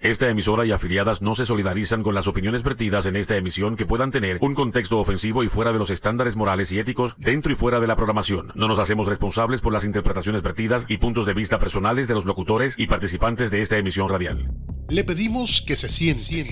Esta 0.00 0.28
emisora 0.28 0.64
y 0.64 0.70
afiliadas 0.70 1.22
no 1.22 1.34
se 1.34 1.44
solidarizan 1.44 2.04
con 2.04 2.14
las 2.14 2.28
opiniones 2.28 2.62
vertidas 2.62 3.06
en 3.06 3.16
esta 3.16 3.36
emisión 3.36 3.74
que 3.74 3.84
puedan 3.84 4.12
tener 4.12 4.38
un 4.40 4.54
contexto 4.54 5.00
ofensivo 5.00 5.42
y 5.42 5.48
fuera 5.48 5.72
de 5.72 5.80
los 5.80 5.90
estándares 5.90 6.36
morales 6.36 6.70
y 6.70 6.78
éticos 6.78 7.16
dentro 7.18 7.50
y 7.50 7.56
fuera 7.56 7.80
de 7.80 7.88
la 7.88 7.96
programación. 7.96 8.52
No 8.54 8.68
nos 8.68 8.78
hacemos 8.78 9.08
responsables 9.08 9.60
por 9.60 9.72
las 9.72 9.84
interpretaciones 9.84 10.42
vertidas 10.42 10.84
y 10.86 10.98
puntos 10.98 11.26
de 11.26 11.34
vista 11.34 11.58
personales 11.58 12.06
de 12.06 12.14
los 12.14 12.26
locutores 12.26 12.76
y 12.78 12.86
participantes 12.86 13.50
de 13.50 13.60
esta 13.60 13.76
emisión 13.76 14.08
radial. 14.08 14.52
Le 14.88 15.02
pedimos 15.02 15.62
que 15.62 15.74
se 15.74 15.88
siente, 15.88 16.46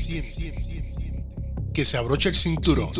que 1.72 1.84
se 1.84 1.96
abroche 1.98 2.30
el 2.30 2.34
cinturón 2.34 2.90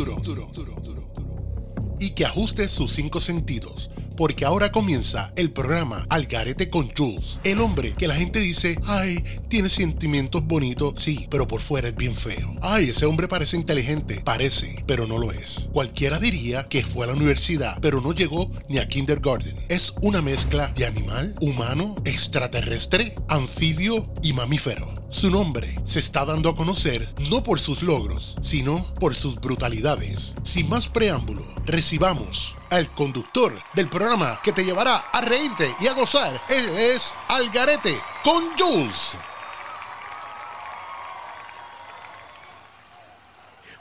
y 1.99 2.15
que 2.15 2.25
ajuste 2.25 2.69
sus 2.69 2.93
cinco 2.93 3.19
sentidos 3.19 3.91
porque 4.17 4.45
ahora 4.45 4.73
comienza 4.73 5.33
el 5.37 5.51
programa 5.51 6.07
Algarete 6.11 6.71
con 6.71 6.91
Jules. 6.91 7.39
El 7.45 7.61
hombre 7.61 7.95
que 7.97 8.09
la 8.09 8.17
gente 8.17 8.41
dice, 8.41 8.79
ay, 8.87 9.23
tiene 9.49 9.69
sentimientos 9.69 10.45
bonitos, 10.45 11.01
sí, 11.01 11.27
pero 11.31 11.47
por 11.47 11.61
fuera 11.61 11.89
es 11.89 11.97
bien 11.97 12.17
feo. 12.17 12.55
Ay, 12.63 12.91
ese 12.91 13.07
hombre 13.07 13.29
parece 13.29 13.57
inteligente, 13.57 14.23
parece, 14.25 14.83
pero 14.87 15.07
no 15.07 15.19
lo 15.19 15.33
es. 15.33 15.69
Cualquiera 15.73 16.19
diría 16.19 16.69
que 16.69 16.85
fue 16.85 17.05
a 17.05 17.09
la 17.09 17.15
universidad, 17.15 17.79
pero 17.81 18.01
no 18.01 18.13
llegó 18.13 18.51
ni 18.69 18.79
a 18.79 18.89
kindergarten. 18.89 19.57
Es 19.69 19.95
una 20.01 20.23
mezcla 20.23 20.73
de 20.75 20.87
animal, 20.87 21.35
humano, 21.41 21.95
extraterrestre, 22.05 23.15
anfibio 23.29 24.13
y 24.23 24.33
mamífero. 24.33 24.93
Su 25.09 25.31
nombre 25.31 25.75
se 25.85 26.01
está 26.01 26.25
dando 26.25 26.51
a 26.51 26.55
conocer 26.55 27.15
no 27.31 27.43
por 27.43 27.61
sus 27.61 27.83
logros, 27.83 28.37
sino 28.43 28.93
por 28.95 29.15
sus 29.15 29.37
brutalidades. 29.37 30.35
Sin 30.43 30.69
más 30.69 30.89
preámbulo, 30.89 31.47
recibamos 31.65 32.57
al 32.71 32.91
conductor 32.91 33.53
del 33.75 33.89
programa 33.89 34.41
que 34.43 34.53
te 34.53 34.65
llevará 34.65 34.97
a 35.13 35.21
reírte 35.21 35.75
y 35.81 35.87
a 35.87 35.95
gozar. 35.95 36.41
Él 36.49 36.77
es 36.77 37.15
Algarete 37.29 37.99
con 38.23 38.45
Jules. 38.59 39.17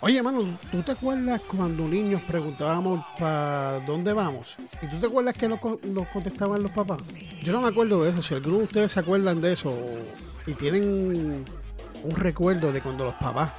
Oye, 0.01 0.21
mano, 0.21 0.59
¿tú 0.71 0.83
te 0.83 0.91
acuerdas 0.91 1.41
cuando 1.47 1.87
niños 1.87 2.21
preguntábamos 2.27 3.03
para 3.17 3.79
dónde 3.79 4.13
vamos? 4.13 4.55
¿Y 4.81 4.87
tú 4.87 4.99
te 4.99 5.07
acuerdas 5.07 5.35
que 5.35 5.47
nos, 5.47 5.59
contestaban 5.59 6.61
los 6.61 6.71
papás? 6.71 6.99
Yo 7.41 7.51
no 7.51 7.61
me 7.61 7.69
acuerdo 7.69 8.03
de 8.03 8.11
eso. 8.11 8.21
Si 8.21 8.35
alguno 8.35 8.57
de 8.57 8.63
ustedes 8.65 8.91
se 8.91 8.99
acuerdan 8.99 9.41
de 9.41 9.53
eso 9.53 9.75
y 10.45 10.53
tienen 10.53 11.45
un 12.03 12.15
recuerdo 12.15 12.71
de 12.71 12.81
cuando 12.81 13.05
los 13.05 13.15
papás 13.15 13.49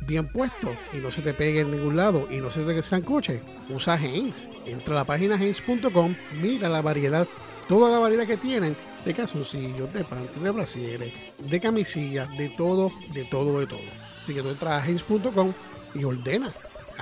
bien 0.00 0.26
puesto 0.26 0.74
y 0.92 0.96
no 0.96 1.12
se 1.12 1.22
te 1.22 1.32
pegue 1.32 1.60
en 1.60 1.70
ningún 1.70 1.96
lado 1.96 2.26
y 2.28 2.38
no 2.38 2.50
se 2.50 2.64
te 2.64 3.02
coche, 3.02 3.40
usa 3.70 3.96
Heinz. 3.96 4.48
Entra 4.66 4.94
a 4.94 4.98
la 4.98 5.04
página 5.04 5.36
heinz.com, 5.36 6.16
mira 6.40 6.68
la 6.68 6.82
variedad, 6.82 7.28
toda 7.68 7.92
la 7.92 8.00
variedad 8.00 8.26
que 8.26 8.36
tienen 8.36 8.76
de 9.04 9.14
calzoncillos, 9.14 9.92
de 9.92 10.02
panties, 10.02 10.42
de 10.42 10.50
brasieres, 10.50 11.12
de 11.38 11.60
camisillas, 11.60 12.28
de 12.36 12.48
todo, 12.48 12.90
de 13.14 13.24
todo, 13.24 13.60
de 13.60 13.68
todo. 13.68 13.80
Así 14.20 14.34
que 14.34 14.42
tú 14.42 14.48
entras 14.48 14.82
a 14.82 14.86
heinz.com 14.86 15.52
y 15.94 16.02
ordena. 16.02 16.50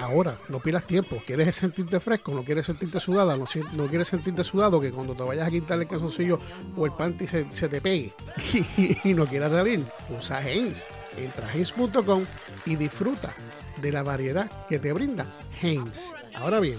Ahora, 0.01 0.37
no 0.49 0.61
pierdas 0.61 0.87
tiempo. 0.87 1.23
¿Quieres 1.27 1.57
sentirte 1.57 2.01
fresco? 2.01 2.33
¿No 2.33 2.43
quieres 2.43 2.67
sentirte 2.67 2.99
sudada? 3.01 3.37
¿No, 3.37 3.87
quieres 3.87 4.09
sentirte 4.09 4.43
sudado? 4.45 4.81
Que 4.81 4.91
cuando 4.91 5.15
te 5.15 5.23
vayas 5.23 5.47
a 5.47 5.51
quitar 5.51 5.79
el 5.79 5.87
calzoncillo 5.87 6.41
o 6.77 6.87
el 6.87 6.93
panty 6.93 7.27
se, 7.27 7.45
te 7.45 7.81
pegue 7.81 8.15
y, 9.05 9.13
no 9.13 9.27
quieras 9.27 9.53
salir. 9.53 9.85
Usa 10.17 10.43
Heinz. 10.43 10.87
Entra 11.17 11.49
a 11.49 11.53
Heinz.com 11.53 12.25
y 12.65 12.77
disfruta 12.77 13.35
de 13.77 13.93
la 13.93 14.03
variedad 14.03 14.51
que 14.69 14.79
te 14.79 14.93
brinda 14.93 15.27
Heinz. 15.61 16.01
Ahora 16.35 16.61
bien, 16.61 16.79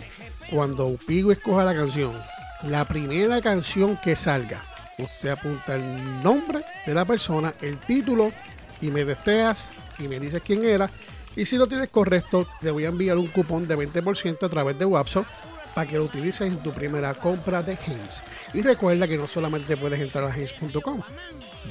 cuando 0.50 0.98
Pigo 1.06 1.32
escoja 1.32 1.64
la 1.64 1.76
canción, 1.76 2.14
la 2.64 2.88
primera 2.88 3.42
canción 3.42 3.98
que 3.98 4.16
salga, 4.16 4.64
usted 4.98 5.30
apunta 5.30 5.76
el 5.76 6.24
nombre 6.24 6.64
de 6.86 6.94
la 6.94 7.06
persona, 7.06 7.54
el 7.62 7.78
título 7.78 8.32
y 8.82 8.90
me 8.90 9.06
deseas 9.06 9.68
y 10.00 10.08
me 10.08 10.20
dices 10.20 10.42
quién 10.44 10.64
era 10.64 10.90
y 11.36 11.46
si 11.46 11.58
lo 11.58 11.68
tienes 11.68 11.90
correcto, 11.90 12.48
te 12.60 12.72
voy 12.72 12.86
a 12.86 12.90
enviar 12.90 13.18
un 13.18 13.28
cupón 13.28 13.68
de 13.68 13.78
20% 13.78 14.44
a 14.44 14.50
través 14.50 14.78
de 14.78 14.86
WhatsApp 14.86 15.26
para 15.74 15.90
que 15.90 15.98
lo 15.98 16.06
utilices 16.06 16.52
en 16.52 16.62
tu 16.62 16.72
primera 16.74 17.14
compra 17.14 17.64
de 17.64 17.74
Heinz. 17.74 18.22
Y 18.54 18.62
recuerda 18.62 19.08
que 19.08 19.18
no 19.18 19.28
solamente 19.28 19.78
puedes 19.78 20.00
entrar 20.00 20.26
a 20.26 20.36
Heinz.com, 20.36 21.02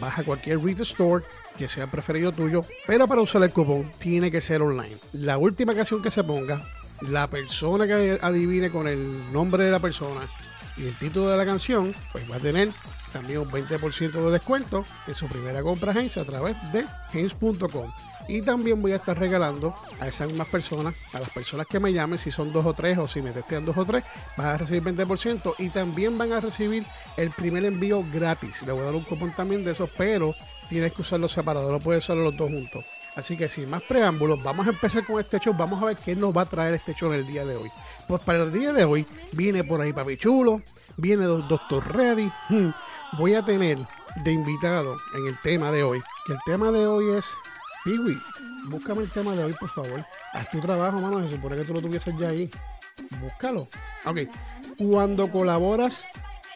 baja 0.00 0.24
cualquier 0.24 0.58
retail 0.58 0.82
store 0.82 1.24
que 1.58 1.68
sea 1.68 1.86
preferido 1.86 2.32
tuyo, 2.32 2.64
pero 2.86 3.06
para 3.06 3.20
usar 3.20 3.42
el 3.42 3.50
cupón 3.50 3.90
tiene 3.98 4.30
que 4.30 4.40
ser 4.40 4.62
online. 4.62 4.96
La 5.12 5.38
última 5.38 5.74
canción 5.74 6.02
que 6.02 6.10
se 6.10 6.24
ponga, 6.24 6.62
la 7.08 7.26
persona 7.26 7.86
que 7.86 8.18
adivine 8.20 8.70
con 8.70 8.88
el 8.88 9.32
nombre 9.32 9.64
de 9.64 9.70
la 9.70 9.80
persona 9.80 10.26
y 10.76 10.86
el 10.86 10.96
título 10.98 11.28
de 11.28 11.36
la 11.36 11.44
canción, 11.44 11.94
pues 12.12 12.30
va 12.30 12.36
a 12.36 12.40
tener 12.40 12.70
también 13.12 13.40
un 13.40 13.50
20% 13.50 14.12
de 14.12 14.30
descuento 14.30 14.84
en 15.06 15.14
su 15.14 15.26
primera 15.26 15.62
compra 15.62 15.92
Heinz 15.92 16.16
a 16.16 16.24
través 16.24 16.56
de 16.72 16.86
Heinz.com. 17.12 17.90
Y 18.30 18.42
también 18.42 18.80
voy 18.80 18.92
a 18.92 18.96
estar 18.96 19.18
regalando 19.18 19.74
a 19.98 20.06
esas 20.06 20.28
mismas 20.28 20.46
personas, 20.46 20.94
a 21.12 21.18
las 21.18 21.30
personas 21.30 21.66
que 21.66 21.80
me 21.80 21.92
llamen, 21.92 22.16
si 22.16 22.30
son 22.30 22.52
dos 22.52 22.64
o 22.64 22.72
tres 22.72 22.96
o 22.96 23.08
si 23.08 23.20
me 23.20 23.32
testean 23.32 23.64
dos 23.64 23.76
o 23.76 23.84
tres, 23.84 24.04
van 24.36 24.46
a 24.46 24.56
recibir 24.56 24.84
20% 24.84 25.56
y 25.58 25.68
también 25.70 26.16
van 26.16 26.32
a 26.32 26.40
recibir 26.40 26.86
el 27.16 27.30
primer 27.32 27.64
envío 27.64 28.04
gratis. 28.12 28.62
Le 28.62 28.70
voy 28.70 28.82
a 28.82 28.84
dar 28.84 28.94
un 28.94 29.02
cupón 29.02 29.32
también 29.32 29.64
de 29.64 29.72
esos, 29.72 29.90
pero 29.98 30.32
tienes 30.68 30.92
que 30.92 31.02
usarlos 31.02 31.32
separados, 31.32 31.72
no 31.72 31.80
puedes 31.80 32.04
usarlos 32.04 32.26
los 32.26 32.36
dos 32.36 32.50
juntos. 32.50 32.84
Así 33.16 33.36
que 33.36 33.48
sin 33.48 33.68
más 33.68 33.82
preámbulos, 33.82 34.40
vamos 34.44 34.64
a 34.68 34.70
empezar 34.70 35.04
con 35.04 35.18
este 35.18 35.40
show. 35.40 35.52
Vamos 35.52 35.82
a 35.82 35.86
ver 35.86 35.96
qué 35.96 36.14
nos 36.14 36.34
va 36.34 36.42
a 36.42 36.46
traer 36.46 36.74
este 36.74 36.94
show 36.94 37.12
en 37.12 37.18
el 37.18 37.26
día 37.26 37.44
de 37.44 37.56
hoy. 37.56 37.68
Pues 38.06 38.22
para 38.22 38.44
el 38.44 38.52
día 38.52 38.72
de 38.72 38.84
hoy 38.84 39.04
viene 39.32 39.64
por 39.64 39.80
ahí 39.80 39.92
Papi 39.92 40.16
Chulo, 40.16 40.62
viene 40.96 41.24
Doctor 41.24 41.96
Ready. 41.96 42.30
Hmm, 42.48 42.70
voy 43.18 43.34
a 43.34 43.44
tener 43.44 43.78
de 44.22 44.32
invitado 44.32 44.96
en 45.16 45.26
el 45.26 45.40
tema 45.40 45.72
de 45.72 45.82
hoy, 45.82 46.00
que 46.26 46.34
el 46.34 46.38
tema 46.46 46.70
de 46.70 46.86
hoy 46.86 47.10
es 47.18 47.36
Piwi, 47.84 48.20
búscame 48.68 49.02
el 49.02 49.10
tema 49.10 49.34
de 49.34 49.44
hoy, 49.44 49.54
por 49.54 49.70
favor. 49.70 50.04
Haz 50.32 50.50
tu 50.50 50.60
trabajo, 50.60 51.00
mano. 51.00 51.22
Se 51.22 51.30
supone 51.30 51.56
que 51.56 51.64
tú 51.64 51.72
lo 51.72 51.80
tuvieses 51.80 52.14
ya 52.18 52.28
ahí. 52.28 52.50
Búscalo. 53.20 53.66
Ok. 54.04 54.18
Cuando 54.76 55.30
colaboras 55.30 56.04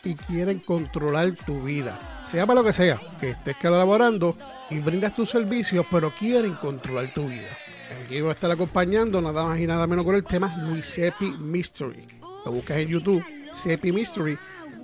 y 0.02 0.14
quieren 0.14 0.58
controlar 0.60 1.32
tu 1.46 1.62
vida, 1.62 2.22
sea 2.26 2.46
para 2.46 2.60
lo 2.60 2.66
que 2.66 2.74
sea, 2.74 3.00
que 3.20 3.30
estés 3.30 3.56
colaborando 3.56 4.36
y 4.68 4.78
brindas 4.80 5.16
tus 5.16 5.30
servicios, 5.30 5.86
pero 5.90 6.10
quieren 6.10 6.54
controlar 6.54 7.12
tu 7.14 7.26
vida. 7.26 7.48
Aquí 8.04 8.20
va 8.20 8.30
a 8.30 8.34
estar 8.34 8.50
acompañando 8.50 9.20
nada 9.20 9.44
más 9.44 9.58
y 9.58 9.66
nada 9.66 9.86
menos 9.86 10.04
con 10.04 10.14
el 10.14 10.24
tema 10.24 10.54
Luisepi 10.58 11.30
Mystery. 11.38 12.06
Lo 12.44 12.52
buscas 12.52 12.78
en 12.78 12.88
YouTube, 12.88 13.24
Sepi 13.50 13.92
Mystery, 13.92 14.36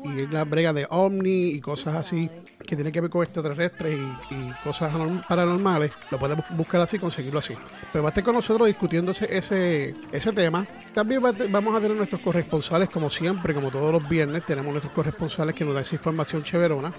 y 0.04 0.22
es 0.22 0.30
la 0.30 0.44
brega 0.44 0.72
de 0.72 0.86
Omni 0.88 1.48
y 1.50 1.60
cosas 1.60 1.94
así 1.94 2.30
que 2.66 2.76
tienen 2.76 2.92
que 2.92 3.00
ver 3.00 3.10
con 3.10 3.22
extraterrestres 3.22 3.98
y, 3.98 4.34
y 4.34 4.52
cosas 4.62 4.92
paranormales. 5.28 5.90
Lo 6.10 6.18
puedes 6.18 6.38
buscar 6.50 6.80
así, 6.80 6.98
conseguirlo 6.98 7.40
así. 7.40 7.54
Pero 7.92 8.04
va 8.04 8.08
a 8.08 8.10
estar 8.10 8.22
con 8.22 8.34
nosotros 8.34 8.68
discutiendo 8.68 9.10
ese, 9.10 9.94
ese, 10.12 10.32
tema. 10.32 10.66
También 10.94 11.20
vamos 11.50 11.74
a 11.74 11.80
tener 11.80 11.96
nuestros 11.96 12.20
corresponsales, 12.20 12.88
como 12.88 13.10
siempre, 13.10 13.54
como 13.54 13.70
todos 13.70 13.92
los 13.92 14.08
viernes, 14.08 14.44
tenemos 14.46 14.70
nuestros 14.70 14.94
corresponsales 14.94 15.54
que 15.54 15.64
nos 15.64 15.74
dan 15.74 15.82
esa 15.82 15.96
información 15.96 16.44
chéverona. 16.44 16.92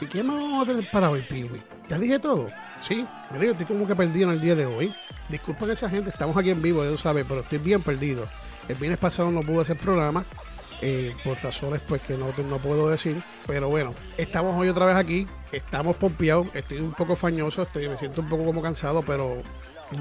¿Y 0.00 0.06
qué 0.06 0.22
más 0.22 0.36
vamos 0.36 0.64
a 0.64 0.72
tener 0.72 0.90
para 0.90 1.10
hoy, 1.10 1.22
Piwi? 1.22 1.62
¿Ya 1.88 1.98
dije 1.98 2.18
todo? 2.18 2.48
Sí, 2.80 3.06
mira, 3.30 3.44
yo 3.44 3.52
estoy 3.52 3.66
como 3.66 3.86
que 3.86 3.94
perdido 3.94 4.28
en 4.28 4.34
el 4.34 4.40
día 4.40 4.54
de 4.54 4.66
hoy. 4.66 4.94
Disculpen 5.28 5.70
esa 5.70 5.88
gente, 5.88 6.10
estamos 6.10 6.36
aquí 6.36 6.50
en 6.50 6.62
vivo, 6.62 6.84
ya 6.84 6.90
lo 6.90 6.98
saben, 6.98 7.26
pero 7.28 7.40
estoy 7.40 7.58
bien 7.58 7.82
perdido. 7.82 8.26
El 8.68 8.76
viernes 8.76 8.98
pasado 8.98 9.30
no 9.30 9.42
pude 9.42 9.62
hacer 9.62 9.76
programa. 9.76 10.24
Eh, 10.80 11.12
por 11.24 11.36
razones 11.42 11.82
pues 11.88 12.00
que 12.02 12.16
no, 12.16 12.32
no 12.48 12.58
puedo 12.58 12.88
decir. 12.88 13.20
Pero 13.46 13.68
bueno, 13.68 13.94
estamos 14.16 14.56
hoy 14.56 14.68
otra 14.68 14.86
vez 14.86 14.96
aquí, 14.96 15.26
estamos 15.52 15.96
pompeados, 15.96 16.46
estoy 16.54 16.78
un 16.78 16.92
poco 16.92 17.16
fañoso, 17.16 17.62
estoy, 17.62 17.88
me 17.88 17.96
siento 17.96 18.20
un 18.20 18.28
poco 18.28 18.44
como 18.44 18.62
cansado, 18.62 19.02
pero 19.02 19.42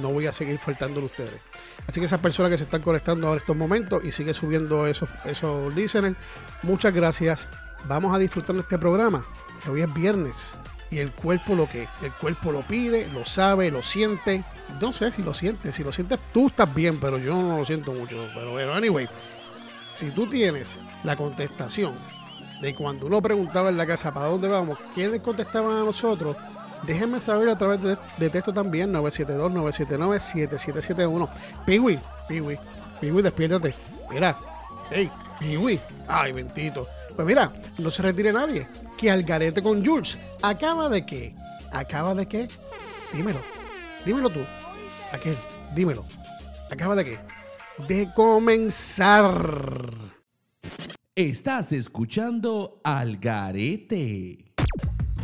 no 0.02 0.10
voy 0.10 0.28
a 0.28 0.34
seguir 0.34 0.58
faltándole 0.58 1.04
a 1.04 1.08
ustedes. 1.08 1.42
Así 1.88 2.00
que 2.00 2.06
esas 2.06 2.20
personas 2.20 2.52
que 2.52 2.58
se 2.58 2.64
están 2.64 2.82
conectando 2.82 3.28
ahora 3.28 3.40
estos 3.40 3.56
momentos 3.56 4.04
y 4.04 4.12
sigue 4.12 4.34
subiendo 4.34 4.86
esos, 4.86 5.10
esos 5.26 5.74
listeners, 5.76 6.18
muchas 6.64 6.94
gracias. 6.94 7.48
Vamos 7.88 8.14
a 8.14 8.20
disfrutar 8.20 8.56
de 8.56 8.62
este 8.62 8.78
programa, 8.78 9.26
que 9.64 9.72
hoy 9.72 9.82
es 9.82 9.94
viernes 9.94 10.58
y 10.90 11.00
el 11.00 11.12
cuerpo 11.12 11.56
lo 11.56 11.68
que 11.68 11.88
el 12.02 12.14
cuerpo 12.14 12.52
lo 12.52 12.62
pide, 12.62 13.08
lo 13.10 13.26
sabe, 13.26 13.72
lo 13.72 13.84
siente. 13.84 14.44
No 14.82 14.92
sé 14.92 15.12
si 15.12 15.24
lo 15.24 15.34
sientes, 15.34 15.76
si 15.76 15.84
lo 15.84 15.92
sientes 15.92 16.20
tú 16.34 16.48
estás 16.48 16.74
bien, 16.74 17.00
pero 17.00 17.18
yo 17.18 17.36
no 17.36 17.58
lo 17.60 17.66
siento 17.66 17.94
mucho. 17.94 18.28
Pero 18.34 18.52
bueno, 18.52 18.74
anyway, 18.74 19.08
si 19.98 20.12
tú 20.12 20.28
tienes 20.28 20.78
la 21.04 21.16
contestación 21.16 21.96
de 22.62 22.76
cuando 22.76 23.08
uno 23.08 23.20
preguntaba 23.20 23.70
en 23.70 23.78
la 23.78 23.88
casa 23.88 24.14
para 24.14 24.28
dónde 24.28 24.48
vamos, 24.48 24.78
quiénes 24.94 25.22
contestaban 25.22 25.76
a 25.76 25.84
nosotros, 25.84 26.38
déjenme 26.84 27.20
saber 27.20 27.50
a 27.50 27.58
través 27.58 27.82
de, 27.82 27.98
texto 28.30 28.54
también, 28.54 28.94
972-979-7771. 28.94 31.28
Piwi, 31.66 32.00
Piwi, 32.28 32.60
Piwi, 33.02 33.22
despiértate. 33.24 33.74
Mira, 34.12 34.38
hey, 34.92 35.12
Piwi, 35.40 35.82
ay, 36.08 36.32
bendito. 36.32 36.88
Pues 37.16 37.28
mira, 37.28 37.52
no 37.80 37.90
se 37.90 38.04
retire 38.04 38.32
nadie. 38.32 38.68
Que 39.00 39.10
Algarete 39.10 39.64
con 39.64 39.84
Jules 39.84 40.16
acaba 40.44 40.90
de 40.90 41.08
qué? 41.08 41.34
¿Acaba 41.72 42.14
de 42.14 42.28
qué? 42.28 42.48
Dímelo. 43.14 43.40
Dímelo 44.06 44.30
tú. 44.30 44.42
Aquel, 45.12 45.36
dímelo. 45.74 46.06
¿Acaba 46.70 46.96
de 46.96 47.04
qué? 47.04 47.37
De 47.86 48.12
comenzar. 48.16 49.22
Estás 51.14 51.72
escuchando 51.72 52.82
Algarete 52.84 54.54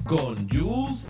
con 0.05 0.47
Jules 0.47 1.07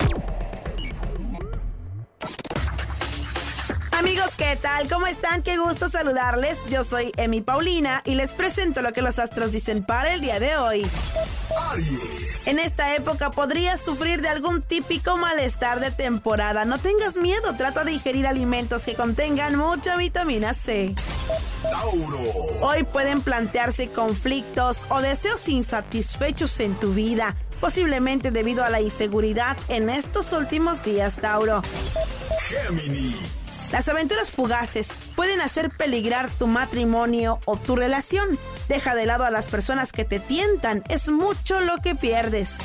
Amigos, 4.13 4.35
¿qué 4.37 4.55
tal? 4.57 4.87
¿Cómo 4.89 5.07
están? 5.07 5.41
Qué 5.41 5.57
gusto 5.57 5.89
saludarles. 5.89 6.65
Yo 6.69 6.83
soy 6.83 7.11
Emi 7.17 7.41
Paulina 7.41 8.03
y 8.05 8.13
les 8.13 8.31
presento 8.31 8.83
lo 8.83 8.93
que 8.93 9.01
los 9.01 9.17
astros 9.17 9.51
dicen 9.51 9.83
para 9.83 10.13
el 10.13 10.21
día 10.21 10.39
de 10.39 10.55
hoy. 10.55 10.85
En 12.45 12.59
esta 12.59 12.95
época 12.95 13.31
podrías 13.31 13.79
sufrir 13.79 14.21
de 14.21 14.27
algún 14.27 14.61
típico 14.61 15.17
malestar 15.17 15.79
de 15.79 15.89
temporada. 15.89 16.63
No 16.63 16.77
tengas 16.77 17.17
miedo, 17.17 17.55
trata 17.57 17.85
de 17.85 17.93
ingerir 17.93 18.27
alimentos 18.27 18.83
que 18.83 18.93
contengan 18.93 19.55
mucha 19.55 19.97
vitamina 19.97 20.53
C. 20.53 20.93
Hoy 22.61 22.83
pueden 22.83 23.21
plantearse 23.21 23.89
conflictos 23.89 24.85
o 24.89 25.01
deseos 25.01 25.49
insatisfechos 25.49 26.59
en 26.59 26.75
tu 26.75 26.93
vida 26.93 27.35
posiblemente 27.59 28.29
debido 28.29 28.63
a 28.63 28.69
la 28.69 28.79
inseguridad 28.79 29.57
en 29.69 29.89
estos 29.89 30.33
últimos 30.33 30.83
días, 30.83 31.15
Tauro. 31.15 31.63
Gemini. 32.41 33.15
Las 33.73 33.89
aventuras 33.89 34.29
fugaces 34.29 34.89
pueden 35.15 35.41
hacer 35.41 35.71
peligrar 35.71 36.29
tu 36.29 36.45
matrimonio 36.45 37.39
o 37.45 37.57
tu 37.57 37.75
relación. 37.75 38.37
Deja 38.67 38.93
de 38.93 39.07
lado 39.07 39.23
a 39.23 39.31
las 39.31 39.47
personas 39.47 39.91
que 39.91 40.05
te 40.05 40.19
tientan, 40.19 40.83
es 40.89 41.09
mucho 41.09 41.59
lo 41.59 41.79
que 41.79 41.95
pierdes. 41.95 42.57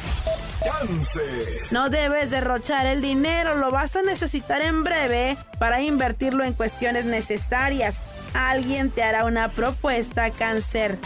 No 1.70 1.88
debes 1.88 2.30
derrochar 2.30 2.84
el 2.84 3.00
dinero, 3.00 3.54
lo 3.54 3.70
vas 3.70 3.96
a 3.96 4.02
necesitar 4.02 4.60
en 4.60 4.84
breve 4.84 5.38
para 5.58 5.80
invertirlo 5.80 6.44
en 6.44 6.52
cuestiones 6.52 7.06
necesarias. 7.06 8.02
Alguien 8.34 8.90
te 8.90 9.02
hará 9.02 9.24
una 9.24 9.48
propuesta, 9.48 10.30
cáncer. 10.30 10.98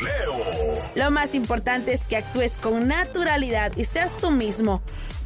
Leo. 0.00 0.80
Lo 0.94 1.10
más 1.10 1.34
importante 1.34 1.92
es 1.92 2.06
que 2.06 2.16
actúes 2.16 2.56
con 2.56 2.88
naturalidad 2.88 3.72
y 3.76 3.84
seas 3.84 4.16
tú 4.16 4.30
mismo. 4.30 4.80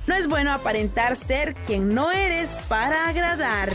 No 0.07 0.15
es 0.15 0.29
bueno 0.29 0.53
aparentar 0.53 1.17
ser 1.17 1.55
quien 1.55 1.95
no 1.95 2.11
eres 2.13 2.51
para 2.69 3.09
agradar. 3.09 3.73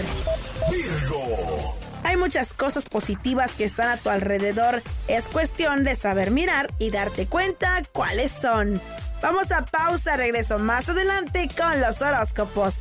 Virgo. 0.72 1.76
Hay 2.04 2.18
muchas 2.18 2.54
cosas 2.54 2.86
positivas 2.86 3.56
que 3.56 3.66
están 3.66 3.90
a 3.90 3.98
tu 3.98 4.10
alrededor. 4.10 4.82
Es 5.08 5.28
cuestión 5.28 5.84
de 5.84 5.96
saber 5.96 6.32
mirar 6.32 6.72
y 6.80 6.92
darte 6.92 7.28
cuenta 7.28 7.82
cuáles 7.92 8.32
son. 8.32 8.82
Vamos 9.22 9.52
a 9.52 9.66
pausa, 9.66 10.16
regreso 10.16 10.60
más 10.60 10.88
adelante 10.90 11.50
con 11.58 11.80
los 11.82 12.02
horóscopos. 12.02 12.80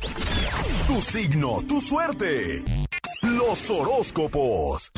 Tu 0.87 1.01
signo, 1.01 1.57
tu 1.67 1.81
suerte. 1.81 2.63
Los 3.21 3.69
horóscopos. 3.69 4.91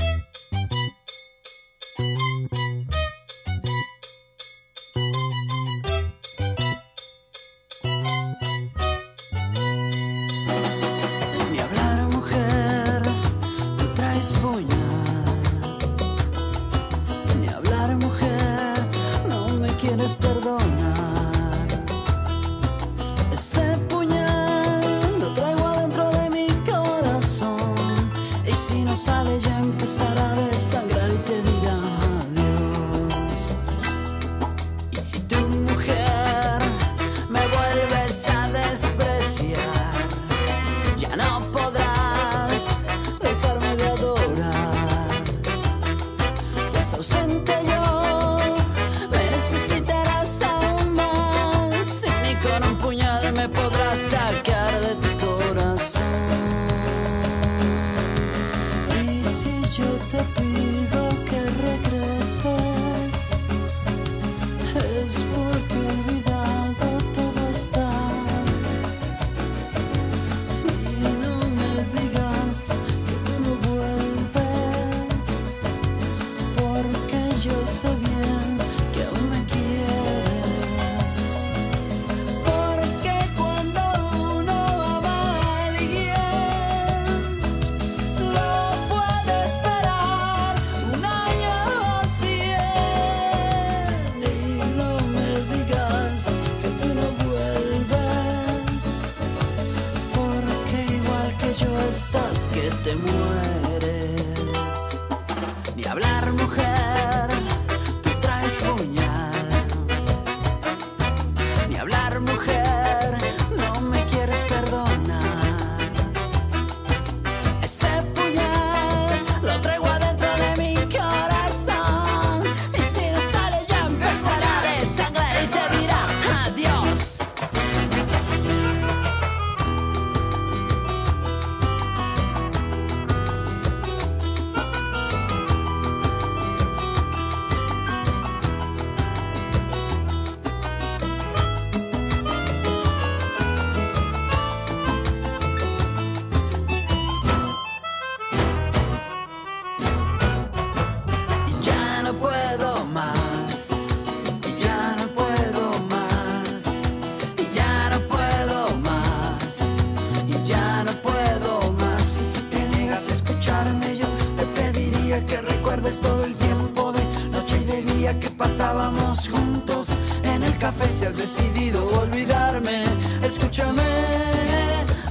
Olvidarme, 171.82 172.86
escúchame, 173.24 173.84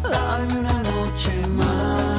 dame 0.03 0.59
una 0.59 0.83
noche 0.83 1.47
más. 1.57 2.10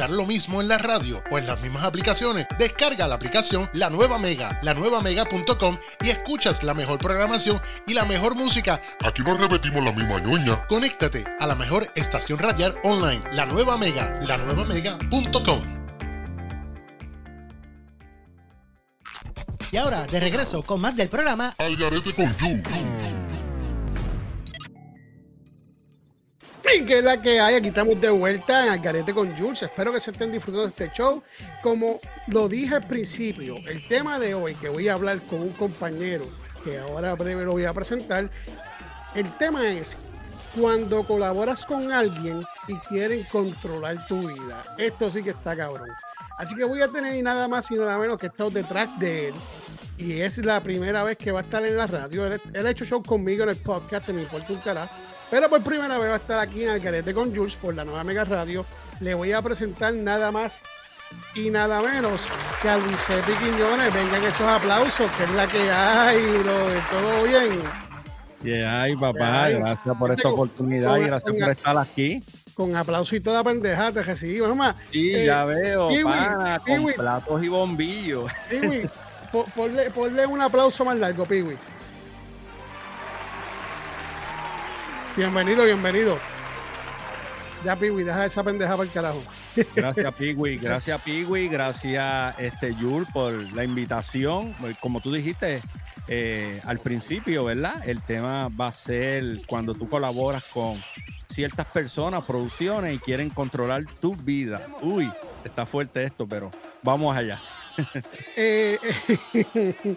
Escuchar 0.00 0.10
lo 0.10 0.26
mismo 0.26 0.60
en 0.62 0.68
la 0.68 0.78
radio 0.78 1.22
o 1.30 1.38
en 1.38 1.46
las 1.46 1.60
mismas 1.60 1.84
aplicaciones? 1.84 2.46
Descarga 2.58 3.06
la 3.06 3.16
aplicación 3.16 3.68
La 3.74 3.90
Nueva 3.90 4.18
Mega, 4.18 4.58
lanuevamega.com 4.62 5.78
y 6.02 6.08
escuchas 6.08 6.62
la 6.62 6.72
mejor 6.72 6.98
programación 6.98 7.60
y 7.86 7.92
la 7.92 8.04
mejor 8.04 8.34
música. 8.34 8.80
Aquí 9.04 9.22
no 9.22 9.36
repetimos 9.36 9.84
la 9.84 9.92
misma 9.92 10.20
ñoña. 10.20 10.66
Conéctate 10.68 11.24
a 11.38 11.46
la 11.46 11.54
mejor 11.54 11.86
estación 11.96 12.38
radial 12.38 12.78
online, 12.82 13.22
La 13.32 13.44
Nueva 13.44 13.76
Mega, 13.76 14.18
lanuevamega.com. 14.26 15.80
Y 19.72 19.76
ahora, 19.76 20.06
de 20.06 20.18
regreso 20.18 20.62
con 20.62 20.80
más 20.80 20.96
del 20.96 21.08
programa 21.08 21.54
Al 21.58 21.76
garete 21.76 22.12
con 22.14 22.34
Yu. 22.38 22.62
Que 26.86 26.98
es 26.98 27.04
la 27.04 27.20
que 27.20 27.40
hay, 27.40 27.56
aquí 27.56 27.68
estamos 27.68 28.00
de 28.00 28.10
vuelta 28.10 28.64
en 28.64 28.72
Algarete 28.72 29.12
con 29.12 29.36
Jules. 29.36 29.64
Espero 29.64 29.92
que 29.92 30.00
se 30.00 30.12
estén 30.12 30.30
disfrutando 30.30 30.66
de 30.66 30.70
este 30.70 30.90
show. 30.92 31.22
Como 31.62 31.98
lo 32.28 32.48
dije 32.48 32.76
al 32.76 32.86
principio, 32.86 33.56
el 33.68 33.86
tema 33.88 34.18
de 34.18 34.34
hoy 34.34 34.54
que 34.54 34.68
voy 34.68 34.88
a 34.88 34.94
hablar 34.94 35.20
con 35.26 35.40
un 35.40 35.50
compañero 35.50 36.24
que 36.64 36.78
ahora 36.78 37.14
breve 37.14 37.44
lo 37.44 37.52
voy 37.52 37.64
a 37.64 37.74
presentar. 37.74 38.30
El 39.14 39.36
tema 39.36 39.68
es 39.68 39.96
cuando 40.58 41.04
colaboras 41.04 41.66
con 41.66 41.90
alguien 41.90 42.42
y 42.68 42.74
quieren 42.88 43.24
controlar 43.24 44.06
tu 44.06 44.28
vida. 44.28 44.62
Esto 44.78 45.10
sí 45.10 45.22
que 45.22 45.30
está 45.30 45.56
cabrón. 45.56 45.90
Así 46.38 46.54
que 46.54 46.64
voy 46.64 46.80
a 46.82 46.88
tener 46.88 47.20
nada 47.22 47.48
más 47.48 47.68
y 47.72 47.74
nada 47.74 47.98
menos 47.98 48.16
que 48.16 48.26
estar 48.26 48.50
detrás 48.50 48.88
de 49.00 49.28
él. 49.28 49.34
Y 49.98 50.20
es 50.20 50.38
la 50.38 50.60
primera 50.60 51.02
vez 51.02 51.18
que 51.18 51.32
va 51.32 51.40
a 51.40 51.42
estar 51.42 51.64
en 51.66 51.76
la 51.76 51.86
radio. 51.86 52.26
Él, 52.26 52.40
él 52.54 52.66
ha 52.66 52.70
hecho 52.70 52.84
show 52.84 53.02
conmigo 53.02 53.42
en 53.42 53.50
el 53.50 53.56
podcast, 53.56 54.06
se 54.06 54.12
me 54.12 54.22
importa 54.22 54.52
un 54.52 54.60
carajo. 54.60 54.94
Pero 55.30 55.48
por 55.48 55.62
primera 55.62 55.96
vez 55.98 56.08
va 56.10 56.14
a 56.14 56.16
estar 56.16 56.38
aquí 56.38 56.64
en 56.64 56.70
Algarete 56.70 57.14
con 57.14 57.34
Jules 57.34 57.56
por 57.56 57.74
la 57.74 57.84
nueva 57.84 58.02
Mega 58.04 58.24
Radio. 58.24 58.66
Le 59.00 59.14
voy 59.14 59.32
a 59.32 59.40
presentar 59.42 59.94
nada 59.94 60.32
más 60.32 60.60
y 61.34 61.50
nada 61.50 61.80
menos 61.80 62.26
que 62.60 62.68
a 62.68 62.76
Luisepi 62.76 63.32
Quiñones. 63.32 63.94
Vengan 63.94 64.22
esos 64.24 64.46
aplausos, 64.46 65.10
que 65.12 65.24
es 65.24 65.30
la 65.30 65.46
que 65.46 65.70
hay. 65.70 66.18
Todo 66.90 67.22
bien. 67.24 67.60
Yeah, 68.42 68.82
ay, 68.82 68.96
papá, 68.96 69.50
gracias 69.50 69.96
por 69.98 70.10
esta 70.12 70.28
oportunidad 70.30 70.96
y 70.96 71.02
gracias 71.04 71.34
por 71.36 71.50
estar 71.50 71.76
aquí. 71.78 72.22
Con 72.54 72.74
aplauso 72.74 73.14
y 73.14 73.20
toda 73.20 73.44
pendeja, 73.44 73.92
te 73.92 74.02
recibimos. 74.02 74.48
Mamá, 74.48 74.76
Sí, 74.90 75.14
Eh, 75.14 75.26
ya 75.26 75.44
veo, 75.44 75.88
Kiwi, 75.88 76.04
pana, 76.04 76.58
con 76.66 76.86
platos 76.86 77.42
y 77.44 77.48
bombillos. 77.48 78.32
Piwi, 78.48 78.88
po- 79.30 79.44
ponle, 79.54 79.90
ponle 79.90 80.26
un 80.26 80.40
aplauso 80.40 80.84
más 80.84 80.96
largo, 80.98 81.24
Piwi. 81.26 81.54
Bienvenido, 85.16 85.64
bienvenido. 85.64 86.18
Ya, 87.64 87.76
Piwi, 87.76 88.04
deja 88.04 88.24
esa 88.24 88.42
pendeja 88.42 88.72
para 88.72 88.84
el 88.84 88.92
carajo. 88.92 89.22
Gracias, 89.74 90.14
Pigui, 90.14 90.56
gracias, 90.62 91.02
Pigui, 91.02 91.48
gracias, 91.48 92.38
este, 92.38 92.74
Yul, 92.76 93.06
por 93.12 93.32
la 93.52 93.64
invitación. 93.64 94.54
Pues, 94.60 94.78
Como 94.78 95.00
tú 95.00 95.12
dijiste 95.12 95.60
eh, 96.08 96.60
al 96.64 96.78
principio, 96.78 97.44
¿verdad? 97.44 97.86
El 97.86 98.00
tema 98.02 98.48
va 98.48 98.68
a 98.68 98.72
ser 98.72 99.44
cuando 99.46 99.74
tú 99.74 99.88
colaboras 99.88 100.44
con 100.44 100.80
ciertas 101.28 101.66
personas, 101.66 102.24
producciones 102.24 102.94
y 102.94 102.98
quieren 102.98 103.30
controlar 103.30 103.84
tu 104.00 104.14
vida. 104.14 104.66
Uy, 104.80 105.10
está 105.44 105.66
fuerte 105.66 106.04
esto, 106.04 106.26
pero 106.26 106.50
vamos 106.82 107.16
allá. 107.16 107.40
Eh, 108.36 108.78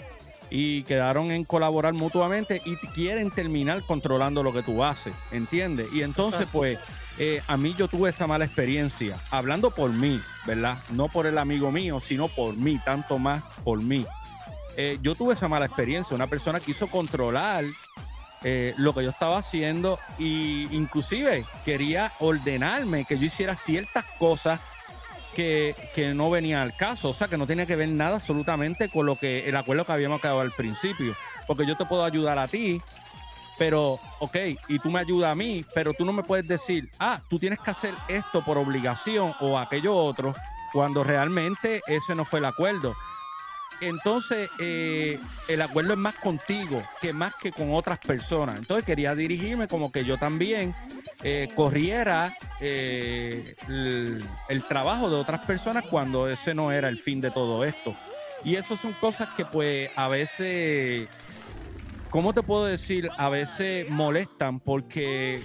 y 0.49 0.83
quedaron 0.83 1.31
en 1.31 1.43
colaborar 1.43 1.93
mutuamente 1.93 2.61
y 2.65 2.75
quieren 2.93 3.31
terminar 3.31 3.81
controlando 3.85 4.43
lo 4.43 4.53
que 4.53 4.63
tú 4.63 4.83
haces, 4.83 5.13
¿entiendes? 5.31 5.87
Y 5.93 6.03
entonces, 6.03 6.41
Exacto. 6.41 6.59
pues, 6.59 6.79
eh, 7.17 7.41
a 7.47 7.57
mí 7.57 7.75
yo 7.77 7.87
tuve 7.87 8.09
esa 8.11 8.27
mala 8.27 8.45
experiencia, 8.45 9.19
hablando 9.31 9.71
por 9.71 9.91
mí, 9.91 10.21
¿verdad? 10.45 10.77
No 10.91 11.09
por 11.09 11.25
el 11.25 11.37
amigo 11.37 11.71
mío, 11.71 11.99
sino 11.99 12.27
por 12.27 12.55
mí, 12.55 12.79
tanto 12.85 13.17
más 13.17 13.43
por 13.63 13.81
mí. 13.81 14.05
Eh, 14.77 14.99
yo 15.01 15.15
tuve 15.15 15.33
esa 15.33 15.47
mala 15.47 15.65
experiencia, 15.65 16.15
una 16.15 16.27
persona 16.27 16.59
quiso 16.59 16.87
controlar 16.87 17.65
eh, 18.43 18.73
lo 18.77 18.93
que 18.93 19.03
yo 19.03 19.09
estaba 19.09 19.37
haciendo 19.37 19.99
y 20.19 20.67
inclusive 20.75 21.45
quería 21.65 22.13
ordenarme 22.19 23.05
que 23.05 23.17
yo 23.17 23.25
hiciera 23.25 23.55
ciertas 23.55 24.05
cosas 24.19 24.59
que, 25.35 25.75
que 25.93 26.13
no 26.13 26.29
venían 26.29 26.61
al 26.61 26.75
caso, 26.75 27.09
o 27.09 27.13
sea, 27.13 27.27
que 27.27 27.37
no 27.37 27.45
tenía 27.47 27.65
que 27.65 27.75
ver 27.75 27.89
nada 27.89 28.15
absolutamente 28.15 28.89
con 28.89 29.05
lo 29.05 29.15
que 29.15 29.47
el 29.47 29.55
acuerdo 29.55 29.85
que 29.85 29.91
habíamos 29.91 30.21
quedado 30.21 30.41
al 30.41 30.51
principio, 30.51 31.15
porque 31.45 31.65
yo 31.65 31.77
te 31.77 31.85
puedo 31.85 32.03
ayudar 32.03 32.39
a 32.39 32.47
ti, 32.47 32.81
pero, 33.57 33.99
ok, 34.19 34.35
y 34.67 34.79
tú 34.79 34.91
me 34.91 34.99
ayudas 34.99 35.31
a 35.31 35.35
mí, 35.35 35.65
pero 35.73 35.93
tú 35.93 36.05
no 36.05 36.13
me 36.13 36.23
puedes 36.23 36.47
decir, 36.47 36.89
ah, 36.99 37.21
tú 37.27 37.39
tienes 37.39 37.59
que 37.59 37.71
hacer 37.71 37.93
esto 38.07 38.43
por 38.45 38.57
obligación 38.57 39.33
o 39.39 39.57
aquello 39.57 39.95
otro, 39.95 40.35
cuando 40.73 41.03
realmente 41.03 41.81
ese 41.87 42.13
no 42.13 42.23
fue 42.23 42.39
el 42.39 42.45
acuerdo. 42.45 42.95
Entonces, 43.81 44.49
eh, 44.59 45.19
el 45.47 45.61
acuerdo 45.61 45.93
es 45.93 45.99
más 45.99 46.15
contigo 46.15 46.83
que 47.01 47.13
más 47.13 47.33
que 47.35 47.51
con 47.51 47.73
otras 47.73 47.99
personas. 47.99 48.57
Entonces, 48.57 48.85
quería 48.85 49.15
dirigirme 49.15 49.67
como 49.67 49.91
que 49.91 50.03
yo 50.03 50.17
también 50.17 50.75
eh, 51.23 51.49
corriera 51.55 52.35
eh, 52.59 53.55
el, 53.67 54.23
el 54.49 54.63
trabajo 54.63 55.09
de 55.09 55.15
otras 55.15 55.45
personas 55.45 55.85
cuando 55.89 56.29
ese 56.29 56.53
no 56.53 56.71
era 56.71 56.89
el 56.89 56.97
fin 56.97 57.21
de 57.21 57.31
todo 57.31 57.63
esto. 57.63 57.95
Y 58.43 58.55
eso 58.55 58.75
son 58.75 58.93
cosas 58.93 59.29
que 59.35 59.45
pues 59.45 59.89
a 59.95 60.07
veces, 60.07 61.09
¿cómo 62.09 62.33
te 62.33 62.43
puedo 62.43 62.65
decir? 62.65 63.09
A 63.17 63.29
veces 63.29 63.89
molestan 63.89 64.59
porque 64.59 65.41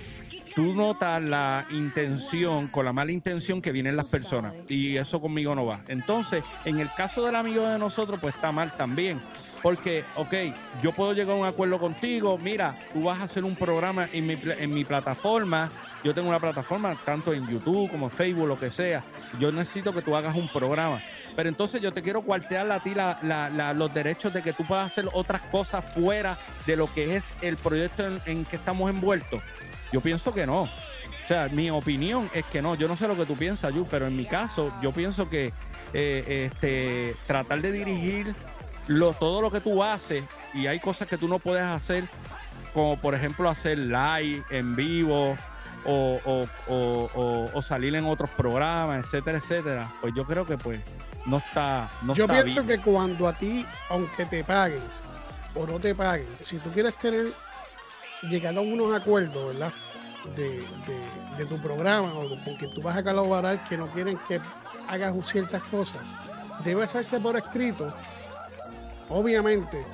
tú 0.55 0.75
notas 0.75 1.23
la 1.23 1.65
intención, 1.71 2.69
con 2.69 2.85
la 2.85 2.93
mala 2.93 3.13
intención 3.13 3.63
que 3.63 3.73
vienen 3.73 3.97
las 3.97 4.11
personas. 4.11 4.53
Y 4.69 4.97
eso 4.97 5.21
conmigo 5.21 5.55
no 5.55 5.67
va. 5.67 5.81
Entonces, 5.89 6.45
en 6.65 6.79
el 6.79 6.93
caso 6.93 7.25
del 7.25 7.37
amigo 7.37 7.67
de 7.67 7.79
nosotros, 7.79 8.19
pues 8.21 8.35
está 8.35 8.53
mal 8.53 8.77
también. 8.77 9.21
Porque, 9.63 10.05
ok, 10.17 10.35
yo 10.83 10.93
puedo 10.93 11.13
llegar 11.13 11.37
a 11.37 11.41
un 11.41 11.47
acuerdo 11.47 11.79
contigo. 11.79 12.39
Mira, 12.39 12.77
tú 12.93 13.05
vas 13.05 13.21
a 13.21 13.25
hacer 13.25 13.45
un 13.45 13.57
programa 13.57 14.09
en 14.13 14.27
mi, 14.27 14.39
en 14.59 14.75
mi 14.75 14.85
plataforma. 14.85 15.71
Yo 16.05 16.15
tengo 16.15 16.29
una 16.29 16.41
plataforma 16.41 16.95
tanto 17.05 17.33
en 17.33 17.47
YouTube 17.49 17.91
como 17.91 18.07
en 18.07 18.13
Facebook, 18.13 18.49
lo 18.49 18.59
que 18.59 18.71
sea. 18.71 19.03
Yo 19.39 19.53
necesito 19.53 19.93
que 19.93 20.03
tú 20.03 20.17
hagas 20.17 20.37
un 20.37 20.49
programa. 20.49 21.03
Pero 21.35 21.49
entonces 21.49 21.81
yo 21.81 21.93
te 21.93 22.03
quiero 22.03 22.23
cuartear 22.23 22.71
a 22.71 22.81
ti 22.81 22.95
los 22.95 23.95
derechos 23.95 24.33
de 24.33 24.43
que 24.43 24.53
tú 24.53 24.67
puedas 24.67 24.87
hacer 24.87 25.09
otras 25.13 25.43
cosas 25.43 25.85
fuera 25.95 26.37
de 26.67 26.77
lo 26.77 26.93
que 26.93 27.17
es 27.17 27.33
el 27.41 27.57
proyecto 27.57 28.05
en 28.27 28.45
que 28.45 28.57
estamos 28.57 28.91
envueltos. 28.91 29.43
Yo 29.93 30.01
pienso 30.01 30.33
que 30.33 30.47
no. 30.47 30.63
O 30.63 31.29
sea, 31.29 31.49
mi 31.49 31.71
opinión 31.71 32.29
es 32.35 32.45
que 32.47 32.61
no. 32.63 32.75
Yo 32.75 32.89
no 32.89 32.97
sé 32.97 33.07
lo 33.07 33.17
que 33.17 33.25
tú 33.27 33.37
piensas, 33.37 33.73
Yu, 33.73 33.87
pero 33.91 34.07
en 34.07 34.17
mi 34.17 34.27
caso, 34.27 34.73
yo 34.83 34.93
pienso 34.93 35.29
que 35.31 35.53
eh, 35.93 36.51
este, 36.53 37.15
tratar 37.27 37.61
de 37.61 37.71
dirigir 37.71 38.35
lo, 38.89 39.13
todo 39.13 39.41
lo 39.41 39.51
que 39.51 39.61
tú 39.61 39.83
haces 39.85 40.25
y 40.55 40.67
hay 40.67 40.81
cosas 40.81 41.07
que 41.07 41.17
tú 41.17 41.29
no 41.29 41.39
puedes 41.39 41.63
hacer, 41.63 42.05
como 42.75 42.97
por 42.99 43.15
ejemplo 43.15 43.49
hacer 43.49 43.79
live 43.79 44.43
en 44.51 44.75
vivo 44.75 45.37
o, 45.85 46.21
o- 46.69 47.51
o- 47.55 47.63
salir 47.63 47.95
en 47.95 48.05
otros 48.07 48.31
programas, 48.31 49.05
etcétera, 49.05 49.39
etcétera. 49.39 49.93
Pues 50.01 50.13
yo 50.17 50.25
creo 50.27 50.45
que 50.47 50.59
pues 50.59 50.81
no 51.27 51.37
está. 51.39 51.89
No 52.03 52.15
Yo 52.15 52.25
está 52.25 52.43
pienso 52.43 52.65
bien. 52.65 52.81
que 52.81 52.85
cuando 52.85 53.29
a 53.29 53.33
ti, 53.33 53.65
aunque 53.91 54.27
te 54.27 54.43
paguen 54.43 54.83
o 55.55 55.67
no 55.67 55.79
te 55.79 55.95
paguen, 55.95 56.27
si 56.43 56.57
tú 56.59 56.71
quieres 56.73 56.95
tener, 56.99 57.33
llegar 58.23 58.57
a 58.57 58.61
unos 58.61 58.95
acuerdos, 58.95 59.47
¿verdad? 59.49 59.73
De, 60.37 60.65
de- 61.37 61.47
tu 61.47 61.59
programa 61.61 62.15
o 62.15 62.29
con 62.45 62.55
quien 62.57 62.73
tú 62.73 62.81
vas 62.83 62.97
a 62.97 63.03
colaborar 63.03 63.59
que 63.69 63.77
no 63.77 63.89
quieren 63.89 64.17
que 64.29 64.41
hagas 64.89 65.13
ciertas 65.29 65.61
cosas, 65.65 66.01
debe 66.63 66.85
hacerse 66.85 67.19
por 67.19 67.37
escrito. 67.37 67.93
Obviamente, 69.09 69.85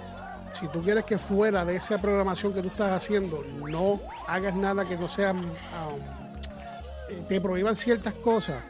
si 0.52 0.68
tú 0.68 0.82
quieres 0.82 1.04
que 1.06 1.16
fuera 1.16 1.64
de 1.64 1.76
esa 1.76 1.96
programación 1.98 2.52
que 2.52 2.60
tú 2.60 2.68
estás 2.68 2.92
haciendo, 2.92 3.42
no 3.66 3.98
hagas 4.26 4.54
nada 4.54 4.84
que 4.86 4.96
no 4.98 5.08
sea, 5.08 5.32
um, 5.32 5.46
eh, 7.08 7.22
te 7.28 7.40
prohíban 7.40 7.76
ciertas 7.76 8.12
cosas, 8.14 8.62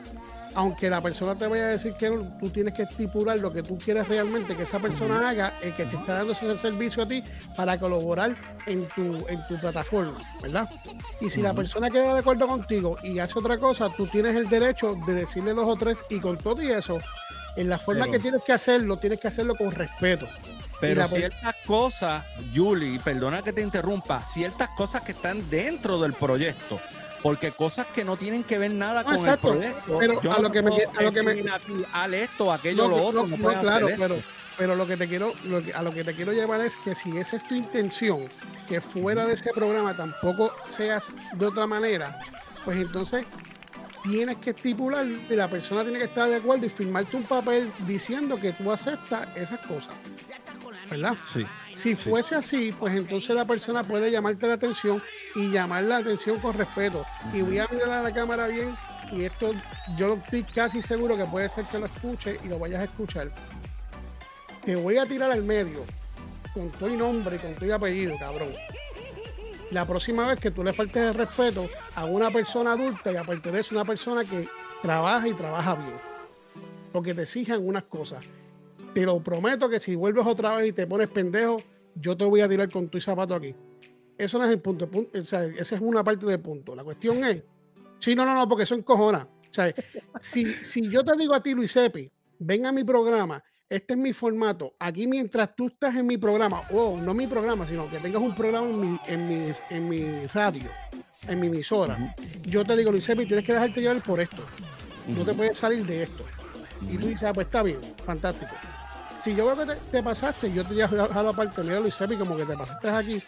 aunque 0.54 0.90
la 0.90 1.00
persona 1.00 1.34
te 1.34 1.46
vaya 1.46 1.64
a 1.64 1.68
decir 1.68 1.94
que 1.94 2.10
no, 2.10 2.36
tú 2.40 2.50
tienes 2.50 2.74
que 2.74 2.82
estipular 2.82 3.38
lo 3.38 3.52
que 3.52 3.62
tú 3.62 3.78
quieres 3.78 4.08
realmente 4.08 4.56
que 4.56 4.62
esa 4.62 4.78
persona 4.78 5.28
haga, 5.28 5.54
el 5.62 5.74
que 5.74 5.84
te 5.84 5.96
está 5.96 6.14
dando 6.14 6.32
ese 6.32 6.56
servicio 6.58 7.02
a 7.02 7.08
ti 7.08 7.22
para 7.56 7.78
colaborar 7.78 8.34
en 8.66 8.86
tu, 8.88 9.26
en 9.28 9.46
tu 9.46 9.58
plataforma, 9.58 10.18
¿verdad? 10.42 10.68
Y 11.20 11.30
si 11.30 11.42
la 11.42 11.54
persona 11.54 11.90
queda 11.90 12.14
de 12.14 12.20
acuerdo 12.20 12.46
contigo 12.46 12.96
y 13.02 13.18
hace 13.18 13.38
otra 13.38 13.58
cosa, 13.58 13.88
tú 13.90 14.06
tienes 14.06 14.36
el 14.36 14.48
derecho 14.48 14.96
de 15.06 15.14
decirle 15.14 15.54
dos 15.54 15.66
o 15.66 15.76
tres 15.76 16.04
y 16.10 16.20
con 16.20 16.36
todo 16.36 16.62
y 16.62 16.68
eso, 16.72 16.98
en 17.56 17.68
la 17.68 17.78
forma 17.78 18.02
Pero- 18.04 18.12
que 18.12 18.18
tienes 18.20 18.42
que 18.44 18.52
hacerlo, 18.52 18.96
tienes 18.96 19.20
que 19.20 19.28
hacerlo 19.28 19.54
con 19.54 19.70
respeto. 19.70 20.26
Pero 20.80 21.00
la 21.00 21.08
ciertas 21.08 21.56
cosas, 21.66 22.24
Julie, 22.54 23.00
perdona 23.00 23.42
que 23.42 23.52
te 23.52 23.60
interrumpa, 23.60 24.24
ciertas 24.24 24.68
cosas 24.76 25.02
que 25.02 25.10
están 25.10 25.50
dentro 25.50 26.00
del 26.00 26.12
proyecto. 26.12 26.80
Porque 27.22 27.50
cosas 27.52 27.86
que 27.88 28.04
no 28.04 28.16
tienen 28.16 28.44
que 28.44 28.58
ver 28.58 28.70
nada 28.70 29.00
No, 29.02 29.06
con 29.06 29.14
exacto, 29.16 29.52
el 29.54 29.58
proyecto. 29.58 29.98
pero 29.98 30.22
Yo 30.22 30.32
a 30.32 30.36
no 30.36 30.42
lo 30.42 30.50
que 30.52 30.62
me- 30.62 30.70
a 30.96 31.02
lo 31.02 31.12
que 31.12 31.22
me- 31.22 31.34
decir 31.34 31.50
a 31.50 31.58
ti, 31.58 31.72
haz 31.92 32.12
esto, 32.12 32.52
aquello, 32.52 32.84
No, 32.84 32.88
lo 32.96 33.02
otro. 33.06 33.26
no, 33.26 33.36
claro, 33.60 33.88
pero, 33.98 34.16
pero 34.56 34.74
lo 34.76 34.86
que 34.86 34.96
te 34.96 35.08
quiero, 35.08 35.32
lo 35.44 35.62
que- 35.62 35.72
a 35.74 35.82
lo 35.82 35.92
que 35.92 36.04
te 36.04 36.14
quiero 36.14 36.32
llevar 36.32 36.60
es 36.60 36.76
que 36.76 36.94
si 36.94 37.16
esa 37.18 37.36
es 37.36 37.46
tu 37.48 37.54
intención, 37.54 38.20
que 38.68 38.80
fuera 38.80 39.24
de 39.26 39.34
ese 39.34 39.50
programa 39.52 39.96
tampoco 39.96 40.52
seas 40.68 41.12
de 41.34 41.46
otra 41.46 41.66
manera, 41.66 42.18
pues 42.64 42.78
entonces 42.78 43.24
tienes 44.04 44.36
que 44.36 44.50
estipular 44.50 45.04
y 45.04 45.34
la 45.34 45.48
persona 45.48 45.82
tiene 45.82 45.98
que 45.98 46.04
estar 46.04 46.28
de 46.28 46.36
acuerdo 46.36 46.66
y 46.66 46.68
firmarte 46.68 47.16
un 47.16 47.24
papel 47.24 47.70
diciendo 47.86 48.36
que 48.36 48.52
tú 48.52 48.70
aceptas 48.70 49.28
esas 49.36 49.58
cosas. 49.66 49.94
¿Verdad? 50.90 51.16
Sí. 51.32 51.46
Si 51.74 51.94
fuese 51.94 52.34
así, 52.34 52.72
pues 52.72 52.96
entonces 52.96 53.34
la 53.36 53.44
persona 53.44 53.84
puede 53.84 54.10
llamarte 54.10 54.46
la 54.46 54.54
atención 54.54 55.02
y 55.34 55.50
llamar 55.50 55.84
la 55.84 55.98
atención 55.98 56.38
con 56.40 56.54
respeto. 56.54 57.04
Y 57.32 57.42
voy 57.42 57.58
a 57.58 57.68
mirar 57.68 57.90
a 57.90 58.02
la 58.02 58.12
cámara 58.12 58.48
bien 58.48 58.74
y 59.12 59.24
esto 59.24 59.52
yo 59.96 60.14
estoy 60.14 60.44
casi 60.44 60.82
seguro 60.82 61.16
que 61.16 61.24
puede 61.24 61.48
ser 61.48 61.64
que 61.66 61.78
lo 61.78 61.86
escuche 61.86 62.38
y 62.44 62.48
lo 62.48 62.58
vayas 62.58 62.80
a 62.80 62.84
escuchar. 62.84 63.32
Te 64.64 64.76
voy 64.76 64.98
a 64.98 65.06
tirar 65.06 65.30
al 65.30 65.42
medio 65.44 65.84
con 66.52 66.70
tu 66.70 66.88
nombre 66.96 67.36
y 67.36 67.38
con 67.38 67.54
tu 67.54 67.72
apellido, 67.72 68.18
cabrón. 68.18 68.50
La 69.70 69.86
próxima 69.86 70.26
vez 70.26 70.40
que 70.40 70.50
tú 70.50 70.64
le 70.64 70.72
faltes 70.72 71.02
el 71.02 71.14
respeto 71.14 71.68
a 71.94 72.06
una 72.06 72.30
persona 72.30 72.72
adulta 72.72 73.12
y 73.12 73.16
aparte 73.16 73.50
de 73.50 73.60
eso 73.60 73.74
una 73.74 73.84
persona 73.84 74.24
que 74.24 74.48
trabaja 74.82 75.28
y 75.28 75.34
trabaja 75.34 75.74
bien. 75.74 75.94
Porque 76.92 77.14
te 77.14 77.22
exijan 77.22 77.66
unas 77.66 77.84
cosas. 77.84 78.24
Te 78.94 79.02
lo 79.04 79.22
prometo 79.22 79.68
que 79.68 79.78
si 79.80 79.94
vuelves 79.94 80.26
otra 80.26 80.56
vez 80.56 80.68
y 80.70 80.72
te 80.72 80.86
pones 80.86 81.08
pendejo, 81.08 81.60
yo 81.94 82.16
te 82.16 82.24
voy 82.24 82.40
a 82.40 82.48
tirar 82.48 82.68
con 82.70 82.88
tu 82.88 83.00
zapato 83.00 83.34
aquí. 83.34 83.54
Eso 84.16 84.38
no 84.38 84.44
es 84.44 84.50
el 84.50 84.60
punto. 84.60 84.84
el 84.84 84.90
punto- 84.90 85.18
o 85.20 85.24
sea, 85.24 85.44
esa 85.44 85.76
es 85.76 85.80
una 85.80 86.02
parte 86.02 86.26
del 86.26 86.40
punto. 86.40 86.74
La 86.74 86.82
cuestión 86.82 87.22
es. 87.24 87.42
Sí, 88.00 88.14
no, 88.14 88.24
no, 88.24 88.34
no, 88.34 88.48
porque 88.48 88.64
eso 88.64 88.74
encojona. 88.74 89.28
O 89.48 89.52
sea, 89.52 89.72
si, 90.20 90.44
si 90.46 90.88
yo 90.90 91.04
te 91.04 91.16
digo 91.16 91.34
a 91.34 91.42
ti, 91.42 91.54
Luis 91.54 91.74
Epi, 91.76 92.10
ven 92.38 92.66
a 92.66 92.72
mi 92.72 92.84
programa, 92.84 93.42
este 93.68 93.94
es 93.94 93.98
mi 93.98 94.12
formato. 94.12 94.74
Aquí 94.78 95.06
mientras 95.06 95.54
tú 95.54 95.66
estás 95.68 95.94
en 95.96 96.06
mi 96.06 96.18
programa, 96.18 96.62
o 96.70 96.96
no 97.00 97.14
mi 97.14 97.26
programa, 97.26 97.64
sino 97.66 97.88
que 97.88 97.98
tengas 97.98 98.20
un 98.22 98.34
programa 98.34 98.66
en 98.68 98.80
mi, 98.80 98.98
en 99.06 99.28
mi, 99.28 99.52
en 99.70 99.88
mi 99.88 100.26
radio, 100.28 100.68
en 101.28 101.40
mi 101.40 101.46
emisora, 101.46 102.14
yo 102.44 102.64
te 102.64 102.76
digo, 102.76 102.90
Luis 102.90 103.08
Epi, 103.08 103.26
tienes 103.26 103.44
que 103.44 103.52
dejarte 103.52 103.80
llevar 103.80 104.02
por 104.02 104.20
esto. 104.20 104.42
No 105.06 105.24
te 105.24 105.34
puedes 105.34 105.56
salir 105.58 105.84
de 105.86 106.02
esto. 106.02 106.24
Y 106.90 106.96
tú 106.98 107.06
dices, 107.06 107.24
ah, 107.24 107.32
pues 107.32 107.46
está 107.46 107.62
bien, 107.62 107.78
fantástico. 108.04 108.52
Si 109.18 109.34
yo 109.34 109.46
veo 109.46 109.56
que 109.56 109.74
te, 109.74 109.80
te 109.90 110.02
pasaste, 110.02 110.52
yo 110.52 110.62
te 110.64 110.74
voy 110.74 110.82
a 110.82 110.86
dejar 110.88 111.26
aparte, 111.26 111.62
mira 111.62 111.80
Luis 111.80 112.00
Epi, 112.00 112.16
como 112.16 112.36
que 112.36 112.44
te 112.44 112.56
pasaste 112.56 112.88
aquí, 112.88 113.22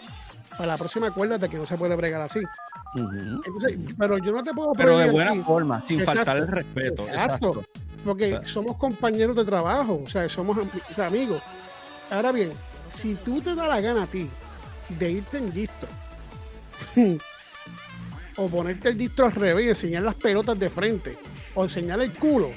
para 0.53 0.67
la 0.67 0.79
próxima 0.79 1.09
acuérdate 1.09 1.49
que 1.49 1.57
no 1.57 1.67
se 1.67 1.77
puede 1.77 1.97
bregar 1.97 2.23
así. 2.23 2.41
Entonces, 2.95 3.77
pero 3.99 4.19
yo 4.19 4.33
no 4.33 4.43
te 4.43 4.53
puedo 4.53 4.73
Pero 4.73 4.99
de 4.99 5.11
buena 5.11 5.35
forma, 5.45 5.83
sin 5.87 6.01
Exacto, 6.01 6.19
faltar 6.19 6.37
el 6.39 6.49
respeto. 6.49 7.03
Exacto. 7.05 7.49
Exacto. 7.49 7.65
Porque 8.05 8.41
somos 8.45 8.77
compañeros 8.77 9.37
de 9.37 9.45
trabajo, 9.45 10.01
o 10.05 10.09
sea, 10.09 10.29
somos 10.29 10.57
am- 10.57 10.71
o 10.91 10.95
sea, 10.95 11.07
amigos. 11.07 11.43
Ahora 12.11 12.33
bien, 12.33 12.53
si 12.89 13.15
tú 13.17 13.41
te 13.43 13.55
da 13.55 13.67
la 13.69 13.81
gana 13.81 14.05
a 14.05 14.07
ti 14.07 14.29
de 14.89 15.11
irte 15.11 15.39
en 15.39 15.53
distro 15.53 15.89
o 18.37 18.49
ponerte 18.49 18.89
el 18.89 18.99
distro 18.99 19.27
al 19.27 19.33
revés 19.33 19.67
y 19.67 19.69
enseñar 19.69 20.03
las 20.03 20.15
pelotas 20.15 20.59
de 20.59 20.71
frente 20.71 21.17
o 21.55 21.63
enseñar 21.65 22.01
el 22.01 22.13
culo 22.13 22.51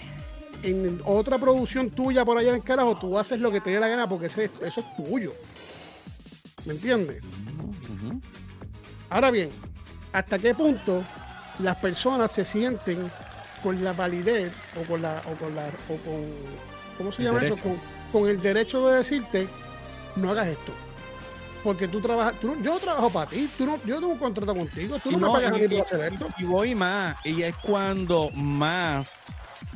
en 0.64 1.02
otra 1.06 1.38
producción 1.38 1.90
tuya 1.90 2.24
por 2.26 2.38
allá 2.38 2.50
en 2.50 2.56
el 2.56 2.64
carajo, 2.64 2.96
tú 2.98 3.18
haces 3.20 3.40
lo 3.40 3.52
que 3.52 3.62
te 3.62 3.72
dé 3.72 3.80
la 3.80 3.88
gana 3.88 4.08
porque 4.08 4.28
ese- 4.28 4.50
eso 4.62 4.80
es 4.82 4.96
tuyo. 4.96 5.34
¿Me 6.66 6.74
entiendes? 6.74 7.22
Ahora 9.10 9.32
bien, 9.32 9.50
¿hasta 10.12 10.40
qué 10.40 10.56
punto 10.56 11.04
las 11.60 11.76
personas 11.78 12.32
se 12.32 12.44
sienten 12.46 13.12
con 13.62 13.84
la 13.84 13.94
validez 13.94 14.52
o 14.80 14.84
con 14.88 15.02
la 15.02 15.22
o 15.32 15.36
con 15.36 15.56
la 15.56 15.68
o 15.90 15.98
con 15.98 16.26
¿cómo 16.98 17.12
se 17.12 17.22
El 17.22 17.28
llama 17.28 17.40
derecho. 17.40 17.56
eso? 17.56 17.64
Con, 17.64 18.22
con 18.22 18.30
el 18.30 18.42
derecho 18.42 18.88
de 18.90 18.98
decirte 18.98 19.48
no 20.16 20.32
hagas 20.32 20.48
esto. 20.48 20.72
Porque 21.64 21.88
tú 21.88 22.02
trabajas, 22.02 22.34
tú 22.42 22.48
no- 22.56 22.62
yo 22.62 22.78
trabajo 22.80 23.10
para 23.10 23.30
ti, 23.30 23.50
tú 23.58 23.66
no, 23.66 23.78
yo 23.86 23.96
tengo 23.96 24.10
un 24.12 24.18
contrato 24.18 24.54
contigo, 24.54 25.00
tú 25.00 25.12
no, 25.12 25.18
Y 25.18 25.20
me 25.20 25.28
no, 25.28 25.34
pagas 25.34 25.52
a 25.52 25.56
mí 25.56 25.68
por 25.68 25.82
hacer 25.82 26.14
esto. 26.14 26.28
Y 26.38 26.44
voy 26.44 26.76
más, 26.76 27.16
y 27.26 27.42
es 27.42 27.56
cuando 27.56 28.30
más 28.32 29.10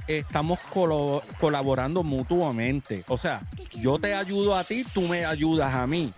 estamos 0.07 0.59
colo- 0.73 1.21
colaborando 1.39 2.03
mutuamente. 2.03 3.03
O 3.07 3.17
sea, 3.17 3.41
yo 3.73 3.99
te 3.99 4.13
ayudo 4.13 4.55
a 4.55 4.63
ti, 4.63 4.83
tú 4.93 5.01
me 5.01 5.25
ayudas 5.25 5.73
a 5.73 5.85
mí. 5.87 6.11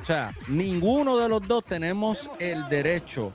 O 0.00 0.04
sea, 0.04 0.32
ninguno 0.48 1.16
de 1.18 1.28
los 1.28 1.46
dos 1.46 1.64
tenemos 1.64 2.30
el 2.38 2.68
derecho 2.68 3.32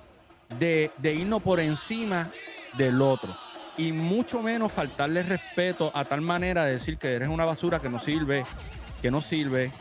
de, 0.60 0.92
de 0.98 1.14
irnos 1.16 1.42
por 1.42 1.60
encima 1.60 2.30
del 2.78 3.02
otro. 3.02 3.36
Y 3.78 3.92
mucho 3.92 4.42
menos 4.42 4.72
faltarle 4.72 5.22
respeto 5.24 5.92
a 5.94 6.06
tal 6.06 6.22
manera 6.22 6.66
de 6.66 6.74
decir 6.74 6.98
que 6.98 7.14
eres 7.14 7.28
una 7.30 7.44
basura 7.46 7.80
que 7.82 7.90
no 7.90 8.00
sirve, 8.00 8.46
que 9.02 9.12
no 9.12 9.22
sirve, 9.22 9.72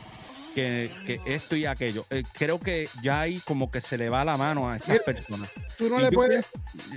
que, 0.55 0.89
que 1.05 1.19
esto 1.25 1.55
y 1.57 1.65
aquello. 1.65 2.05
Eh, 2.09 2.23
creo 2.33 2.59
que 2.59 2.87
ya 3.03 3.19
ahí 3.19 3.41
como 3.45 3.69
que 3.69 3.81
se 3.81 3.97
le 3.97 4.09
va 4.09 4.23
la 4.23 4.37
mano 4.37 4.69
a 4.69 4.77
estas 4.77 4.99
personas. 4.99 5.49
Tú 5.77 5.89
no 5.89 5.99
Y 5.99 6.03
le 6.03 6.05
yo 6.05 6.11
puedes, 6.11 6.45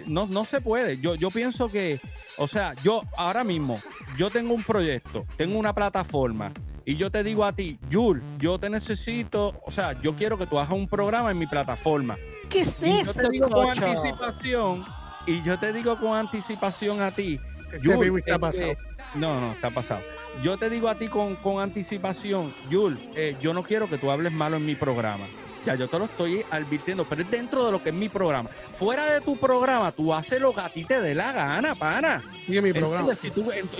no, 0.06 0.26
no 0.26 0.44
se 0.44 0.60
puede. 0.60 0.98
Yo, 1.00 1.16
yo 1.16 1.30
pienso 1.30 1.68
que, 1.68 2.00
o 2.38 2.46
sea, 2.46 2.74
yo 2.84 3.02
ahora 3.16 3.42
mismo, 3.42 3.80
yo 4.16 4.30
tengo 4.30 4.54
un 4.54 4.62
proyecto, 4.62 5.26
tengo 5.36 5.58
una 5.58 5.74
plataforma, 5.74 6.52
y 6.84 6.96
yo 6.96 7.10
te 7.10 7.22
digo 7.24 7.44
a 7.44 7.52
ti, 7.52 7.78
Yul, 7.90 8.22
yo 8.38 8.58
te 8.58 8.70
necesito, 8.70 9.60
o 9.66 9.70
sea, 9.72 10.00
yo 10.00 10.14
quiero 10.14 10.38
que 10.38 10.46
tú 10.46 10.58
hagas 10.58 10.72
un 10.72 10.88
programa 10.88 11.32
en 11.32 11.38
mi 11.38 11.46
plataforma. 11.46 12.16
¿Qué 12.48 12.60
es 12.60 12.76
Y 12.80 13.04
yo 13.04 13.12
te 13.12 13.28
digo 13.28 13.48
con 13.48 13.68
anticipación, 13.68 14.86
y 15.26 15.42
yo 15.42 15.58
te 15.58 15.72
digo 15.72 15.98
con 15.98 16.16
anticipación 16.16 17.02
a 17.02 17.10
ti, 17.10 17.40
Este 17.72 17.88
está 17.88 18.06
este, 18.06 18.38
pasado. 18.38 18.72
no, 19.16 19.40
no, 19.40 19.52
está 19.52 19.70
pasado. 19.70 20.00
Yo 20.42 20.56
te 20.56 20.70
digo 20.70 20.88
a 20.88 20.94
ti 20.94 21.08
con, 21.08 21.34
con 21.36 21.60
anticipación, 21.60 22.54
Yul, 22.70 22.98
eh, 23.14 23.36
yo 23.40 23.52
no 23.52 23.62
quiero 23.62 23.88
que 23.88 23.98
tú 23.98 24.10
hables 24.10 24.32
malo 24.32 24.56
en 24.56 24.66
mi 24.66 24.74
programa. 24.74 25.26
Ya 25.66 25.74
yo 25.74 25.88
te 25.88 25.98
lo 25.98 26.04
estoy 26.04 26.44
advirtiendo, 26.50 27.04
pero 27.04 27.22
es 27.22 27.30
dentro 27.30 27.66
de 27.66 27.72
lo 27.72 27.82
que 27.82 27.90
es 27.90 27.94
mi 27.94 28.08
programa. 28.08 28.48
Fuera 28.48 29.12
de 29.12 29.20
tu 29.20 29.36
programa, 29.36 29.92
tú 29.92 30.14
haces 30.14 30.40
lo 30.40 30.54
que 30.54 30.60
a 30.60 30.68
ti 30.68 30.84
te 30.84 31.00
dé 31.00 31.14
la 31.14 31.32
gana, 31.32 31.74
pana. 31.74 32.22
y 32.46 32.56
en 32.56 32.64
mi 32.64 32.72
programa. 32.72 33.12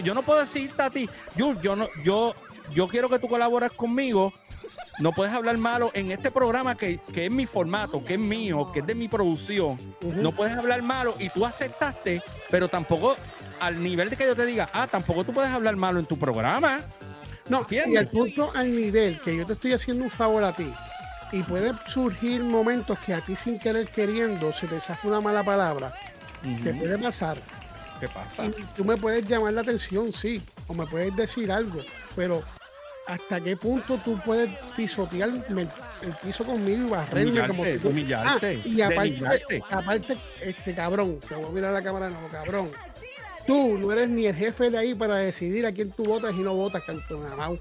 Yo 0.02 0.14
no 0.14 0.22
puedo 0.22 0.40
decirte 0.40 0.82
a 0.82 0.90
ti, 0.90 1.08
Yul, 1.36 1.60
yo 1.60 1.76
no, 1.76 1.86
yo, 2.04 2.34
yo 2.74 2.88
quiero 2.88 3.08
que 3.08 3.18
tú 3.18 3.28
colabores 3.28 3.72
conmigo. 3.72 4.32
No 4.98 5.12
puedes 5.12 5.32
hablar 5.32 5.56
malo 5.58 5.90
en 5.94 6.10
este 6.10 6.32
programa 6.32 6.76
que, 6.76 6.98
que 7.12 7.26
es 7.26 7.30
mi 7.30 7.46
formato, 7.46 8.04
que 8.04 8.14
es 8.14 8.20
mío, 8.20 8.70
que 8.72 8.80
es 8.80 8.86
de 8.86 8.96
mi 8.96 9.06
producción. 9.06 9.76
No 10.02 10.32
puedes 10.32 10.56
hablar 10.56 10.82
malo 10.82 11.14
y 11.20 11.28
tú 11.30 11.46
aceptaste, 11.46 12.20
pero 12.50 12.68
tampoco 12.68 13.14
al 13.60 13.82
nivel 13.82 14.10
de 14.10 14.16
que 14.16 14.26
yo 14.26 14.34
te 14.36 14.46
diga, 14.46 14.68
ah, 14.72 14.86
tampoco 14.86 15.24
tú 15.24 15.32
puedes 15.32 15.50
hablar 15.50 15.76
malo 15.76 15.98
en 16.00 16.06
tu 16.06 16.18
programa. 16.18 16.80
No, 17.48 17.60
¿Entiendes? 17.60 17.92
y 17.94 17.96
al 17.96 18.08
punto, 18.08 18.50
al 18.54 18.74
nivel 18.74 19.20
que 19.20 19.36
yo 19.36 19.46
te 19.46 19.54
estoy 19.54 19.72
haciendo 19.72 20.04
un 20.04 20.10
favor 20.10 20.44
a 20.44 20.52
ti, 20.54 20.70
y 21.32 21.42
pueden 21.42 21.76
surgir 21.86 22.42
momentos 22.42 22.98
que 23.00 23.14
a 23.14 23.20
ti 23.20 23.36
sin 23.36 23.58
querer 23.58 23.88
queriendo 23.88 24.52
se 24.52 24.66
te 24.66 24.80
zafa 24.80 25.08
una 25.08 25.20
mala 25.20 25.42
palabra, 25.42 25.92
te 26.62 26.70
Ujú. 26.70 26.80
puede 26.80 26.98
pasar. 26.98 27.38
¿Qué 28.00 28.08
pasa? 28.08 28.44
Y 28.46 28.52
tú 28.76 28.84
me 28.84 28.96
puedes 28.96 29.26
llamar 29.26 29.52
la 29.54 29.62
atención, 29.62 30.12
sí, 30.12 30.40
o 30.66 30.74
me 30.74 30.86
puedes 30.86 31.14
decir 31.16 31.50
algo, 31.50 31.80
pero 32.14 32.42
¿hasta 33.06 33.40
qué 33.40 33.56
punto 33.56 33.98
tú 34.04 34.20
puedes 34.24 34.50
pisotear 34.76 35.30
el, 35.30 35.68
el 36.02 36.12
piso 36.22 36.44
conmigo 36.44 36.86
y 36.86 36.90
barrerme 36.90 37.46
como 37.46 37.62
Humillarte, 37.62 37.78
tú- 37.80 37.88
humillarte, 37.88 38.60
Ah, 38.64 38.68
y 38.68 38.80
aparte, 38.82 39.62
aparte, 39.70 40.18
este 40.42 40.74
cabrón, 40.74 41.18
te 41.26 41.34
voy 41.34 41.46
a 41.46 41.48
mirar 41.48 41.70
a 41.70 41.74
la 41.74 41.82
cámara, 41.82 42.08
no, 42.10 42.28
cabrón. 42.30 42.70
Tú 43.48 43.78
no 43.78 43.90
eres 43.90 44.10
ni 44.10 44.26
el 44.26 44.36
jefe 44.36 44.70
de 44.70 44.76
ahí 44.76 44.94
para 44.94 45.16
decidir 45.16 45.64
a 45.64 45.72
quién 45.72 45.90
tú 45.90 46.04
votas 46.04 46.34
y 46.36 46.40
no 46.40 46.52
votas, 46.54 46.84
canto 46.84 47.18
mamau. 47.18 47.58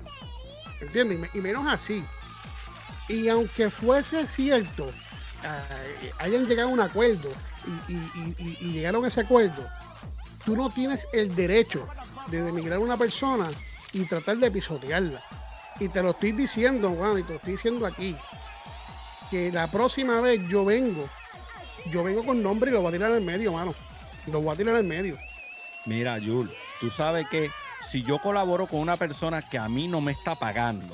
¿Entiendes? 0.81 1.17
Y 1.17 1.21
me- 1.21 1.29
Y 1.33 1.37
menos 1.41 1.65
así. 1.65 2.03
Y 3.07 3.29
aunque 3.29 3.69
fuese 3.71 4.27
cierto, 4.27 4.91
ah, 5.45 5.63
hayan 6.19 6.45
llegado 6.45 6.67
a 6.67 6.71
un 6.73 6.81
acuerdo 6.81 7.29
y 7.87 8.71
llegaron 8.73 9.05
a 9.05 9.07
ese 9.07 9.21
acuerdo, 9.21 9.65
tú 10.45 10.57
no 10.57 10.69
tienes 10.69 11.07
el 11.13 11.33
derecho 11.35 11.87
de 12.27 12.41
denigrar 12.41 12.79
a 12.79 12.81
una 12.81 12.97
persona 12.97 13.49
y 13.93 14.03
tratar 14.05 14.37
de 14.37 14.51
pisotearla. 14.51 15.21
Y 15.79 15.87
te 15.87 16.03
lo 16.03 16.09
estoy 16.11 16.33
diciendo, 16.33 16.89
Juan, 16.97 17.19
y 17.19 17.23
te 17.23 17.29
lo 17.29 17.35
estoy 17.37 17.53
diciendo 17.53 17.85
aquí. 17.85 18.13
Que 19.31 19.51
la 19.53 19.71
próxima 19.71 20.19
vez 20.19 20.41
yo 20.49 20.65
vengo, 20.65 21.07
yo 21.91 22.03
vengo 22.03 22.25
con 22.25 22.43
nombre 22.43 22.71
y 22.71 22.73
lo 22.73 22.81
voy 22.81 22.89
a 22.89 22.91
tirar 22.97 23.11
al 23.13 23.21
medio, 23.21 23.53
mano. 23.53 23.73
Lo 24.25 24.41
voy 24.41 24.53
a 24.53 24.57
tirar 24.57 24.75
al 24.75 24.83
medio. 24.83 25.17
Mira, 25.87 26.17
Yul, 26.17 26.51
tú 26.81 26.89
sabes 26.89 27.27
que 27.29 27.49
si 27.89 28.03
yo 28.03 28.19
colaboro 28.19 28.67
con 28.67 28.81
una 28.81 28.97
persona 28.97 29.41
que 29.41 29.57
a 29.57 29.69
mí 29.69 29.87
no 29.87 30.01
me 30.01 30.11
está 30.11 30.35
pagando, 30.35 30.93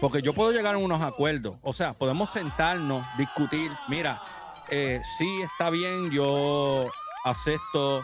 porque 0.00 0.22
yo 0.22 0.32
puedo 0.32 0.50
llegar 0.50 0.74
a 0.74 0.78
unos 0.78 1.02
acuerdos, 1.02 1.58
o 1.62 1.74
sea, 1.74 1.92
podemos 1.92 2.30
sentarnos, 2.30 3.06
discutir, 3.18 3.70
mira, 3.88 4.20
eh, 4.70 5.02
sí 5.18 5.42
está 5.42 5.68
bien, 5.68 6.10
yo 6.10 6.90
acepto 7.22 8.02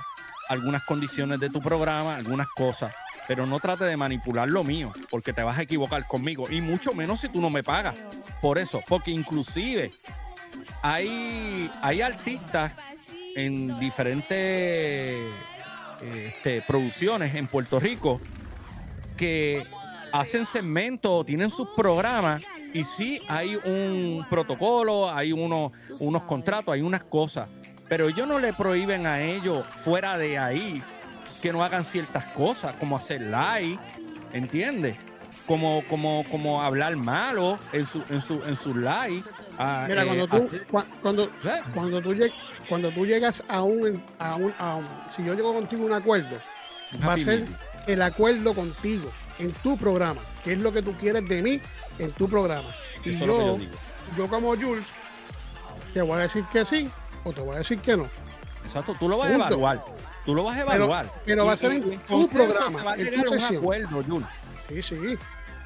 algunas 0.51 0.83
condiciones 0.83 1.41
de 1.41 1.49
tu 1.49 1.63
programa, 1.63 2.17
algunas 2.17 2.49
cosas, 2.49 2.95
pero 3.27 3.47
no 3.47 3.59
trate 3.59 3.85
de 3.85 3.97
manipular 3.97 4.47
lo 4.47 4.65
mío, 4.65 4.93
porque 5.11 5.33
te 5.33 5.43
vas 5.43 5.59
a 5.59 5.63
equivocar 5.63 6.07
conmigo, 6.07 6.49
y 6.51 6.61
mucho 6.61 6.93
menos 6.93 7.21
si 7.21 7.31
tú 7.31 7.41
no 7.41 7.49
me 7.49 7.63
pagas. 7.63 7.95
Por 8.43 8.59
eso, 8.59 8.83
porque 8.87 9.11
inclusive 9.11 9.95
hay, 10.83 11.71
hay 11.81 12.03
artistas 12.03 12.75
en 13.35 13.79
diferentes 13.81 15.33
este, 16.03 16.63
producciones 16.63 17.35
en 17.35 17.47
Puerto 17.47 17.79
Rico 17.81 18.21
que 19.17 19.63
hacen 20.13 20.47
segmentos 20.47 21.11
o 21.13 21.25
tienen 21.25 21.51
sus 21.51 21.69
programas 21.71 22.43
y 22.73 22.85
sí 22.85 23.21
hay 23.29 23.57
un 23.57 24.25
protocolo, 24.31 25.11
hay 25.11 25.33
uno- 25.33 25.73
unos 26.01 26.23
contratos, 26.25 26.75
hay 26.75 26.83
unas 26.83 27.03
cosas, 27.05 27.49
pero 27.89 28.09
ellos 28.09 28.27
no 28.29 28.39
le 28.39 28.53
prohíben 28.53 29.07
a 29.07 29.21
ellos 29.23 29.67
fuera 29.67 30.17
de 30.19 30.39
ahí 30.39 30.83
que 31.43 31.53
no 31.53 31.63
hagan 31.65 31.85
ciertas 31.85 32.25
cosas, 32.27 32.75
como 32.77 32.97
hacer 32.97 33.21
live, 33.23 33.79
¿entiendes? 34.33 34.97
Como, 35.47 35.83
como, 35.89 36.25
como 36.31 36.63
hablar 36.63 36.95
malo 36.97 37.59
en 37.73 37.87
su, 37.87 38.03
en 38.11 38.21
su, 38.21 38.43
en 38.45 38.55
su 38.55 38.75
live. 38.75 39.23
ah, 39.59 39.87
Mira, 39.89 40.03
eh, 40.03 40.07
cuando 40.07 40.29
tú, 40.29 40.49
cua- 40.71 40.87
cuando, 41.01 41.31
cuando 41.75 42.03
tú 42.03 42.15
cuando 42.69 42.91
tú 42.93 43.07
llegas 43.07 43.43
a 43.49 43.63
un, 43.63 44.03
a 44.19 44.37
un, 44.37 44.55
a 44.59 44.77
un- 44.77 44.89
si 45.09 45.25
yo 45.25 45.35
llego 45.35 45.53
contigo 45.55 45.83
a 45.83 45.87
un 45.87 45.93
acuerdo, 45.93 46.37
va 47.07 47.15
a 47.15 47.19
ser 47.19 47.45
el 47.87 48.03
acuerdo 48.03 48.55
contigo 48.55 49.11
en 49.39 49.53
tu 49.53 49.77
programa, 49.79 50.21
que 50.45 50.53
es 50.53 50.59
lo 50.59 50.73
que 50.73 50.83
tú 50.83 50.93
quieres 50.95 51.29
de 51.29 51.43
mí 51.43 51.61
en 51.99 52.13
tu 52.13 52.29
programa. 52.29 52.69
Y 53.05 53.15
Eso 53.15 53.27
yo, 53.27 53.59
yo 54.17 54.29
como 54.29 54.49
Jules, 54.57 54.87
te 55.95 56.03
voy 56.03 56.17
a 56.19 56.23
decir 56.23 56.45
que 56.53 56.65
sí 56.65 56.91
o 57.25 57.33
te 57.33 57.41
voy 57.41 57.55
a 57.57 57.59
decir 57.59 57.79
que 57.81 57.97
no. 57.97 58.07
Exacto, 58.65 58.95
tú 58.99 59.09
lo 59.09 59.19
vas 59.19 59.31
a 59.31 59.35
evaluar. 59.35 59.85
Tú 60.27 60.35
lo 60.35 60.45
vas 60.45 60.57
a 60.57 60.61
evaluar. 60.61 61.11
pero 61.25 61.47
va 61.47 61.55
a 61.55 61.57
ser 61.57 61.73
en 61.73 61.99
tu 62.01 62.29
programa, 62.29 62.79
Se 62.79 62.85
va 62.85 62.93
a 62.93 62.95
en 62.97 63.05
tu 63.05 63.11
llegar 63.11 63.27
a 63.27 63.31
un 63.49 63.57
acuerdo, 63.57 64.05
Jun. 64.07 64.27
Sí, 64.69 64.83
sí. 64.83 65.19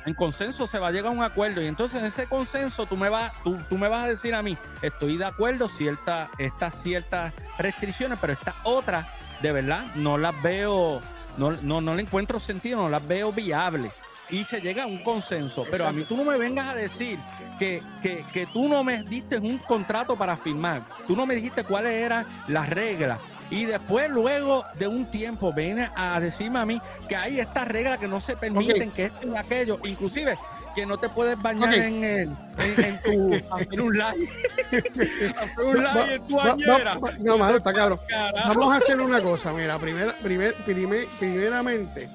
En 0.04 0.14
consenso 0.14 0.66
se 0.66 0.78
va 0.78 0.88
a 0.88 0.90
llegar 0.90 1.12
a 1.12 1.14
un 1.14 1.22
acuerdo 1.22 1.62
y 1.62 1.66
entonces 1.66 2.00
en 2.00 2.06
ese 2.06 2.26
consenso 2.26 2.86
tú 2.86 2.96
me 2.96 3.08
vas, 3.08 3.32
tú, 3.44 3.56
tú 3.68 3.78
me 3.78 3.88
vas 3.88 4.04
a 4.04 4.08
decir 4.08 4.34
a 4.34 4.42
mí, 4.42 4.56
estoy 4.82 5.16
de 5.16 5.24
acuerdo 5.24 5.68
cierta, 5.68 6.28
estas 6.38 6.82
ciertas 6.82 7.32
restricciones, 7.58 8.18
pero 8.20 8.32
estas 8.32 8.54
otras, 8.64 9.06
de 9.40 9.52
verdad, 9.52 9.86
no 9.94 10.18
las 10.18 10.40
veo, 10.42 11.00
no, 11.36 11.52
no, 11.52 11.80
no 11.80 11.94
le 11.94 12.02
encuentro 12.02 12.40
sentido, 12.40 12.82
no 12.82 12.88
las 12.88 13.06
veo 13.06 13.32
viables. 13.32 13.94
Y 14.30 14.44
se 14.44 14.60
llega 14.60 14.84
a 14.84 14.86
un 14.86 15.02
consenso. 15.02 15.64
Pero 15.70 15.86
a 15.86 15.92
mí 15.92 16.04
tú 16.04 16.16
no 16.16 16.24
me 16.24 16.38
vengas 16.38 16.68
a 16.68 16.74
decir 16.74 17.18
que, 17.58 17.82
que, 18.00 18.24
que 18.32 18.46
tú 18.46 18.66
no 18.66 18.82
me 18.82 19.02
diste 19.02 19.38
un 19.38 19.58
contrato 19.58 20.16
para 20.16 20.38
firmar. 20.38 20.86
Tú 21.06 21.14
no 21.14 21.26
me 21.26 21.34
dijiste 21.34 21.64
cuáles 21.64 21.92
eran 21.92 22.26
las 22.48 22.70
reglas. 22.70 23.18
Y 23.52 23.66
después, 23.66 24.08
luego 24.08 24.64
de 24.78 24.88
un 24.88 25.04
tiempo, 25.06 25.52
viene 25.52 25.90
a 25.94 26.18
decirme 26.20 26.58
a 26.58 26.64
mí 26.64 26.80
que 27.08 27.14
hay 27.16 27.38
estas 27.38 27.68
reglas 27.68 27.98
que 27.98 28.08
no 28.08 28.18
se 28.20 28.34
permiten, 28.36 28.90
que 28.90 29.04
esto 29.04 29.28
y 29.28 29.36
aquello, 29.36 29.78
inclusive 29.84 30.38
que 30.74 30.86
no 30.86 30.98
te 30.98 31.10
puedes 31.10 31.36
bañar 31.40 31.68
Ok. 31.68 31.74
en, 31.76 32.02
el, 32.04 32.28
en, 32.58 32.84
en 32.84 33.02
tu 33.02 33.46
hacer 33.54 33.80
un 33.82 33.92
live, 33.92 34.28
hacer 35.38 35.64
un 35.64 35.76
live 35.76 36.14
en 36.14 36.26
tu 36.26 36.36
va- 36.36 36.44
bañera. 36.48 36.94
va- 36.94 37.10
no, 37.20 37.36
mano, 37.36 37.58
está 37.58 37.72
cabrón. 37.74 38.00
Vamos 38.46 38.72
a 38.72 38.76
hacer 38.78 38.98
una 39.00 39.20
cosa, 39.20 39.52
mira, 39.52 39.78
primera, 39.78 40.14
primer, 40.16 40.54
primer- 40.64 41.06
primeramente, 41.18 42.08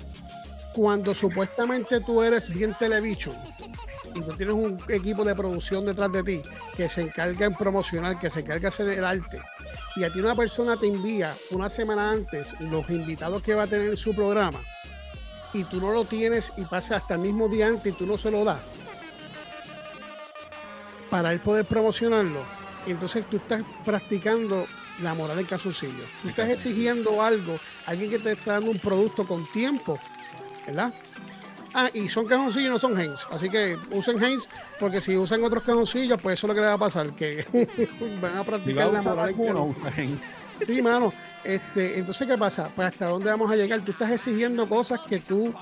cuando 0.73 1.13
supuestamente 1.13 2.01
tú 2.01 2.23
eres 2.23 2.49
bien 2.49 2.73
television 2.79 3.35
y 4.17 4.21
tú 4.21 4.33
tienes 4.33 4.55
un 4.55 4.79
equipo 4.87 5.23
de 5.23 5.35
producción 5.35 5.85
detrás 5.85 6.11
de 6.11 6.23
ti 6.23 6.41
que 6.75 6.89
se 6.89 7.01
encarga 7.01 7.45
en 7.45 7.53
promocionar, 7.53 8.19
que 8.19 8.29
se 8.29 8.39
encarga 8.39 8.61
de 8.61 8.67
hacer 8.67 8.87
el 8.89 9.03
arte, 9.03 9.39
y 9.95 10.03
a 10.03 10.11
ti 10.11 10.19
una 10.19 10.35
persona 10.35 10.75
te 10.75 10.87
envía 10.87 11.35
una 11.51 11.69
semana 11.69 12.09
antes 12.11 12.59
los 12.59 12.89
invitados 12.89 13.43
que 13.43 13.53
va 13.53 13.63
a 13.63 13.67
tener 13.67 13.89
en 13.89 13.97
su 13.97 14.15
programa, 14.15 14.59
y 15.53 15.63
tú 15.65 15.79
no 15.79 15.91
lo 15.91 16.05
tienes 16.05 16.51
y 16.57 16.65
pasa 16.65 16.97
hasta 16.97 17.13
el 17.13 17.21
mismo 17.21 17.47
día 17.47 17.67
antes 17.67 17.93
y 17.93 17.95
tú 17.95 18.05
no 18.05 18.17
se 18.17 18.31
lo 18.31 18.43
das, 18.43 18.59
para 21.09 21.31
él 21.31 21.39
poder 21.39 21.65
promocionarlo, 21.65 22.41
entonces 22.87 23.23
tú 23.29 23.37
estás 23.37 23.61
practicando 23.85 24.65
la 25.01 25.13
moral 25.13 25.37
del 25.37 25.47
calzoncillo. 25.47 26.05
Tú 26.23 26.29
estás 26.29 26.49
exigiendo 26.49 27.21
algo, 27.21 27.59
alguien 27.85 28.09
que 28.09 28.17
te 28.17 28.31
está 28.31 28.53
dando 28.53 28.71
un 28.71 28.79
producto 28.79 29.27
con 29.27 29.45
tiempo, 29.51 29.99
¿verdad? 30.65 30.91
Ah, 31.73 31.89
y 31.93 32.09
son 32.09 32.25
cajoncillos 32.25 32.67
y 32.67 32.69
no 32.69 32.79
son 32.79 32.99
Heinz. 32.99 33.25
Así 33.31 33.49
que 33.49 33.77
usen 33.91 34.23
Heinz, 34.23 34.43
porque 34.79 35.01
si 35.01 35.17
usan 35.17 35.43
otros 35.43 35.63
cajoncillos, 35.63 36.19
pues 36.21 36.39
eso 36.39 36.47
es 36.47 36.49
lo 36.49 36.55
que 36.55 36.61
le 36.61 36.67
va 36.67 36.73
a 36.73 36.77
pasar, 36.77 37.11
que 37.11 37.45
van 38.21 38.37
a 38.37 38.43
practicar 38.43 38.91
la 38.91 39.01
moral. 39.01 39.35
que. 39.35 40.65
Sí, 40.65 40.81
mano. 40.81 41.13
Este, 41.43 41.99
entonces, 41.99 42.27
¿qué 42.27 42.37
pasa? 42.37 42.69
Pues 42.75 42.89
hasta 42.89 43.07
dónde 43.07 43.29
vamos 43.29 43.49
a 43.51 43.55
llegar. 43.55 43.79
Tú 43.81 43.91
estás 43.91 44.11
exigiendo 44.11 44.67
cosas 44.67 44.99
que 45.07 45.19
tú 45.19 45.53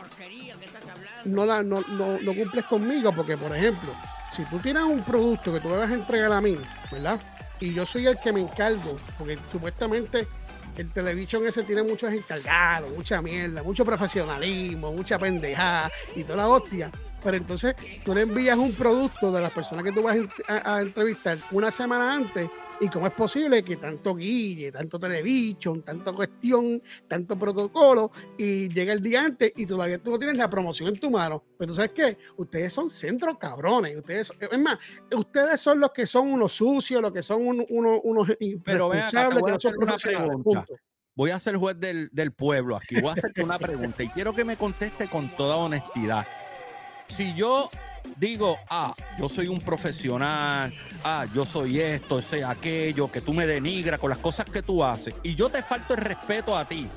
no, 1.25 1.45
la, 1.45 1.61
no, 1.63 1.81
no, 1.81 2.19
no 2.19 2.33
cumples 2.33 2.65
conmigo, 2.65 3.11
porque, 3.13 3.37
por 3.37 3.55
ejemplo, 3.55 3.91
si 4.31 4.43
tú 4.45 4.59
tienes 4.59 4.83
un 4.83 5.03
producto 5.03 5.53
que 5.53 5.59
tú 5.59 5.69
me 5.69 5.77
vas 5.77 5.91
a 5.91 5.93
entregar 5.93 6.31
a 6.31 6.41
mí, 6.41 6.57
¿verdad? 6.91 7.19
Y 7.59 7.73
yo 7.73 7.85
soy 7.85 8.07
el 8.07 8.19
que 8.19 8.31
me 8.31 8.41
encargo, 8.41 8.97
porque 9.17 9.37
supuestamente 9.51 10.27
el 10.77 10.91
televisión 10.91 11.45
ese 11.45 11.63
tiene 11.63 11.83
muchos 11.83 12.11
encargados, 12.13 12.91
mucha 12.91 13.21
mierda, 13.21 13.63
mucho 13.63 13.85
profesionalismo, 13.85 14.91
mucha 14.91 15.17
pendejada 15.17 15.91
y 16.15 16.23
toda 16.23 16.37
la 16.37 16.47
hostia. 16.47 16.91
Pero 17.23 17.37
entonces 17.37 17.75
tú 18.03 18.13
le 18.13 18.21
envías 18.21 18.57
un 18.57 18.73
producto 18.73 19.31
de 19.31 19.41
las 19.41 19.51
personas 19.51 19.83
que 19.83 19.91
tú 19.91 20.03
vas 20.03 20.17
a 20.47 20.75
a 20.75 20.81
entrevistar 20.81 21.37
una 21.51 21.71
semana 21.71 22.13
antes 22.13 22.49
y 22.81 22.89
cómo 22.89 23.07
es 23.07 23.13
posible 23.13 23.63
que 23.63 23.77
tanto 23.77 24.15
guille, 24.15 24.71
tanto 24.71 24.99
televisión, 24.99 25.81
tanto 25.81 26.13
cuestión, 26.13 26.81
tanto 27.07 27.37
protocolo 27.39 28.11
y 28.37 28.67
llega 28.69 28.91
el 28.93 29.01
día 29.01 29.23
antes 29.25 29.53
y 29.55 29.65
todavía 29.65 29.97
tú 29.97 30.11
no 30.11 30.19
tienes 30.19 30.37
la 30.37 30.49
promoción 30.49 30.89
en 30.89 30.99
tu 30.99 31.09
mano. 31.09 31.43
Pero 31.57 31.69
tú 31.69 31.75
sabes 31.75 31.91
qué, 31.91 32.17
ustedes 32.37 32.73
son 32.73 32.89
centros 32.89 33.37
cabrones. 33.37 33.95
Ustedes, 33.95 34.27
son- 34.27 34.37
es 34.51 34.59
más, 34.59 34.77
ustedes 35.15 35.61
son 35.61 35.79
los 35.79 35.91
que 35.91 36.05
son 36.05 36.31
unos 36.33 36.53
sucios, 36.53 37.01
los 37.01 37.11
que 37.13 37.23
son 37.23 37.45
uno- 37.47 37.65
uno- 37.69 38.01
unos 38.03 38.27
Pero 38.63 38.87
irresponsables, 38.93 39.41
voy 39.41 39.51
no. 40.53 40.65
Voy 41.17 41.29
a 41.31 41.39
ser 41.39 41.55
juez 41.55 41.79
del, 41.79 42.09
del 42.11 42.33
pueblo 42.33 42.75
aquí. 42.75 42.99
Voy 42.99 43.09
a 43.11 43.13
hacerte 43.13 43.41
una 43.41 43.57
pregunta 43.57 44.03
y 44.03 44.09
quiero 44.09 44.33
que 44.33 44.43
me 44.43 44.57
conteste 44.57 45.07
con 45.07 45.29
toda 45.37 45.55
honestidad. 45.55 46.27
Si 47.07 47.33
yo 47.35 47.69
digo, 48.15 48.57
ah, 48.69 48.93
yo 49.17 49.29
soy 49.29 49.47
un 49.47 49.61
profesional, 49.61 50.73
ah, 51.03 51.25
yo 51.33 51.45
soy 51.45 51.79
esto, 51.79 52.21
soy 52.21 52.41
aquello, 52.41 53.11
que 53.11 53.21
tú 53.21 53.33
me 53.33 53.45
denigras 53.45 53.99
con 53.99 54.09
las 54.09 54.19
cosas 54.19 54.45
que 54.45 54.61
tú 54.61 54.83
haces, 54.83 55.15
y 55.23 55.35
yo 55.35 55.49
te 55.49 55.61
falto 55.63 55.93
el 55.93 56.01
respeto 56.01 56.57
a 56.57 56.65
ti, 56.65 56.87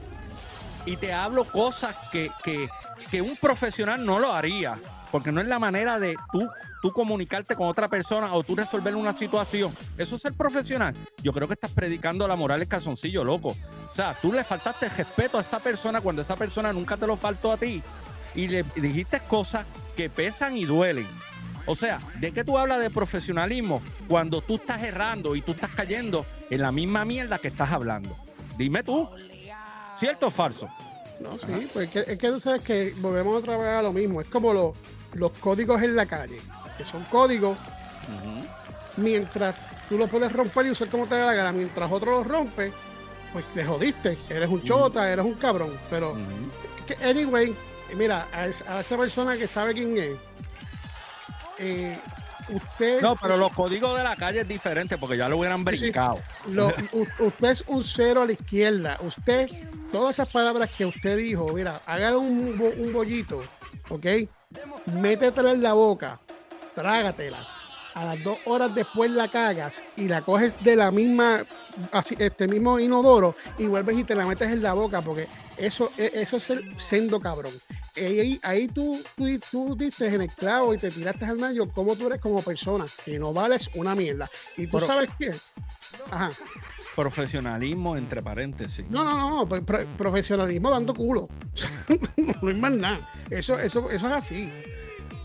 y 0.87 0.97
te 0.97 1.12
hablo 1.12 1.44
cosas 1.44 1.94
que, 2.12 2.31
que, 2.42 2.68
que 3.11 3.21
un 3.21 3.37
profesional 3.37 4.05
no 4.05 4.18
lo 4.18 4.33
haría, 4.33 4.79
porque 5.11 5.33
no 5.33 5.40
es 5.40 5.47
la 5.47 5.59
manera 5.59 5.99
de 5.99 6.16
tú, 6.33 6.49
tú 6.83 6.92
comunicarte 6.92 7.57
con 7.57 7.68
otra 7.68 7.88
persona 7.88 8.33
o 8.33 8.42
tú 8.42 8.55
resolver 8.55 8.94
una 8.94 9.12
situación. 9.12 9.75
Eso 9.97 10.16
es 10.16 10.23
ser 10.23 10.35
profesional. 10.35 10.94
Yo 11.23 11.33
creo 11.33 11.49
que 11.49 11.55
estás 11.55 11.73
predicando 11.73 12.29
la 12.29 12.37
moral 12.37 12.61
el 12.61 12.68
calzoncillo, 12.68 13.25
loco. 13.25 13.57
O 13.90 13.94
sea, 13.94 14.18
tú 14.21 14.33
le 14.33 14.44
faltaste 14.44 14.87
el 14.87 14.92
respeto 14.92 15.38
a 15.38 15.42
esa 15.42 15.61
persona 15.61 16.01
cuando 16.01 16.23
esa 16.23 16.37
persona 16.37 16.73
nunca 16.73 16.97
te 16.97 17.07
lo 17.07 17.16
faltó 17.16 17.53
a 17.53 17.57
ti. 17.57 17.83
Y 18.35 18.49
le 18.49 18.64
dijiste 18.77 19.21
cosas 19.21 19.66
que 19.98 20.08
pesan 20.08 20.56
y 20.56 20.64
duelen. 20.64 21.08
O 21.66 21.74
sea, 21.74 21.98
¿de 22.20 22.30
qué 22.30 22.44
tú 22.44 22.56
hablas 22.56 22.78
de 22.80 22.88
profesionalismo 22.88 23.82
cuando 24.06 24.40
tú 24.40 24.54
estás 24.54 24.80
errando 24.84 25.34
y 25.34 25.40
tú 25.40 25.50
estás 25.50 25.70
cayendo 25.74 26.24
en 26.50 26.62
la 26.62 26.70
misma 26.70 27.04
mierda 27.04 27.38
que 27.38 27.48
estás 27.48 27.72
hablando? 27.72 28.16
Dime 28.56 28.84
tú. 28.84 29.08
¿Cierto 29.98 30.28
o 30.28 30.30
falso? 30.30 30.68
No, 31.18 31.32
sí, 31.32 31.68
pues 31.72 31.87
es 31.87 31.90
que, 31.90 32.12
es 32.12 32.16
que 32.16 32.28
tú 32.30 32.38
sabes 32.38 32.62
que 32.62 32.94
volvemos 32.98 33.34
otra 33.38 33.56
vez 33.56 33.70
a 33.70 33.82
lo 33.82 33.92
mismo. 33.92 34.20
Es 34.20 34.28
como 34.28 34.52
lo- 34.54 34.72
los 35.14 35.32
códigos 35.32 35.82
en 35.82 35.96
la 35.96 36.06
calle, 36.06 36.38
que 36.76 36.84
son 36.84 37.02
códigos 37.06 37.58
mientras 38.96 39.56
tú 39.88 39.98
los 39.98 40.08
puedes 40.08 40.32
romper 40.32 40.66
y 40.66 40.70
usar 40.70 40.87
como 40.88 41.06
te 41.08 41.16
dé 41.16 41.24
la 41.24 41.34
gana. 41.34 41.50
Mientras 41.50 41.90
otro 41.90 42.12
los 42.12 42.24
rompe, 42.26 42.72
pues 43.32 43.44
te 43.52 43.64
jodiste. 43.64 44.16
Eres 44.28 44.48
un 44.48 44.62
chota, 44.62 45.11
eres 45.11 45.24
un 45.24 45.34
cabrón. 45.34 45.72
Pero, 45.90 46.16
es 46.88 46.96
que, 46.96 47.04
anyway, 47.04 47.52
mira, 47.94 48.29
a, 48.33 48.46
es- 48.46 48.62
a 48.62 48.81
esa 48.81 48.96
persona 48.96 49.37
que 49.37 49.46
sabe 49.48 49.74
quién 49.74 49.96
es, 49.96 50.16
eh, 51.59 51.98
usted. 52.48 53.01
No, 53.01 53.16
pero 53.16 53.37
los 53.37 53.53
códigos 53.53 53.96
de 53.96 54.05
la 54.05 54.16
calle 54.16 54.40
es 54.40 54.48
diferente 54.48 54.96
porque 54.98 55.16
ya 55.16 55.29
lo 55.29 55.38
hubieran 55.38 55.59
sí. 55.61 55.64
brincado. 55.64 56.18
Lo- 56.48 56.72
usted 57.20 57.51
es 57.51 57.64
un 57.66 57.83
cero 57.85 58.22
a 58.22 58.27
la 58.27 58.33
izquierda. 58.33 58.98
Usted, 59.01 59.48
todas 59.92 60.16
esas 60.16 60.29
palabras 60.31 60.70
que 60.77 60.87
usted 60.87 61.16
dijo, 61.16 61.48
mira, 61.53 61.81
haga 61.87 62.16
un, 62.16 62.61
un 62.79 62.92
bollito, 62.92 63.42
¿ok? 63.90 64.07
Métetela 64.87 65.51
en 65.53 65.62
la 65.62 65.72
boca, 65.74 66.20
trágatela. 66.74 67.46
A 67.94 68.05
las 68.05 68.22
dos 68.22 68.38
horas 68.44 68.72
después 68.77 69.11
la 69.11 69.29
cagas 69.29 69.83
y 69.96 70.07
la 70.07 70.22
coges 70.22 70.62
de 70.62 70.77
la 70.77 70.92
misma, 70.92 71.44
así, 71.90 72.14
este 72.16 72.46
mismo 72.46 72.79
inodoro 72.79 73.35
y 73.59 73.66
vuelves 73.66 73.98
y 73.98 74.05
te 74.05 74.14
la 74.14 74.24
metes 74.24 74.53
en 74.53 74.62
la 74.62 74.72
boca 74.72 75.03
porque 75.03 75.27
eso, 75.57 75.90
e- 75.98 76.12
eso 76.14 76.37
es 76.37 76.51
el 76.51 76.81
sendo 76.81 77.18
cabrón. 77.18 77.53
Ahí, 78.06 78.40
ahí 78.42 78.68
tú, 78.68 79.00
tú, 79.16 79.26
tú 79.50 79.76
diste 79.76 80.06
en 80.06 80.22
el 80.22 80.28
clavo 80.30 80.74
y 80.74 80.78
te 80.78 80.90
tiraste 80.90 81.24
al 81.24 81.38
medio 81.38 81.68
como 81.70 81.96
tú 81.96 82.06
eres 82.06 82.20
como 82.20 82.42
persona, 82.42 82.87
que 83.04 83.18
no 83.18 83.32
vales 83.32 83.70
una 83.74 83.94
mierda. 83.94 84.28
Y 84.56 84.66
tú 84.66 84.72
Pero- 84.78 84.87
sabes 84.87 85.11
qué. 85.18 85.34
Ajá. 86.11 86.30
Profesionalismo 86.94 87.96
entre 87.96 88.22
paréntesis. 88.22 88.84
No, 88.90 89.04
no, 89.04 89.30
no, 89.30 89.48
pro- 89.48 89.64
pro- 89.64 89.87
profesionalismo 89.96 90.68
dando 90.70 90.92
culo. 90.94 91.28
no 92.42 92.48
hay 92.48 92.54
más 92.54 92.72
nada. 92.72 93.08
Eso, 93.30 93.58
eso, 93.58 93.88
eso 93.90 94.06
es 94.08 94.12
así. 94.12 94.50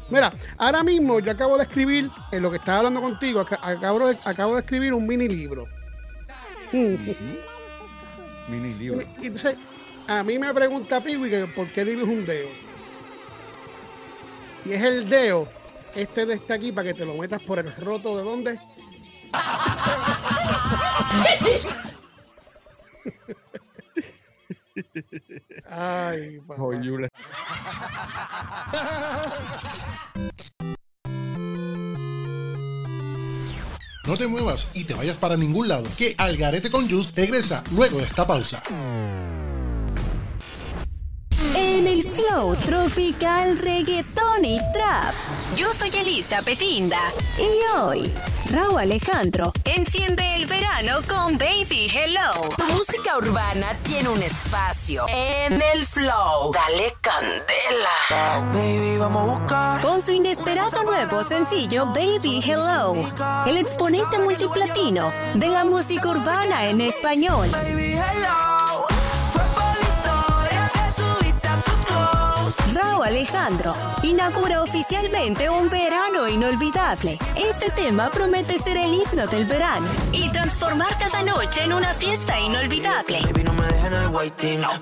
Mira, 0.10 0.32
ahora 0.58 0.84
mismo 0.84 1.20
yo 1.20 1.32
acabo 1.32 1.58
de 1.58 1.64
escribir, 1.64 2.12
en 2.32 2.42
lo 2.44 2.52
que 2.52 2.58
estaba 2.58 2.80
hablando 2.80 3.02
contigo, 3.02 3.40
aca- 3.40 3.60
acabo 3.62 4.08
de, 4.08 4.18
acabo 4.26 4.54
de 4.56 4.62
escribir 4.62 4.94
un 4.94 5.08
mini 5.08 5.28
libro. 5.28 5.68
Mini 8.50 8.74
libro. 8.78 9.02
Y 9.22 9.28
entonces, 9.28 9.58
a 10.08 10.24
mí 10.24 10.38
me 10.40 10.54
pregunta 10.54 11.02
Piwi 11.02 11.30
que 11.30 11.46
por 11.48 11.68
qué 11.68 11.86
dibujo 11.86 12.12
un 12.12 12.26
dedo. 12.26 12.50
Y 14.66 14.74
es 14.74 14.84
el 14.84 15.10
dedo, 15.10 15.48
este 15.96 16.26
de 16.26 16.36
este 16.36 16.54
aquí, 16.54 16.72
para 16.72 16.88
que 16.88 16.94
te 16.94 17.06
lo 17.06 17.16
metas 17.16 17.44
por 17.44 17.60
el 17.60 17.76
roto 17.76 18.18
de 18.18 18.24
dónde. 18.24 18.60
Ay, 25.70 26.40
papá. 26.48 26.64
No 34.06 34.18
te 34.18 34.28
muevas 34.28 34.70
y 34.74 34.84
te 34.84 34.94
vayas 34.94 35.18
para 35.18 35.38
ningún 35.38 35.70
lado, 35.70 35.88
que 35.98 36.14
Algarete 36.18 36.70
con 36.70 36.90
Jules 36.90 37.16
regresa 37.16 37.64
luego 37.72 38.00
de 38.00 38.04
esta 38.04 38.28
pausa. 38.28 38.62
El 41.94 42.02
flow 42.02 42.56
tropical 42.56 43.56
reggaetón 43.60 44.44
y 44.44 44.58
trap. 44.74 45.14
Yo 45.56 45.72
soy 45.72 45.92
Elisa 45.92 46.42
Petinda 46.42 46.98
y 47.38 47.78
hoy 47.78 48.12
Raúl 48.50 48.80
Alejandro 48.80 49.54
enciende 49.64 50.24
el 50.38 50.48
verano 50.48 51.02
con 51.08 51.38
Baby 51.38 51.92
Hello. 51.94 52.32
Tu 52.58 52.64
música 52.74 53.16
urbana 53.16 53.78
tiene 53.84 54.10
un 54.10 54.24
espacio 54.24 55.06
en 55.08 55.62
el 55.62 55.86
flow. 55.86 56.52
Dale 56.52 56.96
candela. 57.00 58.50
Baby, 58.52 58.98
vamos 58.98 59.30
a 59.30 59.38
buscar. 59.38 59.82
Con 59.84 60.02
su 60.02 60.14
inesperado 60.14 60.82
nuevo 60.82 61.22
sencillo 61.22 61.86
Baby 61.86 62.42
Hello, 62.44 62.96
el 63.46 63.58
exponente 63.58 64.18
multiplatino 64.18 65.14
de 65.36 65.48
la 65.48 65.64
música 65.64 66.10
urbana 66.10 66.66
en 66.66 66.82
español. 66.82 67.52
Raúl 72.74 73.06
Alejandro 73.06 73.76
inaugura 74.02 74.62
oficialmente 74.62 75.50
un 75.50 75.70
verano 75.70 76.28
inolvidable. 76.28 77.20
Este 77.36 77.70
tema 77.70 78.10
promete 78.10 78.58
ser 78.58 78.78
el 78.78 78.94
himno 78.94 79.28
del 79.28 79.46
verano 79.46 79.88
y 80.12 80.30
transformar 80.30 80.98
cada 80.98 81.22
noche 81.24 81.64
en 81.64 81.74
una 81.74 81.94
fiesta 81.94 82.40
inolvidable. 82.40 83.20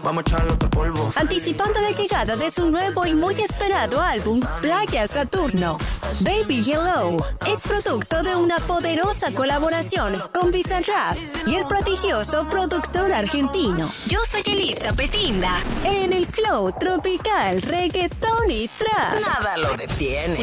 Vamos 0.03 0.23
a 0.25 0.29
echarle 0.29 0.53
otro 0.53 0.69
polvo. 0.69 1.11
Anticipando 1.15 1.81
la 1.81 1.91
llegada 1.91 2.35
de 2.35 2.49
su 2.49 2.69
nuevo 2.71 3.05
y 3.05 3.13
muy 3.13 3.35
esperado 3.35 3.99
álbum, 3.99 4.39
Playa 4.61 5.07
Saturno. 5.07 5.77
Baby 6.21 6.61
Hello 6.65 7.17
es 7.47 7.67
producto 7.67 8.21
de 8.21 8.35
una 8.35 8.57
poderosa 8.59 9.31
colaboración 9.31 10.21
con 10.33 10.51
Bizarrap 10.51 11.17
y 11.47 11.55
el 11.55 11.65
prodigioso 11.65 12.47
productor 12.49 13.11
argentino. 13.11 13.89
Yo 14.07 14.19
soy 14.29 14.43
Elisa 14.45 14.93
Petinda, 14.93 15.59
en 15.83 16.13
el 16.13 16.25
flow 16.25 16.71
tropical, 16.79 17.61
reggaetón 17.81 18.51
y 18.51 18.67
trap. 18.67 19.21
Nada 19.21 19.57
lo 19.57 19.75
detiene. 19.75 20.39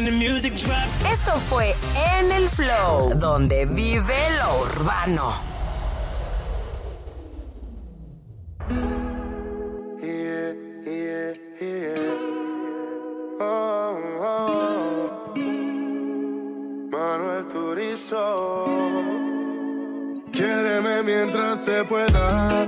Esto 1.09 1.37
fue 1.37 1.73
En 2.17 2.31
el 2.31 2.47
Flow, 2.49 3.13
donde 3.15 3.65
vive 3.65 4.15
lo 4.39 4.61
urbano. 4.61 5.31
Oh, 13.41 13.97
oh. 14.21 15.33
Manuel 16.91 17.47
Turizo. 17.47 18.65
Quiéreme 20.33 21.03
mientras 21.03 21.63
se 21.63 21.85
pueda. 21.85 22.67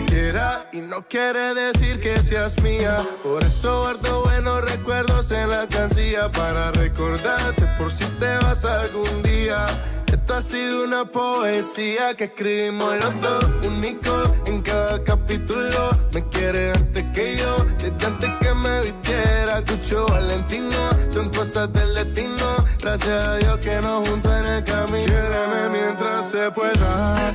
Quiera 0.00 0.70
y 0.72 0.80
no 0.80 1.06
quiere 1.06 1.52
decir 1.52 2.00
que 2.00 2.16
seas 2.16 2.60
mía. 2.62 3.06
Por 3.22 3.44
eso 3.44 3.82
guardo 3.82 4.22
buenos 4.22 4.62
recuerdos 4.62 5.30
en 5.30 5.50
la 5.50 5.68
cancilla 5.68 6.30
para 6.30 6.70
recordarte 6.72 7.66
por 7.76 7.92
si 7.92 8.04
te 8.04 8.38
vas 8.38 8.64
algún 8.64 9.22
día. 9.22 9.66
Esta 10.06 10.38
ha 10.38 10.42
sido 10.42 10.84
una 10.84 11.04
poesía 11.04 12.14
que 12.16 12.24
escribimos 12.24 12.94
los 13.00 13.20
dos, 13.20 13.66
único 13.66 14.22
en 14.46 14.62
cada 14.62 15.04
capítulo. 15.04 15.90
Me 16.14 16.26
quiere 16.30 16.70
antes 16.70 17.06
que 17.14 17.36
yo, 17.36 17.54
desde 17.78 18.06
antes 18.06 18.30
que 18.40 18.54
me 18.54 18.80
vistiera. 18.80 19.62
Cucho 19.62 20.06
Valentino, 20.06 20.88
son 21.10 21.28
cosas 21.28 21.70
del 21.70 21.94
destino. 21.94 22.64
Gracias 22.80 23.24
a 23.24 23.36
Dios 23.36 23.58
que 23.58 23.78
nos 23.82 24.08
juntó 24.08 24.34
en 24.34 24.46
el 24.48 24.64
camino. 24.64 25.04
Quiéreme 25.04 25.68
mientras 25.68 26.30
se 26.30 26.50
pueda. 26.50 27.34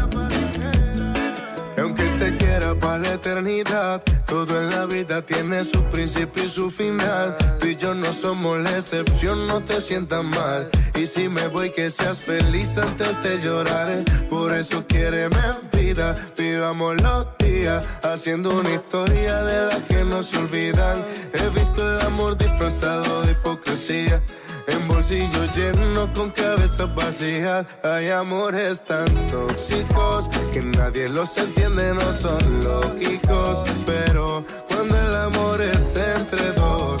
Quiera 2.51 2.75
para 2.75 2.97
la 2.97 3.13
eternidad, 3.13 4.03
todo 4.27 4.61
en 4.61 4.71
la 4.71 4.85
vida 4.85 5.21
tiene 5.25 5.63
su 5.63 5.81
principio 5.85 6.43
y 6.43 6.49
su 6.49 6.69
final. 6.69 7.37
Tú 7.61 7.67
y 7.67 7.77
yo 7.77 7.93
no 7.93 8.11
somos 8.11 8.59
la 8.59 8.77
excepción, 8.77 9.47
no 9.47 9.61
te 9.61 9.79
sientas 9.79 10.21
mal. 10.21 10.69
Y 10.93 11.07
si 11.07 11.29
me 11.29 11.47
voy, 11.47 11.71
que 11.71 11.89
seas 11.89 12.17
feliz 12.17 12.77
antes 12.77 13.23
de 13.23 13.39
llorar. 13.39 14.03
Por 14.29 14.51
eso 14.51 14.85
quiéreme 14.85 15.37
en 15.37 15.79
vida, 15.79 16.13
vivamos 16.37 17.01
los 17.01 17.25
días, 17.39 17.85
haciendo 18.03 18.59
una 18.59 18.73
historia 18.73 19.43
de 19.43 19.67
las 19.67 19.83
que 19.83 20.03
no 20.03 20.21
se 20.21 20.37
olvidan. 20.37 21.05
He 21.33 21.49
visto 21.51 21.89
el 21.89 22.01
amor 22.01 22.37
disfrazado 22.37 23.21
de 23.21 23.31
hipocresía. 23.31 24.21
En 24.71 24.87
bolsillos 24.87 25.55
llenos 25.55 26.09
con 26.15 26.29
cabezas 26.31 26.93
vacías 26.95 27.65
Hay 27.83 28.09
amores 28.09 28.83
tan 28.83 29.05
tóxicos 29.27 30.29
Que 30.51 30.61
nadie 30.61 31.09
los 31.09 31.37
entiende, 31.37 31.93
no 31.93 32.13
son 32.13 32.61
lógicos. 32.63 33.63
Pero 33.85 34.43
cuando 34.69 34.97
el 34.99 35.15
amor 35.15 35.61
es 35.61 35.97
entre 35.97 36.51
dos 36.53 37.00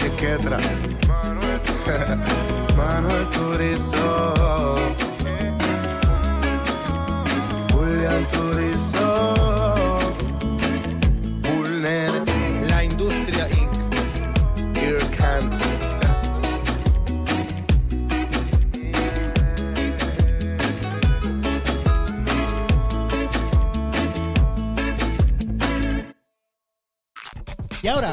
Calle 0.00 0.14
Quetra. 0.16 0.58
Manuel 2.76 3.28
Turizo. 3.30 4.79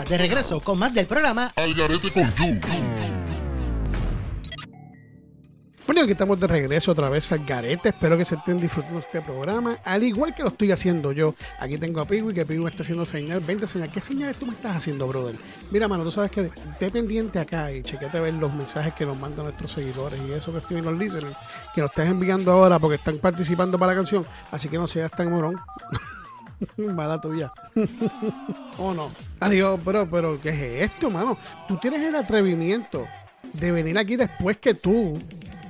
De 0.09 0.17
regreso 0.17 0.61
con 0.61 0.79
más 0.79 0.93
del 0.93 1.05
programa 1.05 1.51
Al 1.55 1.73
garete 1.73 2.11
con 2.11 2.33
You. 2.35 2.59
Bueno, 5.85 6.01
aquí 6.01 6.11
estamos 6.11 6.37
de 6.37 6.47
regreso 6.47 6.91
otra 6.91 7.07
vez 7.07 7.31
al 7.31 7.45
Garete. 7.45 7.89
Espero 7.89 8.17
que 8.17 8.25
se 8.25 8.35
estén 8.35 8.59
disfrutando 8.59 8.99
este 8.99 9.21
programa, 9.21 9.79
al 9.85 10.03
igual 10.03 10.35
que 10.35 10.43
lo 10.43 10.49
estoy 10.49 10.69
haciendo 10.73 11.13
yo. 11.13 11.33
Aquí 11.59 11.77
tengo 11.77 12.01
a 12.01 12.05
Piwi, 12.05 12.33
que 12.33 12.45
Piwi 12.45 12.65
está 12.65 12.83
haciendo 12.83 13.05
señal. 13.05 13.39
20 13.39 13.65
señal. 13.67 13.89
¿Qué 13.89 14.01
señales 14.01 14.35
tú 14.37 14.45
me 14.45 14.51
estás 14.51 14.75
haciendo, 14.75 15.07
brother? 15.07 15.37
Mira, 15.71 15.87
mano, 15.87 16.03
tú 16.03 16.11
sabes 16.11 16.29
que 16.31 16.51
esté 16.71 16.91
pendiente 16.91 17.39
acá 17.39 17.71
y 17.71 17.83
chequete 17.83 18.17
a 18.17 18.21
ver 18.21 18.33
los 18.33 18.53
mensajes 18.53 18.93
que 18.95 19.05
nos 19.05 19.17
mandan 19.17 19.45
nuestros 19.45 19.71
seguidores 19.71 20.19
y 20.27 20.33
eso 20.33 20.51
que 20.51 20.57
estoy 20.57 20.77
en 20.77 20.85
los 20.85 20.97
listeners, 20.97 21.37
que 21.73 21.79
nos 21.79 21.89
están 21.89 22.07
enviando 22.07 22.51
ahora 22.51 22.79
porque 22.79 22.95
están 22.95 23.17
participando 23.19 23.79
para 23.79 23.93
la 23.93 23.99
canción. 23.99 24.25
Así 24.51 24.67
que 24.67 24.77
no 24.77 24.87
seas 24.87 25.09
tan 25.11 25.31
morón. 25.31 25.55
Mala 26.77 27.19
tuya. 27.19 27.51
¿O 28.77 28.93
no? 28.93 29.11
Adiós, 29.39 29.79
pero, 29.83 30.09
pero, 30.09 30.39
¿qué 30.41 30.49
es 30.49 30.91
esto, 30.91 31.09
mano? 31.09 31.37
Tú 31.67 31.77
tienes 31.77 32.01
el 32.01 32.15
atrevimiento 32.15 33.05
de 33.53 33.71
venir 33.71 33.97
aquí 33.97 34.15
después 34.15 34.57
que 34.57 34.73
tú 34.73 35.21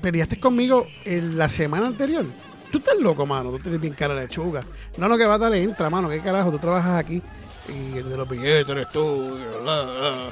peleaste 0.01 0.39
conmigo 0.39 0.87
en 1.05 1.37
la 1.37 1.49
semana 1.49 1.87
anterior. 1.87 2.25
Tú 2.71 2.79
estás 2.79 2.95
loco, 2.99 3.25
mano. 3.25 3.51
Tú 3.51 3.59
tienes 3.59 3.79
bien 3.79 3.93
cara 3.93 4.13
de 4.13 4.21
lechuga. 4.21 4.63
No, 4.97 5.07
no, 5.07 5.17
que 5.17 5.25
va 5.25 5.49
le 5.49 5.63
entra, 5.63 5.89
mano. 5.89 6.09
¿Qué 6.09 6.21
carajo? 6.21 6.51
Tú 6.51 6.59
trabajas 6.59 6.99
aquí. 6.99 7.21
Y 7.69 7.97
el 7.97 8.09
de 8.09 8.17
los 8.17 8.29
billetes 8.29 8.69
eres 8.69 8.89
tú. 8.91 9.37
bla, 9.63 9.83
bla. 9.83 10.31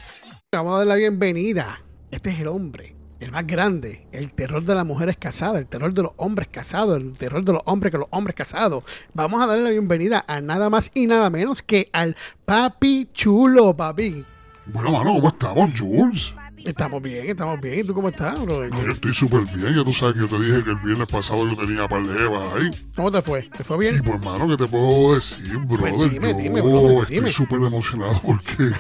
Vamos 0.51 0.75
a 0.75 0.77
dar 0.79 0.87
la 0.87 0.95
bienvenida. 0.95 1.81
Este 2.11 2.29
es 2.29 2.39
el 2.39 2.47
hombre. 2.47 2.94
El 3.25 3.31
más 3.31 3.47
grande. 3.47 4.05
El 4.11 4.31
terror 4.31 4.63
de 4.63 4.75
las 4.75 4.85
mujeres 4.85 5.17
casadas. 5.17 5.57
El 5.57 5.65
terror 5.65 5.91
de 5.91 6.03
los 6.03 6.11
hombres 6.17 6.47
casados. 6.47 6.97
El 6.97 7.17
terror 7.17 7.43
de 7.43 7.53
los 7.53 7.63
hombres 7.65 7.91
que 7.91 7.97
los 7.97 8.07
hombres 8.11 8.35
casados. 8.35 8.83
Vamos 9.15 9.41
a 9.41 9.47
darle 9.47 9.63
la 9.63 9.71
bienvenida 9.71 10.23
a 10.27 10.41
nada 10.41 10.69
más 10.69 10.91
y 10.93 11.07
nada 11.07 11.31
menos 11.31 11.63
que 11.63 11.89
al 11.91 12.15
papi 12.45 13.09
chulo, 13.13 13.75
papi. 13.75 14.23
Bueno, 14.67 14.91
mano, 14.91 15.15
¿cómo 15.15 15.29
estamos, 15.29 15.71
Jules? 15.75 16.35
Estamos 16.65 16.99
bien, 17.01 17.29
estamos 17.29 17.61
bien. 17.61 17.79
¿Y 17.79 17.83
tú 17.83 17.93
cómo 17.93 18.09
estás, 18.09 18.41
bro? 18.41 18.67
No, 18.67 18.83
yo 18.83 18.91
estoy 18.91 19.13
súper 19.13 19.41
bien. 19.55 19.75
Ya 19.75 19.83
tú 19.83 19.93
sabes 19.93 20.15
que 20.15 20.21
yo 20.21 20.27
te 20.27 20.39
dije 20.43 20.63
que 20.63 20.71
el 20.71 20.77
viernes 20.77 21.07
pasado 21.07 21.47
yo 21.47 21.55
tenía 21.55 21.87
par 21.87 22.03
de 22.03 22.23
evas 22.23 22.53
ahí. 22.55 22.71
¿Cómo 22.95 23.11
te 23.11 23.21
fue? 23.21 23.43
¿Te 23.55 23.63
fue 23.63 23.77
bien? 23.77 23.97
Y 23.97 24.01
pues, 24.01 24.19
mano, 24.21 24.47
¿qué 24.47 24.57
te 24.57 24.65
puedo 24.67 25.13
decir, 25.13 25.57
brother? 25.59 25.93
Pues 25.95 26.11
dime, 26.11 26.31
yo 26.31 26.37
dime, 26.37 26.61
brother, 26.61 27.01
estoy 27.01 27.15
dime. 27.17 27.31
súper 27.31 27.61
emocionado 27.61 28.19
porque, 28.21 28.71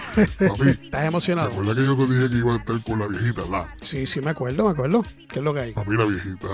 papi, 0.47 0.69
¿Estás 0.83 1.05
emocionado? 1.05 1.49
¿recuerdas 1.49 1.75
que 1.75 1.85
yo 1.85 1.95
te 1.95 2.13
dije 2.13 2.29
que 2.31 2.37
iba 2.37 2.53
a 2.55 2.57
estar 2.57 2.83
con 2.83 2.99
la 2.99 3.07
viejita, 3.07 3.41
la? 3.51 3.75
Sí, 3.81 4.07
sí, 4.07 4.19
me 4.19 4.31
acuerdo, 4.31 4.65
me 4.65 4.71
acuerdo. 4.71 5.03
¿Qué 5.29 5.39
es 5.39 5.45
lo 5.45 5.53
que 5.53 5.59
hay? 5.59 5.73
Papi, 5.73 5.91
la 5.95 6.05
viejita 6.05 6.47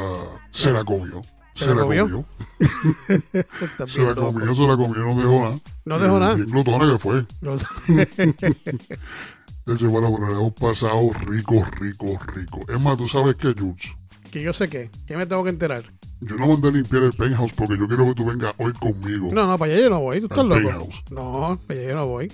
se 0.51 0.71
la 0.71 0.83
comió. 0.83 1.21
¿Se 1.53 1.65
la 1.73 1.81
comió? 1.81 2.25
Se 3.87 4.01
la 4.03 4.15
comió, 4.15 4.55
se 4.55 4.61
la 4.67 4.77
comió, 4.77 4.99
no 5.03 5.15
dejó 5.15 5.43
nada. 5.43 5.59
No 5.83 5.99
dejó 5.99 6.19
nada. 6.19 6.35
Bien 6.35 6.49
glotona 6.49 6.91
que 6.91 6.97
fue. 6.99 7.25
No- 7.41 7.57
De 9.65 9.75
hecho, 9.75 9.89
bueno, 9.89 10.11
pero 10.15 10.27
le 10.27 10.33
hemos 10.33 10.53
pasado 10.53 11.09
rico, 11.27 11.63
rico, 11.79 12.19
rico. 12.33 12.59
Es 12.67 12.79
más, 12.79 12.97
tú 12.97 13.07
sabes 13.07 13.35
que, 13.35 13.53
Jules, 13.53 13.95
que 14.31 14.41
yo 14.41 14.53
sé 14.53 14.69
qué. 14.69 14.89
¿Qué 15.05 15.15
me 15.17 15.25
tengo 15.25 15.43
que 15.43 15.49
enterar? 15.51 15.83
yo 16.23 16.35
no 16.35 16.47
mandé 16.47 16.67
a 16.67 16.71
limpiar 16.71 17.01
el 17.03 17.13
penthouse 17.13 17.51
porque 17.53 17.77
yo 17.79 17.87
quiero 17.87 18.05
que 18.05 18.13
tú 18.13 18.25
vengas 18.25 18.53
hoy 18.59 18.71
conmigo. 18.73 19.29
No, 19.31 19.47
no, 19.47 19.57
para 19.57 19.73
allá 19.73 19.81
yo 19.83 19.89
no 19.89 20.01
voy. 20.01 20.19
¿Tú 20.19 20.27
estás 20.27 20.45
loco? 20.45 20.61
penthouse. 20.61 21.03
No, 21.09 21.59
para 21.67 21.79
allá 21.79 21.89
yo 21.89 21.95
no 21.95 22.07
voy. 22.07 22.31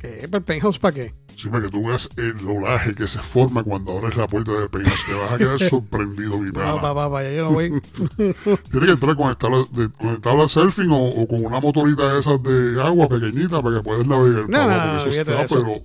¿Qué? 0.00 0.28
¿Para 0.28 0.38
el 0.38 0.44
penthouse 0.44 0.78
para 0.78 0.94
qué? 0.94 1.14
Sí, 1.36 1.48
para 1.48 1.64
que 1.64 1.70
tú 1.70 1.84
veas 1.86 2.08
el 2.16 2.46
olaje 2.46 2.94
que 2.94 3.06
se 3.06 3.18
forma 3.18 3.62
cuando 3.64 3.98
abres 3.98 4.16
la 4.16 4.26
puerta 4.28 4.52
del 4.52 4.68
penthouse. 4.70 5.04
Te 5.06 5.14
vas 5.14 5.32
a 5.32 5.38
quedar 5.38 5.58
sorprendido, 5.70 6.38
mi 6.38 6.46
No, 6.48 6.52
pana. 6.54 6.74
papá, 6.80 7.10
para 7.10 7.26
allá 7.26 7.36
yo 7.36 7.42
no 7.44 7.50
voy. 7.52 7.70
Tienes 8.16 8.86
que 8.86 8.90
entrar 8.92 9.16
con 9.16 9.28
el 9.30 9.36
tabla, 9.36 9.64
de, 9.72 9.90
con 9.90 10.08
el 10.10 10.20
tabla 10.20 10.46
surfing 10.48 10.90
o, 10.90 11.08
o 11.08 11.26
con 11.26 11.44
una 11.44 11.58
motorita 11.60 12.12
de 12.12 12.18
esas 12.20 12.42
de 12.42 12.80
agua 12.82 13.08
pequeñita 13.08 13.60
para 13.60 13.76
que 13.78 13.82
puedas 13.82 14.06
navegar. 14.06 14.48
No, 14.48 14.58
papá, 14.58 14.86
no, 14.86 14.94
no, 14.94 15.02
porque 15.04 15.44
eso 15.44 15.82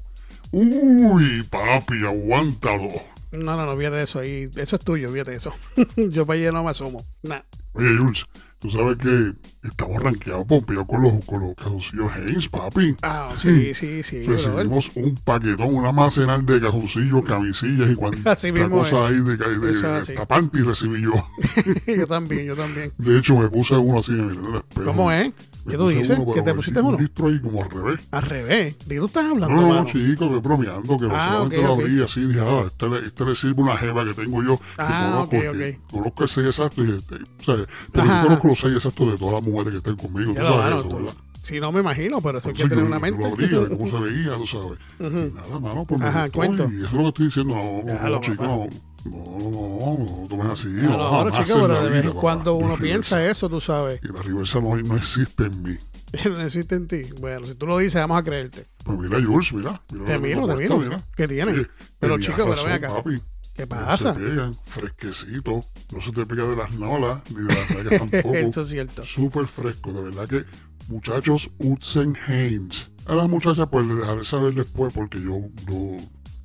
Uy, 0.52 1.44
papi, 1.50 2.06
aguántalo. 2.06 2.90
No, 3.32 3.58
no, 3.58 3.66
no, 3.66 3.78
fíjate 3.78 4.02
eso 4.02 4.20
ahí. 4.20 4.50
Eso 4.56 4.76
es 4.78 4.82
tuyo, 4.84 5.10
fíjate 5.10 5.36
eso. 5.36 5.54
Yo 5.98 6.26
para 6.26 6.40
allá 6.40 6.52
no 6.52 6.64
me 6.64 6.70
asomo. 6.72 7.06
Nah. 7.24 7.42
Oye, 7.74 7.96
Jules, 8.00 8.26
tú 8.58 8.72
sabes 8.72 8.98
que 8.98 9.34
estamos 9.68 10.02
rankeados 10.02 10.46
pompeados 10.48 10.88
con 10.88 11.02
los, 11.04 11.26
con 11.26 11.42
los 11.42 11.56
cajoncillos 11.56 12.12
Haynes, 12.16 12.48
papi. 12.48 12.96
Ah, 13.04 13.34
sí, 13.36 13.74
sí, 13.74 14.02
sí. 14.02 14.24
Recibimos 14.24 14.90
un 14.96 15.14
paquetón, 15.16 15.76
una 15.76 15.90
almacenal 15.90 16.46
de 16.46 16.62
cajoncillos, 16.62 17.26
camisillas 17.26 17.92
y 17.92 17.96
cuánta 17.98 18.32
Así 18.32 18.52
mismo 18.52 18.80
cosa 18.80 19.10
es. 19.10 19.12
ahí 19.12 19.20
de, 19.20 19.38
de, 19.38 19.60
de, 19.60 20.16
tapanti 20.16 20.62
recibí 20.62 21.02
yo. 21.02 21.14
yo 21.88 22.08
también, 22.08 22.48
yo 22.48 22.56
también. 22.56 22.94
De 22.98 23.18
hecho, 23.20 23.36
me 23.36 23.50
puse 23.50 23.76
uno 23.76 24.00
así, 24.00 24.14
en 24.14 24.30
el 24.30 24.56
espejo. 24.56 24.86
¿Cómo 24.86 25.12
es? 25.12 25.32
¿Qué 25.70 25.78
tú 25.78 25.90
dices? 25.90 26.18
¿Que 26.18 26.26
pero 26.26 26.44
te 26.44 26.54
pusiste 26.54 26.80
un 26.80 26.86
uno? 26.88 26.98
listro 26.98 27.28
ahí 27.28 27.40
como 27.42 27.64
al 27.64 27.70
revés. 27.70 28.00
Al 28.12 28.22
revés. 28.24 28.78
¿De 28.86 28.96
qué 28.96 29.00
tú 29.00 29.06
estás 29.08 29.26
hablando, 29.26 29.56
No, 29.56 29.62
no, 29.62 29.68
mano? 29.70 29.86
chico, 29.86 30.30
que 30.30 30.38
bromeando, 30.38 30.98
que 30.98 31.06
Ah, 31.12 31.26
solamente 31.26 31.58
ok, 31.60 31.64
lo 31.66 31.74
abrí 31.74 32.02
así, 32.04 32.22
dije, 32.22 32.40
ah, 32.42 32.64
este 32.68 32.90
le, 32.90 32.98
este 33.00 33.26
le 33.26 33.36
sirve 33.36 33.62
una 33.62 33.78
jeva 33.78 34.06
que 34.06 34.14
tengo 34.14 34.44
yo, 34.44 34.58
que 34.58 34.64
Ah, 34.78 35.26
conozco, 35.28 35.36
ok, 35.38 35.58
que 35.58 35.80
conozco 35.92 36.24
el 36.24 36.30
6 36.30 36.46
exacto, 36.48 36.84
y 36.86 36.92
este, 36.92 37.16
o 37.16 37.44
sea, 37.44 37.56
Ajá. 38.02 38.22
yo 38.22 38.28
conozco 38.28 38.48
los 38.48 38.60
6 38.60 38.76
exactos 38.76 39.12
de 39.12 39.18
todas 39.18 39.34
las 39.36 39.44
mujeres 39.44 39.72
que 39.72 39.78
están 39.78 39.96
conmigo, 39.96 40.34
tú 40.34 40.40
sabes 40.42 40.58
mano, 40.58 40.80
eso, 40.80 40.90
tú- 40.90 40.96
¿verdad? 40.98 41.14
Sí, 41.42 41.62
no 41.62 41.72
me 41.72 41.80
imagino, 41.80 42.20
pero 42.20 42.40
eso 42.40 42.50
hay 42.50 42.56
que 42.56 42.68
tener 42.68 42.84
una 42.84 43.00
mente. 43.00 43.22
lo 43.24 43.28
abrí, 43.32 43.48
de 43.48 43.70
cómo 43.70 43.88
se 43.90 44.00
veía, 44.04 44.34
tú 44.36 44.46
sabes. 44.46 44.80
Nada, 45.34 45.60
mano, 45.60 45.86
pues 45.86 46.02
Ajá, 46.02 46.30
cuento. 46.30 46.70
Y 46.70 46.78
eso 46.78 46.86
es 46.88 46.94
lo 46.94 47.00
que 47.04 47.08
estoy 47.08 47.26
diciendo, 47.28 47.56
no, 47.56 47.64
no, 47.84 47.94
Déjalo, 47.94 48.22
no. 48.40 48.68
No, 49.06 49.12
no, 49.12 50.28
no, 50.30 50.44
no, 50.44 50.52
así, 50.52 50.68
No, 50.68 50.98
no, 50.98 51.26
no, 51.30 51.44
chico, 51.44 51.60
pero 51.62 51.82
de 51.84 51.90
vez 51.90 52.06
en 52.06 52.14
cuando 52.14 52.56
uno 52.56 52.76
piensa 52.78 53.26
eso, 53.26 53.50
tú 53.50 53.62
sabes. 53.62 54.00
Y 54.04 54.08
la 54.12 54.22
reversa 54.22 54.60
no, 54.60 54.76
no 54.76 54.98
existe 54.98 55.46
en 55.46 55.64
mí. 55.64 55.76
No 56.26 56.40
existe 56.42 56.76
en 56.76 56.88
ti. 56.88 57.04
Bueno, 57.20 57.46
si 57.46 57.56
tú 57.56 57.68
lo 57.68 57.78
dices, 57.78 57.96
vamos 57.96 58.18
a 58.18 58.24
creerte. 58.24 58.66
Pues 58.86 58.98
mira, 58.98 59.22
Jules, 59.22 59.52
mira. 59.52 59.82
mira 59.92 60.06
Te 60.06 60.18
miro, 60.18 60.48
te 60.48 60.56
miro. 60.56 60.78
mira. 60.78 61.02
¿Qué 61.16 61.28
tiene? 61.28 61.68
Pero, 62.00 62.18
chico, 62.18 62.38
pero 62.38 62.48
ven 62.48 62.56
razón, 62.56 62.72
acá. 62.72 62.94
papi. 62.96 63.22
¿Qué 63.54 63.64
No 63.64 63.68
pasa? 63.68 64.14
se 64.14 64.20
pegan, 64.22 64.56
fresquecito. 64.66 65.66
No 65.92 66.02
se 66.02 66.12
te 66.14 66.26
pega 66.26 66.48
de 66.48 66.56
las 66.56 66.72
nolas 66.74 67.20
ni 67.30 67.44
de 67.44 67.54
las 67.54 67.70
rayas 67.76 68.00
tampoco. 68.10 68.34
Eso 68.36 68.62
es 68.62 68.70
cierto. 68.70 69.04
Súper 69.04 69.48
fresco, 69.48 69.92
de 69.92 70.02
verdad 70.02 70.28
que 70.30 70.46
muchachos 70.88 71.50
usen 71.58 72.16
Haynes. 72.28 72.90
A 73.06 73.14
las 73.16 73.28
muchachas 73.28 73.68
pues 73.70 73.86
les 73.86 73.98
dejaré 73.98 74.24
saber 74.24 74.54
después 74.54 74.94
porque 74.94 75.20
yo... 75.22 75.42
yo 75.68 75.98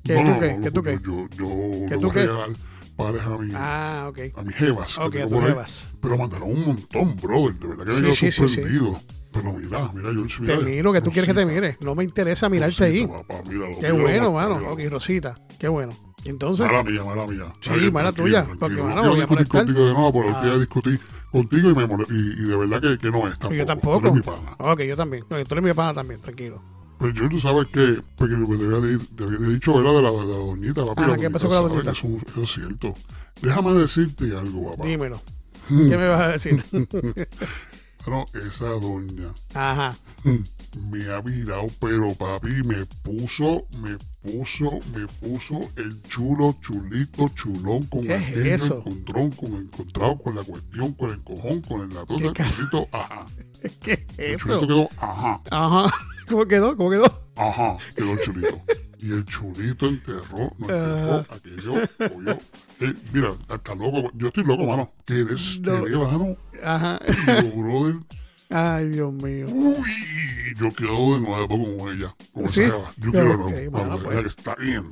¿Qué, 0.03 0.15
tú 0.15 0.39
qué? 0.39 0.59
¿Qué, 0.61 0.71
tú 0.71 0.83
qué? 0.83 0.99
Yo, 1.03 1.27
yo, 1.37 1.85
¿Qué 1.87 1.97
tú 1.97 2.11
voy 2.11 2.21
a 2.21 2.25
qué? 2.25 2.53
pares 2.97 3.21
a 3.23 3.37
mi, 3.37 3.51
Ah, 3.55 4.11
a 4.35 4.41
mis 4.43 4.55
jevas. 4.55 4.97
a 4.99 5.09
jevas. 5.09 5.89
Pero 6.01 6.17
mandaron 6.17 6.49
un 6.51 6.65
montón, 6.65 7.15
brother. 7.21 7.55
De 7.55 7.67
verdad 7.67 7.85
que 7.85 7.91
Sí, 7.91 8.01
me 8.01 8.03
quedo 8.07 8.13
sí, 8.13 8.31
sí, 8.31 8.47
sí. 8.47 8.53
sorprendido. 8.55 8.99
Pero 9.31 9.53
mira, 9.53 9.91
mira, 9.95 10.11
yo 10.11 10.45
Te 10.45 10.57
miro, 10.57 10.93
que 10.93 11.01
tú 11.01 11.09
quieres 11.11 11.27
que 11.27 11.33
te 11.33 11.45
mire. 11.45 11.77
No 11.81 11.95
me 11.95 12.03
interesa 12.03 12.49
mirarte 12.49 12.83
ahí. 12.83 13.07
míralo, 13.07 13.25
Qué 13.79 13.91
míralo, 13.91 13.99
bueno, 14.01 14.25
papá, 14.33 14.41
mano. 14.49 14.55
míralo. 14.57 14.73
Ok, 14.73 14.81
Rosita. 14.91 15.35
Qué 15.57 15.67
bueno. 15.67 15.91
Entonces. 16.25 16.65
Mala 16.67 16.83
mía, 16.83 17.03
mala 17.03 17.25
mía. 17.25 17.45
Sí, 17.59 17.69
mala 17.91 18.11
tranquilo, 18.13 18.43
tuya, 18.43 18.57
porque, 18.59 18.75
No 18.75 18.83
mano, 18.85 19.09
voy 19.09 19.21
a 19.21 19.27
molestar. 19.27 19.65
contigo 19.65 19.87
de 19.87 19.93
nuevo, 19.93 20.13
pero 20.13 20.37
Ah. 20.37 20.57
discutí 20.59 20.99
contigo 21.31 21.69
y, 21.71 21.75
me 21.75 21.87
mole- 21.87 22.05
y, 22.09 22.43
y 22.43 22.45
de 22.47 22.55
verdad 22.55 22.79
que, 22.81 22.97
que 22.99 23.09
no 23.11 23.27
es 23.27 23.39
tampoco. 23.39 23.53
yo 23.55 23.63
Tú 23.63 23.65
tampoco. 23.65 23.99
eres 23.99 24.13
mi 24.13 24.21
pana. 24.21 24.55
Ok, 24.59 24.81
yo 24.81 24.95
también. 24.95 25.23
Tú 25.27 25.35
eres 25.35 25.63
mi 25.63 25.73
pana 25.73 25.93
también, 25.95 26.21
tranquilo. 26.21 26.61
Pues 27.03 27.15
yo, 27.15 27.27
tú 27.27 27.37
sabes 27.37 27.67
que, 27.67 28.01
porque 28.15 28.33
me 28.37 28.47
te 28.57 28.63
había, 28.63 28.79
di- 28.79 28.97
te 29.07 29.23
había 29.25 29.39
dicho, 29.49 29.73
¿verdad? 29.75 29.91
De 29.95 30.01
la, 30.03 30.09
de 30.11 30.17
la 30.19 30.37
doñita, 30.37 30.85
papi. 30.85 31.01
Ajá, 31.01 31.11
la 31.11 31.17
¿qué 31.17 31.29
pasó 31.29 31.47
con 31.49 31.55
la 31.57 31.61
doñita? 31.67 31.91
Eso, 31.91 32.07
eso 32.29 32.43
es 32.43 32.51
cierto. 32.53 32.93
Déjame 33.41 33.73
decirte 33.73 34.23
algo, 34.37 34.71
papá. 34.71 34.87
Dímelo. 34.87 35.21
¿Qué 35.67 35.97
me 35.97 36.07
vas 36.07 36.21
a 36.21 36.27
decir? 36.29 36.63
Bueno, 38.05 38.25
esa 38.33 38.65
doña 38.67 39.33
Ajá. 39.53 39.95
me 40.91 41.07
ha 41.09 41.21
virado, 41.21 41.67
pero 41.79 42.13
papi 42.15 42.49
me 42.65 42.85
puso, 43.01 43.65
me 43.81 43.97
puso, 44.21 44.71
me 44.93 45.07
puso 45.21 45.61
el 45.77 46.01
chulo, 46.03 46.57
chulito, 46.59 47.29
chulón 47.29 47.83
con 47.83 48.01
¿Qué 48.05 48.53
es 48.55 48.69
encontrón, 48.69 49.31
con 49.31 49.53
encontrado, 49.53 50.17
con 50.17 50.35
la 50.35 50.43
cuestión, 50.43 50.91
con 50.95 51.11
el 51.11 51.23
cojón, 51.23 51.61
con 51.61 51.81
el 51.89 51.95
latón 51.95 52.17
¿Qué 52.17 52.23
del 52.25 52.33
ca- 52.33 52.51
chulito, 52.53 52.87
ajá. 52.91 53.25
¿Qué 53.81 53.93
es 53.93 53.99
El 54.17 54.33
eso? 54.35 54.45
chulito 54.59 54.67
quedó, 54.67 54.89
ajá, 55.01 55.41
Ajá. 55.49 55.93
¿Cómo 56.29 56.45
quedó? 56.47 56.75
¿Cómo 56.77 56.89
quedó? 56.89 57.05
ajá, 57.35 57.77
quedó 57.95 58.13
el 58.13 58.19
chulito. 58.21 58.61
Y 58.99 59.11
el 59.11 59.25
chulito 59.25 59.87
enterró, 59.87 60.53
no 60.57 60.69
enterró 60.69 61.13
Ah. 61.15 61.25
aquello, 61.29 61.73
pollo. 61.97 62.37
Eh, 62.79 62.93
mira, 63.11 63.35
hasta 63.49 63.75
loco, 63.75 64.09
yo 64.13 64.27
estoy 64.27 64.45
loco, 64.45 64.63
mano. 64.65 64.91
Quedé, 65.05 65.25
No. 65.61 65.83
quedé, 65.83 65.97
mano. 65.97 66.37
Ajá. 66.63 66.99
Yo, 67.27 67.51
brother, 67.51 67.95
Ay, 68.55 68.89
Dios 68.89 69.11
mío. 69.11 69.47
Uy, 69.49 69.89
yo 70.59 70.71
quedo 70.73 71.15
de 71.15 71.21
nuevo 71.21 71.47
con 71.47 71.89
ella. 71.89 72.15
Con 72.33 72.47
¿Sí? 72.47 72.61
jeva. 72.61 72.91
Yo 72.97 73.11
quiero 73.11 73.29
de 73.29 73.37
nuevo. 73.37 73.71
bueno, 73.71 73.87
Vamos, 73.89 74.01
pues. 74.03 74.19
que 74.21 74.27
está 74.27 74.55
bien. 74.55 74.83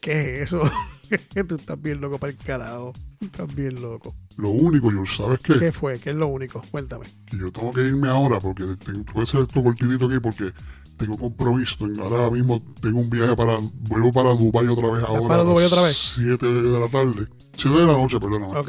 ¿Qué 0.00 0.42
es 0.42 0.52
eso? 0.52 0.62
Tú 1.48 1.54
estás 1.56 1.80
bien 1.82 2.00
loco 2.00 2.18
para 2.18 2.30
el 2.30 2.38
carajo. 2.38 2.92
Estás 3.20 3.52
bien 3.52 3.80
loco. 3.82 4.14
Lo 4.36 4.50
único, 4.50 4.92
yo 4.92 5.04
¿sabes 5.06 5.40
qué? 5.40 5.58
¿Qué 5.58 5.72
fue? 5.72 5.98
¿Qué 5.98 6.10
es 6.10 6.16
lo 6.16 6.28
único? 6.28 6.62
Cuéntame. 6.70 7.06
Que 7.26 7.36
yo 7.36 7.50
tengo 7.50 7.72
que 7.72 7.80
irme 7.80 8.08
ahora 8.08 8.38
porque 8.38 8.64
tengo 8.84 9.04
que 9.04 9.20
hacer 9.22 9.40
esto 9.40 9.62
cortidito 9.62 10.06
aquí 10.06 10.20
porque 10.20 10.52
tengo 10.96 11.16
compromiso. 11.18 11.76
Ahora 12.00 12.30
mismo 12.30 12.62
tengo 12.80 13.00
un 13.00 13.10
viaje 13.10 13.34
para. 13.34 13.58
Vuelvo 13.88 14.12
para 14.12 14.30
Dubái 14.30 14.68
otra 14.68 14.90
vez 14.90 15.02
ahora. 15.02 15.26
para 15.26 15.42
Dubái 15.42 15.64
otra 15.64 15.82
vez? 15.82 15.96
7 16.16 16.46
de 16.46 16.78
la 16.80 16.88
tarde. 16.88 17.26
7 17.56 17.76
de 17.76 17.86
la 17.86 17.92
noche, 17.94 18.20
perdón. 18.20 18.42
Ok. 18.56 18.68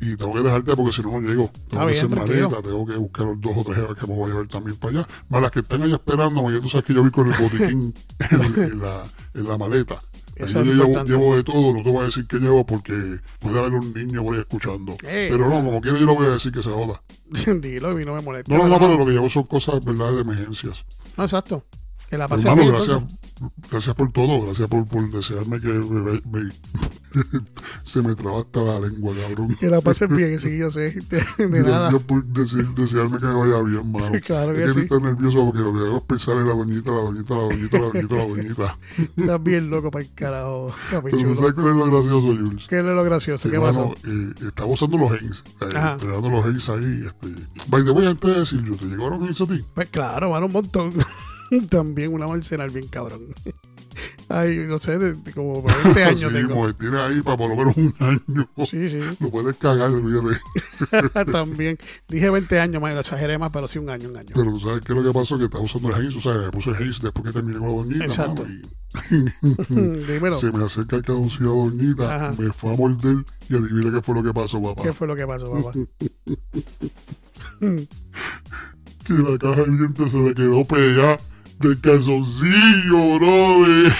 Y 0.00 0.16
tengo 0.16 0.32
que 0.34 0.40
dejarte 0.40 0.76
porque 0.76 0.92
si 0.92 1.02
no, 1.02 1.20
no 1.20 1.28
llego. 1.28 1.50
Tengo 1.70 1.82
Ah, 1.82 1.86
que 1.86 1.92
hacer 1.98 2.08
maleta, 2.10 2.60
tengo 2.62 2.86
que 2.86 2.96
buscar 2.96 3.26
los 3.26 3.40
dos 3.40 3.52
o 3.56 3.64
tres 3.64 3.78
que 3.98 4.06
me 4.06 4.14
voy 4.14 4.24
a 4.30 4.34
llevar 4.34 4.48
también 4.48 4.76
para 4.76 4.98
allá. 5.00 5.08
Más 5.28 5.42
las 5.42 5.50
que 5.50 5.60
están 5.60 5.82
allá 5.82 5.94
esperándome, 5.94 6.54
ya 6.54 6.60
tú 6.60 6.68
sabes 6.68 6.84
que 6.84 6.94
yo 6.94 7.02
vi 7.02 7.10
con 7.10 7.26
el 7.32 7.34
botiquín 7.42 7.94
en, 8.30 8.62
en 8.62 8.80
la, 8.80 9.04
en 9.34 9.48
la 9.48 9.56
maleta. 9.56 9.98
Eso 10.36 10.62
yo 10.62 10.74
llevo, 10.74 11.34
de 11.34 11.42
todo, 11.42 11.72
no 11.72 11.82
te 11.82 11.90
voy 11.90 12.02
a 12.02 12.04
decir 12.04 12.26
que 12.26 12.36
llevo 12.36 12.66
porque 12.66 12.92
puede 13.38 13.58
haber 13.58 13.72
un 13.72 13.94
niño 13.94 14.22
por 14.22 14.34
ahí 14.34 14.40
escuchando. 14.40 14.94
Eh, 15.02 15.28
pero 15.30 15.48
no, 15.48 15.64
como 15.64 15.80
quiera 15.80 15.98
yo 15.98 16.04
lo 16.04 16.14
voy 16.14 16.26
a 16.26 16.30
decir 16.32 16.52
que 16.52 16.62
se 16.62 16.68
joda. 16.68 17.00
Dilo, 17.62 17.88
a 17.88 17.94
mí 17.94 18.04
no 18.04 18.12
me 18.14 18.20
molesta. 18.20 18.54
No, 18.54 18.64
no, 18.64 18.68
no, 18.68 18.78
pero 18.78 18.98
lo 18.98 19.06
que 19.06 19.12
llevo 19.12 19.30
son 19.30 19.44
cosas, 19.44 19.82
¿verdad?, 19.82 20.12
de 20.12 20.20
emergencias. 20.20 20.84
No, 21.16 21.24
exacto. 21.24 21.64
Que 22.10 22.18
la 22.18 22.26
Hermano, 22.26 22.54
bien, 22.54 22.68
gracias, 22.68 22.92
entonces. 23.00 23.18
gracias 23.70 23.96
por 23.96 24.12
todo, 24.12 24.42
gracias 24.42 24.68
por, 24.68 24.86
por 24.86 25.10
desearme 25.10 25.58
que 25.58 25.68
me- 25.68 26.20
me- 26.24 26.52
se 27.84 28.02
me 28.02 28.14
traba 28.14 28.40
hasta 28.40 28.62
la 28.62 28.80
lengua, 28.80 29.14
cabrón. 29.20 29.54
Que 29.58 29.68
la 29.68 29.80
pases 29.80 30.08
bien, 30.08 30.38
sí, 30.38 30.56
yo 30.58 30.70
sé. 30.70 30.90
De, 31.38 31.46
de 31.48 31.60
nada. 31.62 31.80
Gracias 31.90 32.02
por 32.02 32.24
decir- 32.26 32.74
desearme 32.74 33.18
que 33.18 33.26
me 33.26 33.34
vaya 33.34 33.60
bien, 33.62 33.90
mano. 33.92 34.12
Claro 34.26 34.52
que 34.54 34.64
es 34.64 34.68
que 34.68 34.74
sí. 34.74 34.80
estoy 34.80 35.02
nervioso 35.02 35.44
porque 35.44 35.60
lo 35.60 35.72
que 35.72 35.78
hago 35.80 35.96
es 35.98 36.02
pensar 36.04 36.36
en 36.36 36.48
la 36.48 36.54
doñita, 36.54 36.90
la 36.90 37.00
doñita, 37.00 37.34
la 37.34 37.42
doñita, 37.42 37.78
la 37.78 37.86
doñita, 37.86 38.14
la 38.16 38.26
doñita. 38.26 38.78
Estás 39.16 39.42
bien 39.42 39.70
loco 39.70 39.90
para 39.90 40.04
el 40.04 40.12
carajo. 40.14 40.74
Papi 40.90 41.10
Pero 41.10 41.16
¿tú 41.18 41.22
chulo. 41.22 41.36
sabes 41.36 41.54
cuál 41.54 41.68
es 41.68 41.76
lo 41.76 41.84
gracioso, 41.90 42.26
Jules? 42.26 42.66
¿Qué 42.68 42.78
es 42.78 42.84
lo 42.84 43.04
gracioso? 43.04 43.48
¿Qué 43.48 43.56
Hermano, 43.56 43.94
pasó? 43.94 44.08
eh, 44.10 44.34
estaba 44.46 44.68
usando 44.70 44.98
los 44.98 45.12
Haynes, 45.12 45.44
eh, 45.60 45.64
entrenando 45.64 46.30
los 46.30 46.44
Haynes 46.44 46.68
ahí. 46.68 47.04
Este. 47.06 47.28
By 47.68 47.84
the 47.84 47.90
way, 47.90 48.06
antes 48.06 48.30
de 48.32 48.38
decir, 48.40 48.64
yo, 48.64 48.76
¿te 48.76 48.84
llegaron 48.86 49.22
Haynes 49.22 49.40
a 49.40 49.46
ti? 49.46 49.64
Pues 49.74 49.88
claro, 49.90 50.30
van 50.30 50.44
un 50.44 50.52
montón. 50.52 50.92
También 51.70 52.12
una 52.12 52.26
marcenal 52.26 52.70
bien 52.70 52.88
cabrón. 52.88 53.20
Ay, 54.28 54.64
no 54.68 54.78
sé, 54.78 54.98
de, 54.98 55.14
de 55.14 55.32
como 55.32 55.62
20 55.62 56.04
años 56.04 56.20
sí, 56.20 56.28
tengo. 56.32 56.54
mujer, 56.54 56.74
tienes 56.74 57.00
ahí 57.00 57.20
para 57.22 57.36
por 57.36 57.48
lo 57.48 57.56
menos 57.56 57.76
un 57.76 57.94
año. 58.00 58.48
Sí, 58.68 58.90
sí. 58.90 59.00
Lo 59.20 59.30
puedes 59.30 59.54
cagar, 59.56 59.90
olvídate. 59.90 60.38
También. 61.32 61.78
Dije 62.08 62.28
20 62.30 62.60
años, 62.60 62.82
más, 62.82 62.94
lo 62.94 63.00
exageré 63.00 63.38
más, 63.38 63.50
pero 63.50 63.68
sí 63.68 63.78
un 63.78 63.88
año, 63.90 64.08
un 64.08 64.16
año. 64.16 64.30
Pero 64.34 64.50
¿tú 64.52 64.60
sabes 64.60 64.80
qué 64.84 64.92
es 64.92 64.98
lo 64.98 65.04
que 65.04 65.18
pasó? 65.18 65.38
Que 65.38 65.44
estaba 65.44 65.64
usando 65.64 65.88
el 65.88 65.94
Haynes, 65.94 66.16
o 66.16 66.20
sea, 66.20 66.34
me 66.34 66.50
puse 66.50 66.70
el 66.70 66.76
Haynes 66.76 67.00
después 67.00 67.26
que 67.26 67.32
terminé 67.32 67.58
con 67.58 67.68
la 67.68 67.74
doñita. 67.76 68.04
Exacto. 68.04 68.46
y 68.48 68.62
Dímelo. 69.70 70.36
Se 70.36 70.50
me 70.52 70.64
acerca 70.64 70.96
el 70.96 71.02
caducido 71.02 71.54
doñita, 71.54 72.14
Ajá. 72.14 72.34
me 72.38 72.50
fue 72.52 72.72
a 72.72 72.76
morder 72.76 73.24
y 73.48 73.54
adivina 73.56 73.92
qué 73.92 74.02
fue 74.02 74.14
lo 74.14 74.22
que 74.22 74.32
pasó, 74.32 74.62
papá. 74.62 74.82
¿Qué 74.82 74.92
fue 74.92 75.06
lo 75.06 75.16
que 75.16 75.26
pasó, 75.26 75.50
papá? 75.52 75.72
que 79.06 79.12
la 79.12 79.38
caja 79.38 79.62
de 79.62 79.70
dientes 79.70 80.10
se 80.12 80.18
le 80.18 80.34
quedó 80.34 80.64
pegada 80.64 81.16
del 81.58 81.80
calzoncillo, 81.80 83.18
brother. 83.18 83.92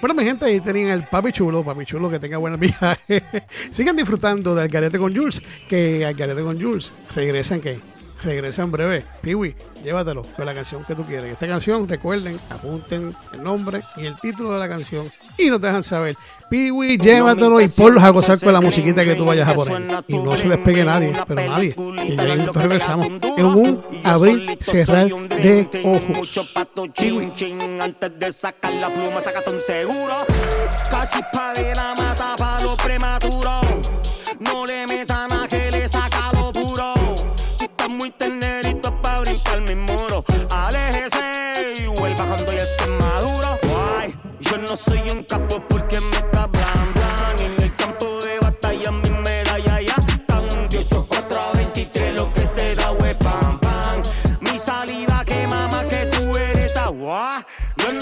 Bueno, 0.00 0.14
mi 0.14 0.24
gente, 0.24 0.44
ahí 0.44 0.60
tenían 0.60 0.90
el 0.90 1.04
papi 1.04 1.32
chulo, 1.32 1.64
papi 1.64 1.84
chulo, 1.84 2.10
que 2.10 2.18
tenga 2.18 2.36
buen 2.36 2.60
viaje. 2.60 3.24
Sigan 3.70 3.96
disfrutando 3.96 4.54
de 4.54 4.62
Algarete 4.62 4.98
con 4.98 5.16
Jules, 5.16 5.42
que 5.68 6.04
Algarete 6.04 6.42
con 6.42 6.60
Jules 6.60 6.92
regresa 7.14 7.54
en 7.56 7.60
qué? 7.60 7.80
Regresa 8.26 8.62
en 8.62 8.72
breve. 8.72 9.04
Piwi, 9.20 9.54
llévatelo 9.84 10.22
con 10.34 10.44
la 10.46 10.52
canción 10.52 10.84
que 10.84 10.96
tú 10.96 11.06
quieres. 11.06 11.30
Esta 11.30 11.46
canción, 11.46 11.88
recuerden, 11.88 12.40
apunten 12.50 13.14
el 13.32 13.40
nombre 13.40 13.82
y 13.96 14.06
el 14.06 14.16
título 14.16 14.52
de 14.52 14.58
la 14.58 14.68
canción 14.68 15.08
y 15.38 15.48
nos 15.48 15.60
dejan 15.60 15.84
saber. 15.84 16.16
Piwi, 16.50 16.98
llévatelo 16.98 17.60
y 17.60 17.68
ponlos 17.68 18.02
a 18.02 18.10
gozar 18.10 18.40
con 18.40 18.52
la 18.52 18.60
musiquita 18.60 19.04
que 19.04 19.14
tú 19.14 19.24
vayas 19.24 19.48
a 19.48 19.54
poner. 19.54 20.04
Y 20.08 20.18
no 20.18 20.36
se 20.36 20.48
les 20.48 20.58
pegue 20.58 20.84
nadie, 20.84 21.12
pero 21.28 21.40
nadie. 21.40 21.76
Y 22.04 22.16
ya 22.16 22.34
nosotros 22.34 22.64
regresamos 22.64 23.06
en 23.06 23.46
un 23.46 23.84
abrir, 24.02 24.58
cerrar 24.60 25.06
de 25.06 25.68
ojos. 25.84 26.52
Chin, 26.92 27.80
antes 27.80 28.18
de 28.18 28.32
sacar 28.32 28.72
la 28.72 28.88
pluma, 28.88 29.20
sácate 29.20 29.50
un 29.50 29.60
seguro. 29.60 30.26
Cachispa 30.90 31.54
de 31.54 31.74
la 31.76 31.94
mata 31.96 32.34
pa' 32.36 32.60
lo 32.62 32.76
prematuro. 32.76 33.60
No 34.40 34.66
le 34.66 34.75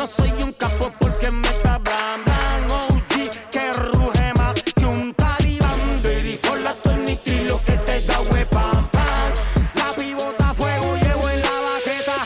Yo 0.04 0.10
soy 0.10 0.42
un 0.42 0.52
capo 0.52 0.92
porque 1.00 1.30
me 1.30 1.48
está 1.48 1.78
blan, 1.78 2.22
blan 2.26 2.70
OG 2.70 3.50
que 3.50 3.72
ruge 3.72 4.34
más 4.36 4.52
que 4.62 4.84
un 4.84 5.14
talibán. 5.14 6.02
Baby, 6.02 6.38
for 6.42 6.60
la 6.60 6.74
23, 6.84 7.48
lo 7.48 7.58
que 7.64 7.72
te 7.72 8.02
da 8.02 8.16
es 8.20 8.46
pam, 8.48 8.90
pam. 8.90 9.32
La 9.76 9.88
pivota 9.96 10.50
a 10.50 10.52
fuego 10.52 10.94
llevo 10.96 11.30
en 11.30 11.40
la 11.40 11.56
baqueta. 11.68 12.18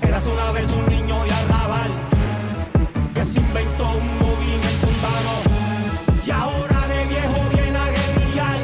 Eras 0.00 0.26
una 0.26 0.50
vez 0.52 0.66
un 0.70 0.86
niño 0.86 1.26
y 1.26 1.30
arrabal 1.30 1.90
que 3.12 3.22
se 3.22 3.38
inventó 3.38 3.90
un 3.90 4.18
movimiento 4.18 4.86
urbano. 4.86 5.34
Y 6.24 6.30
ahora 6.30 6.80
de 6.88 7.04
viejo 7.04 7.38
viene 7.52 7.78
a 7.78 7.90
guerrillar 7.90 8.58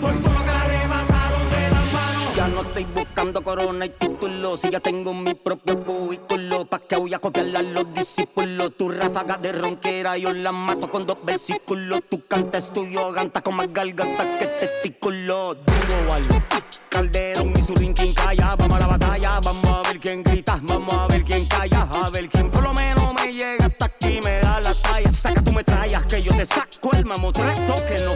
por 0.00 0.12
todo 0.22 0.32
lo 0.32 0.44
que 0.46 0.52
la 0.52 0.64
de 1.56 1.70
las 1.74 1.92
manos. 1.92 2.36
Ya 2.36 2.46
no 2.46 2.60
estoy 2.62 2.84
buscando 2.94 3.42
corona 3.42 3.84
y 3.84 3.88
títulos 3.88 4.64
y 4.64 4.70
ya 4.70 4.78
tengo 4.78 5.12
mi 5.12 5.34
propio 5.34 5.84
voy 6.98 7.14
a 7.14 7.18
copiarla 7.18 7.60
a 7.60 7.62
los 7.62 7.92
discípulos. 7.92 8.76
Tu 8.76 8.88
ráfaga 8.88 9.36
de 9.38 9.52
ronquera, 9.52 10.16
yo 10.18 10.32
la 10.32 10.52
mato 10.52 10.90
con 10.90 11.06
dos 11.06 11.18
versículos. 11.24 12.00
Tu 12.08 12.26
canta 12.26 12.58
estudio, 12.58 13.12
ganta 13.12 13.40
con 13.40 13.56
más 13.56 13.72
garganta 13.72 14.38
que 14.38 14.46
testículo. 14.46 15.54
Duro 15.54 16.14
algo. 16.14 16.42
Calderón 16.90 17.52
y 17.56 17.62
su 17.62 17.74
rinquín 17.74 18.14
calla, 18.14 18.56
vamos 18.56 18.74
a 18.74 18.80
la 18.80 18.86
batalla, 18.86 19.40
vamos 19.44 19.66
a 19.66 19.88
ver 19.88 20.00
quién 20.00 20.22
grita, 20.22 20.58
vamos 20.62 20.92
a 20.92 21.06
ver 21.06 21.22
quién 21.22 21.46
calla, 21.46 21.82
a 21.82 22.10
ver 22.10 22.28
quién 22.30 22.50
por 22.50 22.62
lo 22.62 22.72
menos 22.72 23.12
me 23.12 23.30
llega 23.32 23.66
hasta 23.66 23.84
aquí, 23.84 24.20
me 24.24 24.40
da 24.40 24.58
la 24.60 24.74
talla, 24.74 25.10
saca 25.10 25.44
tu 25.44 25.52
metrallas, 25.52 26.06
que 26.06 26.22
yo 26.22 26.34
te 26.34 26.46
saco 26.46 26.90
el 26.94 27.04
mamotreto 27.04 27.74
que 27.86 28.02
no 28.02 28.14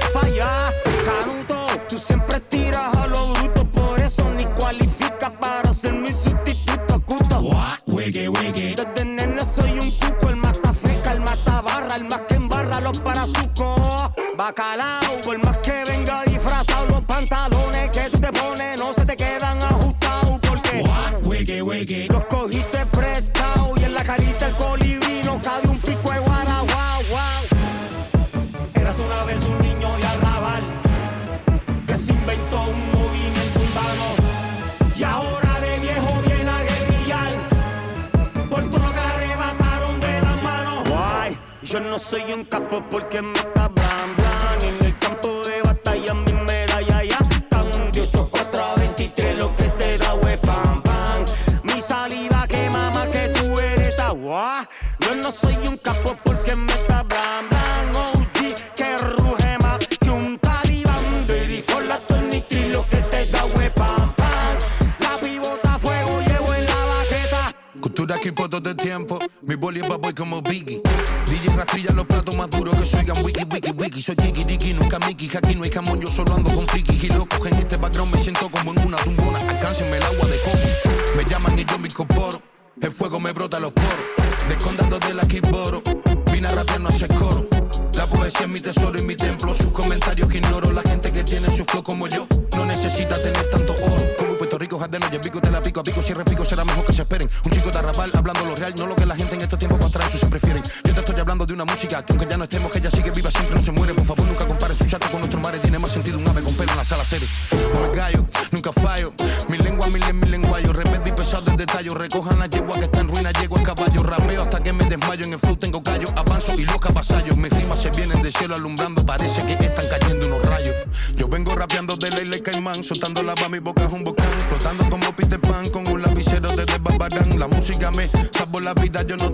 serie. 107.05 107.29
No 107.75 107.81
me 107.81 107.97
gallo, 107.97 108.27
nunca 108.51 108.73
fallo. 108.73 109.13
Mi 109.49 109.59
lengua, 109.59 109.87
mi 109.89 109.99
lengua, 109.99 110.27
mi 110.27 110.29
lenguayo. 110.29 110.73
Repente 110.73 111.11
y 111.11 111.13
pesado 111.13 111.51
en 111.51 111.57
detalle. 111.57 111.91
Recojan 111.91 112.39
la 112.39 112.47
yegua 112.47 112.75
que 112.79 112.85
está 112.85 113.01
en 113.01 113.09
ruina, 113.09 113.31
llego 113.33 113.59
a 113.59 113.63
caballo. 113.63 114.03
Rapeo 114.03 114.43
hasta 114.43 114.63
que 114.63 114.73
me 114.73 114.85
desmayo. 114.85 115.25
En 115.25 115.33
el 115.33 115.39
flow 115.39 115.57
tengo 115.57 115.83
callo, 115.83 116.09
avanzo 116.17 116.55
y 116.55 116.65
loca 116.65 116.91
vasallo. 116.91 117.37
Mis 117.37 117.51
rimas 117.51 117.81
se 117.81 117.91
vienen 117.91 118.23
del 118.23 118.33
cielo 118.33 118.55
alumbrando, 118.55 119.05
parece 119.05 119.45
que 119.45 119.53
están 119.53 119.87
cayendo 119.89 120.27
unos 120.27 120.43
rayos. 120.47 120.75
Yo 121.17 121.29
vengo 121.29 121.55
rapeando 121.55 121.97
de 121.97 122.11
ley, 122.11 122.25
ley 122.25 122.41
caimán, 122.41 122.83
soltando 122.83 123.23
la 123.23 123.35
mi 123.49 123.59
boca 123.59 123.85
es 123.85 123.93
un 123.93 124.05
volcán, 124.05 124.27
flotando 124.49 124.89
como 124.89 125.15
Peter 125.15 125.41
Pan 125.41 125.69
con 125.71 125.87
un 125.89 126.01
lapicero 126.01 126.49
desde 126.51 126.79
Babarán. 126.79 127.39
La 127.39 127.49
música 127.49 127.91
me 127.91 128.11
salvó 128.33 128.61
la 128.61 128.75
vida, 128.75 129.03
yo 129.03 129.17
no 129.17 129.32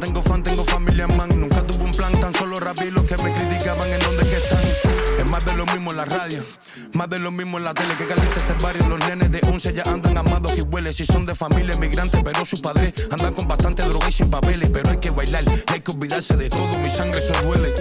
de 7.18 7.24
lo 7.24 7.30
mismo 7.32 7.58
en 7.58 7.64
la 7.64 7.74
tele 7.74 7.96
que 7.96 8.06
calienta 8.06 8.36
este 8.36 8.52
barrio. 8.62 8.86
Los 8.88 8.98
nenes 9.08 9.30
de 9.30 9.40
11 9.42 9.72
ya 9.72 9.82
andan 9.84 10.16
amados 10.16 10.56
y 10.56 10.62
hueles. 10.62 10.96
Si 10.96 11.04
son 11.04 11.26
de 11.26 11.34
familia 11.34 11.74
emigrante, 11.74 12.20
pero 12.24 12.44
sus 12.46 12.60
padres 12.60 12.92
andan 13.10 13.34
con 13.34 13.46
bastante 13.48 13.82
droga 13.82 14.08
y 14.08 14.12
sin 14.12 14.30
papeles. 14.30 14.70
Pero 14.72 14.90
hay 14.90 14.98
que 14.98 15.10
bailar, 15.10 15.44
hay 15.66 15.80
que 15.80 15.90
olvidarse 15.90 16.36
de 16.36 16.48
todo. 16.48 16.78
Mi 16.78 16.90
sangre 16.90 17.20
se 17.20 17.32
duele. 17.42 17.74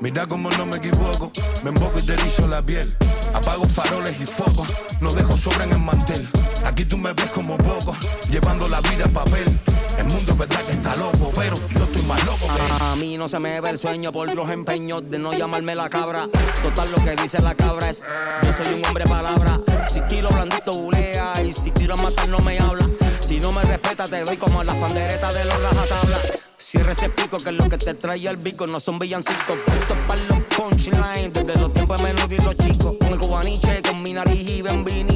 Mira 0.00 0.26
como 0.26 0.50
no 0.50 0.66
me 0.66 0.76
equivoco, 0.76 1.32
me 1.64 1.70
emboco 1.70 1.98
y 1.98 2.02
te 2.02 2.12
erizo 2.12 2.46
la 2.46 2.62
piel. 2.62 2.94
Apago 3.34 3.66
faroles 3.66 4.14
y 4.20 4.26
focos, 4.26 4.68
no 5.00 5.12
dejo 5.12 5.36
sobra 5.36 5.64
en 5.64 5.72
el 5.72 5.80
mantel. 5.80 6.28
Aquí 6.66 6.84
tú 6.84 6.98
me 6.98 7.12
ves 7.14 7.30
como 7.30 7.56
poco, 7.56 7.96
llevando 8.30 8.68
la 8.68 8.80
vida 8.82 9.06
a 9.06 9.08
papel. 9.08 9.47
Mí 13.08 13.16
no 13.16 13.26
se 13.26 13.38
me 13.38 13.58
ve 13.60 13.70
el 13.70 13.78
sueño 13.78 14.12
por 14.12 14.32
los 14.34 14.50
empeños 14.50 15.02
de 15.08 15.18
no 15.18 15.32
llamarme 15.32 15.74
la 15.74 15.88
cabra. 15.88 16.28
Total, 16.62 16.90
lo 16.90 17.02
que 17.02 17.16
dice 17.16 17.40
la 17.40 17.54
cabra 17.54 17.88
es: 17.88 18.02
Yo 18.42 18.52
soy 18.52 18.74
un 18.74 18.84
hombre 18.84 19.04
palabra. 19.04 19.58
Si 19.90 20.00
tiro 20.02 20.28
blandito, 20.28 20.74
bulea. 20.74 21.42
Y 21.42 21.52
si 21.52 21.70
a 21.90 21.96
matar, 21.96 22.28
no 22.28 22.38
me 22.40 22.58
habla. 22.58 22.86
Si 23.20 23.40
no 23.40 23.50
me 23.52 23.62
respeta, 23.62 24.06
te 24.06 24.24
doy 24.24 24.36
como 24.36 24.62
las 24.62 24.76
panderetas 24.76 25.32
de 25.32 25.44
los 25.46 25.62
rajatabla. 25.62 26.18
Cierra 26.58 26.92
ese 26.92 27.08
pico 27.08 27.38
que 27.38 27.52
lo 27.52 27.66
que 27.68 27.78
te 27.78 27.94
trae 27.94 28.28
el 28.28 28.36
bico. 28.36 28.66
No 28.66 28.78
son 28.78 28.98
villancicos, 28.98 29.56
puestos 29.64 29.96
para 30.06 30.20
los 30.24 30.40
punchlines. 30.54 31.32
Desde 31.32 31.58
los 31.58 31.72
tiempos 31.72 31.96
de 31.96 32.02
menudo 32.02 32.34
y 32.34 32.44
los 32.44 32.56
chicos. 32.58 32.94
El 33.00 33.18
cubaniche, 33.18 33.80
con 33.82 34.02
mi 34.02 34.12
nariz 34.12 34.50
y 34.50 34.60
bambiniche. 34.60 35.07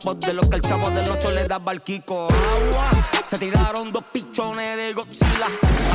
Campos 0.00 0.20
de 0.20 0.34
los 0.34 0.48
que 0.48 0.56
el 0.56 0.62
chavo 0.62 0.90
del 0.90 1.10
ocho 1.10 1.30
le 1.30 1.44
daba 1.46 1.72
al 1.72 1.82
Kiko. 1.82 2.28
Agua, 2.28 3.06
se 3.28 3.38
tiraron 3.38 3.92
dos 3.92 4.04
pichones 4.12 4.76
de 4.76 4.92
Godzilla. 4.94 5.46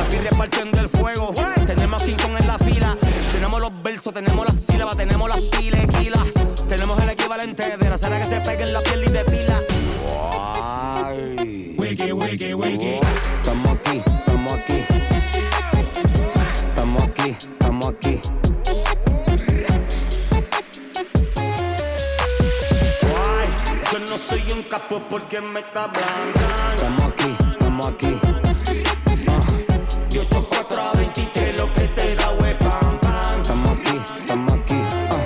Aquí 0.04 0.16
repartiendo 0.18 0.80
el 0.80 0.88
fuego. 0.88 1.34
Tenemos 1.66 2.02
King 2.02 2.16
Kong 2.16 2.36
en 2.38 2.46
la 2.46 2.58
fila. 2.58 2.96
Tenemos 3.32 3.60
los 3.60 3.82
versos, 3.82 4.14
tenemos 4.14 4.46
las 4.46 4.56
sílabas, 4.56 4.96
tenemos 4.96 5.28
las 5.28 5.40
pilequilas. 5.40 6.22
Tenemos 6.68 7.00
el 7.02 7.10
equivalente 7.10 7.76
de 7.76 7.90
la 7.90 7.98
cera 7.98 8.18
que 8.18 8.26
se 8.26 8.40
pega 8.40 8.64
en 8.64 8.72
la 8.72 8.82
piel 8.82 9.04
y 9.04 9.10
de 9.10 9.24
pila. 9.24 9.62
Wiki, 11.76 12.12
wiki, 12.12 12.54
wiki. 12.54 13.00
Estamos 13.40 13.72
aquí, 13.74 14.02
estamos 14.06 14.52
aquí. 14.52 14.84
Estamos 16.74 17.02
aquí, 17.02 17.28
estamos 17.30 17.88
aquí. 17.88 18.15
Yo 24.16 24.22
no 24.22 24.28
soy 24.28 24.52
un 24.52 24.62
capo 24.62 25.02
porque 25.10 25.42
me 25.42 25.60
está 25.60 25.84
hablando. 25.84 26.40
Estamos 26.74 27.02
aquí, 27.02 27.36
estamos 27.52 27.86
aquí. 27.86 28.18
De 30.08 30.20
8, 30.20 30.46
4 30.48 30.80
a 30.80 30.92
23, 30.92 31.58
lo 31.58 31.70
que 31.70 31.88
te 31.88 32.16
da 32.16 32.30
hue 32.32 32.54
pam 32.54 32.98
pam. 32.98 33.40
Estamos 33.42 33.68
aquí, 33.78 34.00
estamos 34.18 34.52
aquí. 34.54 34.80
Ah. 35.10 35.20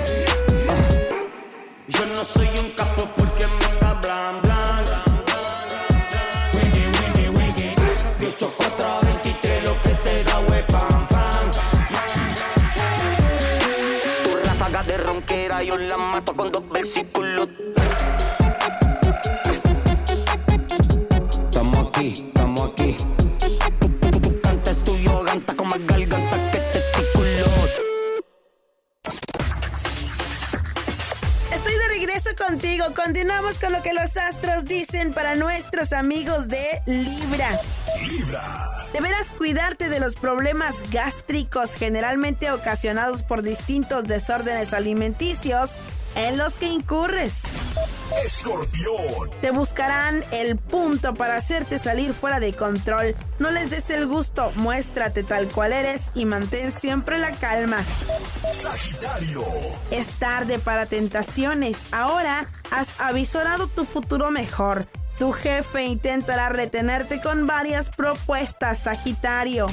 Yo 1.87 2.05
no 2.07 2.25
soy 2.25 2.49
un 2.59 2.71
capo 2.71 3.07
porque 3.15 3.47
me 3.47 3.65
está 3.73 3.93
blan 3.93 4.41
blan. 4.41 4.83
Wiki, 6.53 6.83
wiki, 6.97 7.29
wiki. 7.29 7.75
De 8.19 8.27
8, 8.27 8.53
4 8.57 8.85
a 8.85 8.99
23, 9.05 9.63
lo 9.63 9.81
que 9.81 9.89
te 10.03 10.23
da 10.25 10.39
hue 10.41 10.63
pam 10.63 11.07
pam. 11.07 11.51
Tu 14.25 14.35
ráfaga 14.47 14.83
de 14.83 14.97
ronquera, 14.97 15.63
yo 15.63 15.77
la 15.77 15.95
mato 15.95 16.35
con 16.35 16.51
dos 16.51 16.67
versículos. 16.67 17.47
Los 34.13 34.17
astros 34.17 34.65
dicen 34.65 35.13
para 35.13 35.35
nuestros 35.35 35.93
amigos 35.93 36.47
de 36.49 36.81
Libra. 36.85 37.61
Libra. 38.05 38.67
Deberás 38.93 39.31
cuidarte 39.31 39.87
de 39.89 39.99
los 40.01 40.15
problemas 40.15 40.83
gástricos 40.91 41.75
generalmente 41.75 42.51
ocasionados 42.51 43.23
por 43.23 43.41
distintos 43.41 44.03
desórdenes 44.03 44.73
alimenticios 44.73 45.75
en 46.15 46.37
los 46.37 46.59
que 46.59 46.67
incurres. 46.67 47.43
Escorpión. 48.25 49.29
Te 49.41 49.51
buscarán 49.51 50.23
el 50.31 50.57
punto 50.57 51.13
para 51.13 51.37
hacerte 51.37 51.79
salir 51.79 52.13
fuera 52.13 52.39
de 52.39 52.53
control. 52.53 53.15
No 53.39 53.51
les 53.51 53.69
des 53.69 53.89
el 53.89 54.07
gusto, 54.07 54.51
muéstrate 54.55 55.23
tal 55.23 55.47
cual 55.47 55.73
eres 55.73 56.11
y 56.13 56.25
mantén 56.25 56.71
siempre 56.71 57.17
la 57.17 57.31
calma. 57.31 57.83
Sagitario. 58.51 59.43
Es 59.91 60.15
tarde 60.15 60.59
para 60.59 60.85
tentaciones. 60.85 61.87
Ahora 61.91 62.47
has 62.69 62.99
avisorado 62.99 63.67
tu 63.67 63.85
futuro 63.85 64.31
mejor. 64.31 64.87
Tu 65.21 65.31
jefe 65.33 65.83
intentará 65.83 66.49
retenerte 66.49 67.21
con 67.21 67.45
varias 67.45 67.91
propuestas, 67.91 68.79
Sagitario. 68.79 69.67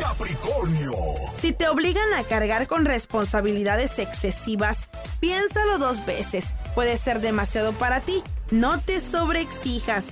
Capricornio. 0.00 0.92
Si 1.34 1.50
te 1.50 1.66
obligan 1.68 2.14
a 2.16 2.22
cargar 2.22 2.68
con 2.68 2.84
responsabilidades 2.84 3.98
excesivas, 3.98 4.88
piénsalo 5.18 5.78
dos 5.78 6.06
veces. 6.06 6.54
Puede 6.76 6.96
ser 6.96 7.20
demasiado 7.20 7.72
para 7.72 8.02
ti. 8.02 8.22
No 8.50 8.80
te 8.80 8.98
sobreexijas. 8.98 10.06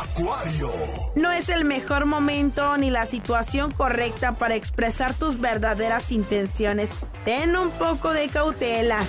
Acuario. 0.00 0.70
No 1.16 1.30
es 1.30 1.50
el 1.50 1.66
mejor 1.66 2.06
momento 2.06 2.78
ni 2.78 2.88
la 2.90 3.04
situación 3.04 3.70
correcta 3.70 4.36
para 4.36 4.54
expresar 4.54 5.12
tus 5.12 5.38
verdaderas 5.38 6.12
intenciones. 6.12 6.98
Ten 7.26 7.54
un 7.56 7.70
poco 7.72 8.14
de 8.14 8.28
cautela. 8.28 9.00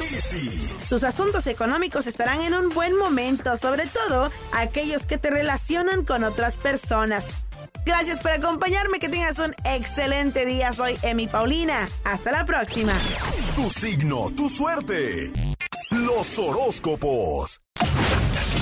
Piscis. 0.00 0.88
Tus 0.88 1.04
asuntos 1.04 1.46
económicos 1.46 2.06
estarán 2.06 2.40
en 2.42 2.54
un 2.54 2.70
buen 2.70 2.96
momento, 2.96 3.56
sobre 3.58 3.86
todo 3.86 4.30
aquellos 4.52 5.04
que 5.04 5.18
te 5.18 5.30
relacionan 5.30 6.02
con 6.04 6.24
otras 6.24 6.56
personas. 6.56 7.36
Gracias 7.84 8.20
por 8.20 8.30
acompañarme, 8.30 8.98
que 8.98 9.10
tengas 9.10 9.38
un 9.38 9.54
excelente 9.64 10.46
día. 10.46 10.72
Soy 10.72 10.98
Emi 11.02 11.28
Paulina. 11.28 11.88
Hasta 12.04 12.32
la 12.32 12.46
próxima. 12.46 12.94
Tu 13.54 13.68
signo, 13.68 14.30
tu 14.34 14.48
suerte. 14.48 15.30
Los 15.90 16.38
horóscopos. 16.38 17.60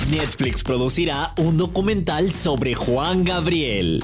Netflix 0.09 0.63
producirá 0.63 1.33
un 1.37 1.57
documental 1.57 2.31
sobre 2.31 2.75
Juan 2.75 3.23
Gabriel. 3.23 4.03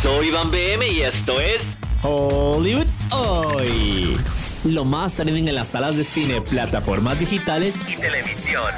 Soy 0.00 0.28
Iván 0.28 0.50
BM 0.50 0.88
y 0.88 1.02
esto 1.02 1.38
es 1.40 1.62
Hollywood 2.02 2.86
Hoy. 3.10 4.16
Lo 4.64 4.84
más 4.84 5.16
trending 5.16 5.48
en 5.48 5.54
las 5.54 5.68
salas 5.68 5.98
de 5.98 6.04
cine, 6.04 6.40
plataformas 6.40 7.18
digitales 7.18 7.80
y 7.86 8.00
televisión. 8.00 8.72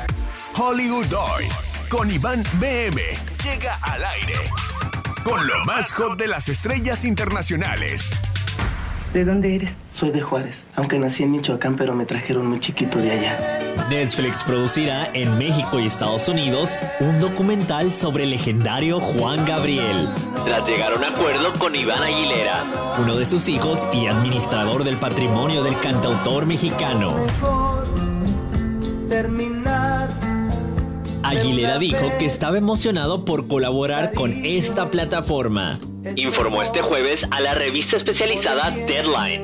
Hollywood 0.56 1.12
Hoy. 1.12 1.44
Con 1.88 2.10
Iván 2.10 2.42
BM. 2.54 3.00
Llega 3.44 3.76
al 3.82 4.02
aire. 4.04 4.38
Con 5.24 5.46
lo 5.46 5.64
más 5.64 5.92
hot 5.92 6.18
de 6.18 6.26
las 6.26 6.48
estrellas 6.48 7.04
internacionales. 7.04 8.16
¿De 9.12 9.24
dónde 9.24 9.54
eres? 9.54 9.70
Soy 9.98 10.12
de 10.12 10.20
Juárez, 10.20 10.54
aunque 10.76 10.96
nací 10.96 11.24
en 11.24 11.32
Michoacán, 11.32 11.76
pero 11.76 11.92
me 11.92 12.06
trajeron 12.06 12.46
muy 12.46 12.60
chiquito 12.60 12.98
de 12.98 13.10
allá. 13.10 13.86
Netflix 13.90 14.44
producirá 14.44 15.10
en 15.12 15.36
México 15.38 15.80
y 15.80 15.86
Estados 15.86 16.28
Unidos 16.28 16.78
un 17.00 17.20
documental 17.20 17.92
sobre 17.92 18.22
el 18.22 18.30
legendario 18.30 19.00
Juan 19.00 19.44
Gabriel. 19.44 20.08
Tras 20.44 20.68
llegar 20.68 20.92
a 20.92 20.96
un 20.96 21.02
acuerdo 21.02 21.52
con 21.54 21.74
Iván 21.74 22.00
Aguilera, 22.04 22.96
uno 23.00 23.16
de 23.16 23.24
sus 23.24 23.48
hijos 23.48 23.88
y 23.92 24.06
administrador 24.06 24.84
del 24.84 24.98
patrimonio 24.98 25.64
del 25.64 25.80
cantautor 25.80 26.46
mexicano. 26.46 27.16
terminar. 29.08 30.10
Aguilera 31.24 31.78
dijo 31.78 32.12
que 32.20 32.26
estaba 32.26 32.56
emocionado 32.56 33.24
por 33.24 33.48
colaborar 33.48 34.12
con 34.12 34.44
esta 34.44 34.92
plataforma. 34.92 35.80
Informó 36.14 36.62
este 36.62 36.82
jueves 36.82 37.26
a 37.32 37.40
la 37.40 37.54
revista 37.54 37.96
especializada 37.96 38.70
Deadline. 38.70 39.42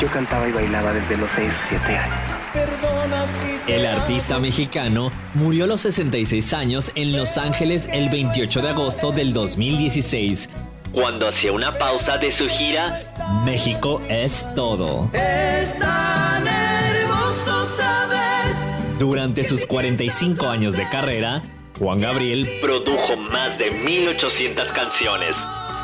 Yo 0.00 0.08
cantaba 0.08 0.48
y 0.48 0.52
bailaba 0.52 0.92
desde 0.92 1.16
los 1.16 1.28
6 1.36 1.48
o 1.48 1.68
7 1.68 1.96
años. 1.96 2.14
Perdona 2.52 3.26
si 3.26 3.72
El 3.72 3.86
artista 3.86 4.38
mexicano 4.38 5.10
murió 5.34 5.64
a 5.64 5.66
los 5.66 5.80
66 5.82 6.52
años 6.54 6.92
en 6.94 7.16
Los 7.16 7.36
Ángeles 7.38 7.88
el 7.92 8.08
28 8.10 8.62
de 8.62 8.68
agosto 8.68 9.12
del 9.12 9.32
2016, 9.32 10.50
cuando 10.92 11.26
hacía 11.28 11.52
una 11.52 11.72
pausa 11.72 12.18
de 12.18 12.30
su 12.30 12.46
gira 12.46 13.00
México 13.44 14.00
es 14.08 14.48
todo. 14.54 15.10
es 15.12 15.76
tan 15.78 16.46
hermoso 16.46 17.68
saber. 17.76 18.54
Durante 18.98 19.42
sus 19.42 19.66
45 19.66 20.46
años 20.48 20.76
de 20.76 20.88
carrera, 20.88 21.42
Juan 21.78 22.00
Gabriel 22.00 22.48
produjo 22.60 23.16
más 23.32 23.58
de 23.58 23.72
1800 23.72 24.70
canciones, 24.70 25.36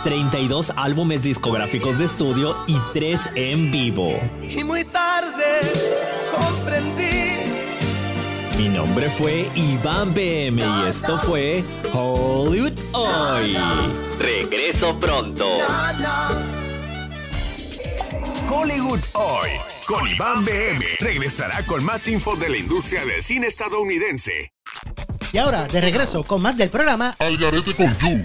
32 0.04 0.72
álbumes 0.76 1.22
discográficos 1.22 1.98
de 1.98 2.06
estudio 2.06 2.56
y 2.66 2.76
3 2.92 3.30
en 3.34 3.70
vivo. 3.70 4.18
Y 4.42 4.64
muy 4.64 4.84
tarde 4.84 5.60
comprendí. 6.30 7.10
Mi 8.56 8.68
nombre 8.68 9.10
fue 9.10 9.48
Iván 9.54 10.12
PM 10.12 10.62
y 10.62 10.88
esto 10.88 11.18
fue 11.18 11.64
Hollywood 11.92 12.78
Hoy. 12.92 13.56
Regreso 14.18 14.98
pronto. 15.00 15.46
Hollywood 18.48 19.00
Hoy. 19.14 19.50
Con 19.86 20.06
Iván 20.06 20.44
BM. 20.44 20.84
Regresará 21.00 21.64
con 21.64 21.84
más 21.84 22.06
info 22.08 22.36
de 22.36 22.48
la 22.48 22.56
industria 22.56 23.04
del 23.04 23.22
cine 23.22 23.46
estadounidense. 23.46 24.52
Y 25.32 25.38
ahora, 25.38 25.66
de 25.66 25.80
regreso 25.80 26.24
con 26.24 26.42
más 26.42 26.56
del 26.56 26.70
programa 26.70 27.14
Al 27.18 27.36
garete 27.38 27.74
con 27.74 27.96
You. 27.98 28.22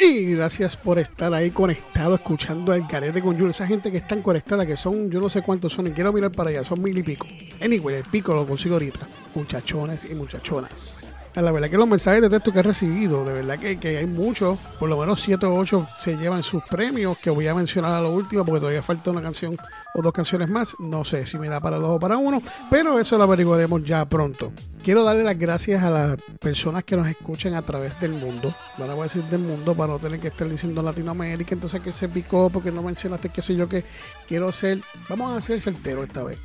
Y 0.00 0.34
gracias 0.34 0.76
por 0.76 1.00
estar 1.00 1.34
ahí 1.34 1.50
conectado, 1.50 2.14
escuchando 2.14 2.72
al 2.72 2.86
carete 2.86 3.20
con 3.20 3.36
Jules. 3.36 3.56
Esa 3.56 3.66
gente 3.66 3.90
que 3.90 3.96
están 3.96 4.22
conectada, 4.22 4.64
que 4.64 4.76
son, 4.76 5.10
yo 5.10 5.20
no 5.20 5.28
sé 5.28 5.42
cuántos 5.42 5.72
son, 5.72 5.88
y 5.88 5.90
quiero 5.90 6.12
mirar 6.12 6.30
para 6.30 6.50
allá, 6.50 6.62
son 6.62 6.80
mil 6.80 6.96
y 6.96 7.02
pico. 7.02 7.26
Anyway, 7.60 7.96
el 7.96 8.04
pico 8.04 8.32
lo 8.32 8.46
consigo 8.46 8.76
ahorita. 8.76 9.08
Muchachones 9.34 10.08
y 10.08 10.14
muchachonas. 10.14 11.07
La 11.34 11.52
verdad 11.52 11.70
que 11.70 11.76
los 11.76 11.88
mensajes 11.88 12.20
de 12.20 12.30
texto 12.30 12.52
que 12.52 12.58
he 12.58 12.62
recibido, 12.62 13.24
de 13.24 13.32
verdad 13.32 13.58
que, 13.58 13.78
que 13.78 13.98
hay 13.98 14.06
muchos, 14.06 14.58
por 14.78 14.88
lo 14.88 14.98
menos 14.98 15.22
7 15.22 15.46
o 15.46 15.54
8 15.54 15.86
se 16.00 16.16
llevan 16.16 16.42
sus 16.42 16.64
premios, 16.64 17.16
que 17.18 17.30
voy 17.30 17.46
a 17.46 17.54
mencionar 17.54 17.92
a 17.92 18.00
lo 18.00 18.10
último 18.10 18.44
porque 18.44 18.60
todavía 18.60 18.82
falta 18.82 19.10
una 19.10 19.22
canción 19.22 19.56
o 19.94 20.02
dos 20.02 20.12
canciones 20.12 20.48
más. 20.48 20.74
No 20.80 21.04
sé 21.04 21.26
si 21.26 21.38
me 21.38 21.48
da 21.48 21.60
para 21.60 21.78
dos 21.78 21.96
o 21.96 22.00
para 22.00 22.16
uno, 22.16 22.42
pero 22.70 22.98
eso 22.98 23.16
lo 23.16 23.24
averiguaremos 23.24 23.84
ya 23.84 24.04
pronto. 24.08 24.52
Quiero 24.82 25.04
darle 25.04 25.22
las 25.22 25.38
gracias 25.38 25.82
a 25.82 25.90
las 25.90 26.16
personas 26.40 26.82
que 26.82 26.96
nos 26.96 27.06
escuchan 27.06 27.54
a 27.54 27.62
través 27.62 28.00
del 28.00 28.12
mundo. 28.12 28.54
Van 28.78 28.90
a 28.90 28.94
decir 28.94 29.22
del 29.24 29.40
mundo 29.40 29.74
para 29.74 29.92
no 29.92 29.98
tener 29.98 30.18
que 30.18 30.28
estar 30.28 30.48
diciendo 30.48 30.82
Latinoamérica, 30.82 31.54
entonces 31.54 31.80
que 31.80 31.92
se 31.92 32.08
picó 32.08 32.50
porque 32.50 32.72
no 32.72 32.82
mencionaste 32.82 33.28
qué 33.28 33.42
sé 33.42 33.54
yo 33.54 33.68
que 33.68 33.84
quiero 34.26 34.50
ser. 34.50 34.80
Vamos 35.08 35.36
a 35.36 35.40
ser 35.40 35.60
certeros 35.60 36.06
esta 36.06 36.24
vez. 36.24 36.38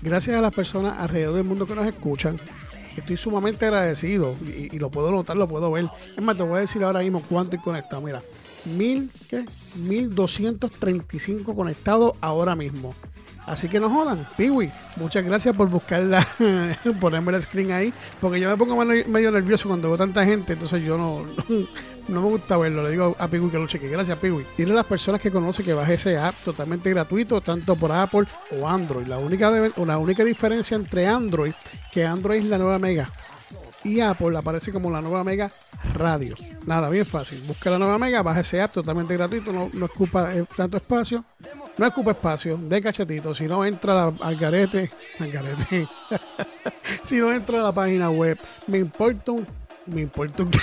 Gracias 0.00 0.36
a 0.36 0.40
las 0.40 0.54
personas 0.54 0.98
alrededor 0.98 1.36
del 1.36 1.44
mundo 1.44 1.66
que 1.66 1.74
nos 1.74 1.86
escuchan. 1.86 2.38
Estoy 2.96 3.16
sumamente 3.16 3.66
agradecido 3.66 4.36
y, 4.46 4.78
lo 4.78 4.90
puedo 4.90 5.10
notar, 5.10 5.36
lo 5.36 5.48
puedo 5.48 5.70
ver. 5.70 5.88
Es 6.16 6.22
más, 6.22 6.36
te 6.36 6.42
voy 6.42 6.58
a 6.58 6.60
decir 6.60 6.84
ahora 6.84 7.00
mismo 7.00 7.22
cuánto 7.28 7.56
he 7.56 7.60
conectado. 7.60 8.02
Mira, 8.02 8.22
mil, 8.76 9.10
¿qué? 9.28 9.44
1235 9.76 11.54
conectados 11.54 12.12
ahora 12.20 12.54
mismo. 12.54 12.94
Así 13.46 13.68
que 13.68 13.80
no 13.80 13.90
jodan, 13.90 14.24
Piwi, 14.36 14.70
muchas 14.96 15.24
gracias 15.24 15.54
por 15.56 15.68
buscarla, 15.68 16.24
ponerme 17.00 17.32
el 17.32 17.42
screen 17.42 17.72
ahí, 17.72 17.92
porque 18.20 18.38
yo 18.38 18.48
me 18.48 18.56
pongo 18.56 18.76
medio, 18.84 19.32
nervioso 19.32 19.68
cuando 19.68 19.88
veo 19.88 19.98
tanta 19.98 20.24
gente, 20.24 20.52
entonces 20.52 20.82
yo 20.84 20.96
no, 20.96 21.24
no, 21.26 21.34
no 22.08 22.20
me 22.22 22.28
gusta 22.28 22.56
verlo, 22.56 22.84
le 22.84 22.90
digo 22.90 23.16
a 23.18 23.26
Piwi 23.26 23.50
que 23.50 23.58
lo 23.58 23.66
cheque. 23.66 23.88
Gracias, 23.88 24.16
Piwi. 24.18 24.44
Dile 24.56 24.72
a 24.72 24.76
las 24.76 24.84
personas 24.84 25.20
que 25.20 25.30
conoce 25.32 25.64
que 25.64 25.72
baje 25.72 25.94
ese 25.94 26.16
app 26.18 26.36
totalmente 26.44 26.88
gratuito, 26.90 27.40
tanto 27.40 27.74
por 27.74 27.90
Apple 27.90 28.26
o 28.60 28.68
Android. 28.68 29.06
La 29.08 29.18
única, 29.18 29.50
de- 29.50 29.72
la 29.86 29.98
única 29.98 30.24
diferencia 30.24 30.76
entre 30.76 31.08
Android, 31.08 31.52
que 31.92 32.06
Android 32.06 32.38
es 32.42 32.46
la 32.46 32.58
nueva 32.58 32.78
Mega, 32.78 33.10
y 33.84 34.00
Apple 34.00 34.36
aparece 34.36 34.72
como 34.72 34.90
la 34.90 35.00
nueva 35.00 35.24
Mega 35.24 35.50
Radio. 35.94 36.34
Nada, 36.66 36.88
bien 36.88 37.04
fácil. 37.06 37.42
Busca 37.46 37.70
la 37.70 37.78
nueva 37.78 37.98
Mega, 37.98 38.22
baja 38.22 38.40
ese 38.40 38.60
app 38.62 38.72
totalmente 38.72 39.16
gratuito, 39.16 39.52
no, 39.52 39.70
no 39.72 39.86
ocupa 39.86 40.34
eh, 40.34 40.44
tanto 40.56 40.76
espacio. 40.76 41.24
No 41.78 41.86
ocupa 41.88 42.10
espacio, 42.12 42.58
de 42.58 42.82
cachetito. 42.82 43.34
Si 43.34 43.46
no 43.46 43.64
entra 43.64 43.94
la- 43.94 44.14
al 44.20 44.36
garete, 44.36 44.90
al 45.18 45.30
garete. 45.32 45.88
si 47.02 47.16
no 47.16 47.32
entra 47.32 47.60
a 47.60 47.62
la 47.64 47.72
página 47.72 48.10
web, 48.10 48.38
me 48.66 48.78
importa 48.78 49.32
un. 49.32 49.46
Me 49.86 50.02
importa 50.02 50.42
un. 50.42 50.50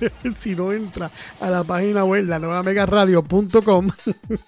si 0.36 0.54
no 0.54 0.72
entra 0.72 1.10
a 1.40 1.50
la 1.50 1.64
página 1.64 2.04
web, 2.04 2.26
la 2.26 2.38
nueva 2.38 2.62
megaradio.com, 2.62 3.88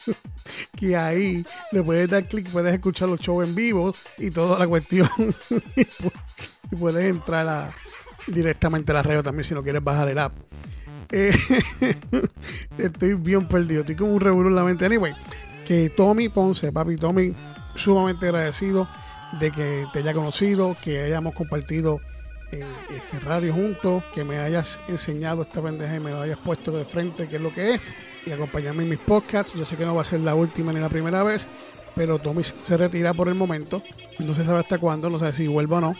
que 0.76 0.96
ahí 0.96 1.44
le 1.72 1.82
puedes 1.82 2.08
dar 2.08 2.26
clic, 2.26 2.48
puedes 2.50 2.74
escuchar 2.74 3.08
los 3.08 3.20
shows 3.20 3.46
en 3.46 3.54
vivo 3.54 3.94
y 4.18 4.30
toda 4.30 4.58
la 4.58 4.66
cuestión. 4.66 5.08
y 5.76 6.76
puedes 6.76 7.04
entrar 7.04 7.72
directamente 8.26 8.92
a 8.92 8.96
la 8.96 9.02
radio 9.02 9.22
también 9.22 9.44
si 9.44 9.54
no 9.54 9.62
quieres 9.62 9.82
bajar 9.82 10.08
el 10.08 10.18
app. 10.18 10.32
Eh, 11.12 11.32
estoy 12.78 13.14
bien 13.14 13.48
perdido, 13.48 13.80
estoy 13.80 13.96
como 13.96 14.14
un 14.14 14.20
revuelo 14.20 14.48
en 14.48 14.56
la 14.56 14.64
mente. 14.64 14.84
Anyway, 14.84 15.14
que 15.66 15.90
Tommy 15.90 16.28
Ponce, 16.28 16.72
papi 16.72 16.96
Tommy, 16.96 17.34
sumamente 17.74 18.26
agradecido 18.26 18.88
de 19.38 19.50
que 19.50 19.86
te 19.92 20.00
haya 20.00 20.12
conocido, 20.12 20.76
que 20.82 21.02
hayamos 21.02 21.34
compartido 21.34 22.00
en 22.52 22.66
este 22.94 23.20
radio 23.20 23.52
juntos, 23.52 24.02
que 24.14 24.24
me 24.24 24.38
hayas 24.38 24.80
enseñado 24.88 25.42
esta 25.42 25.62
pendeja 25.62 25.96
y 25.96 26.00
me 26.00 26.10
lo 26.10 26.20
hayas 26.20 26.38
puesto 26.38 26.72
de 26.72 26.84
frente 26.84 27.28
qué 27.28 27.36
es 27.36 27.42
lo 27.42 27.52
que 27.52 27.74
es 27.74 27.94
y 28.26 28.32
acompañarme 28.32 28.82
en 28.82 28.90
mis 28.90 28.98
podcasts. 28.98 29.54
Yo 29.54 29.64
sé 29.64 29.76
que 29.76 29.84
no 29.84 29.94
va 29.94 30.02
a 30.02 30.04
ser 30.04 30.20
la 30.20 30.34
última 30.34 30.72
ni 30.72 30.80
la 30.80 30.88
primera 30.88 31.22
vez, 31.22 31.48
pero 31.94 32.18
Tommy 32.18 32.42
se 32.44 32.76
retira 32.76 33.14
por 33.14 33.28
el 33.28 33.34
momento. 33.34 33.82
No 34.18 34.34
se 34.34 34.44
sabe 34.44 34.60
hasta 34.60 34.78
cuándo, 34.78 35.10
no 35.10 35.18
sabe 35.18 35.32
si 35.32 35.46
vuelve 35.46 35.76
o 35.76 35.80
no. 35.80 35.94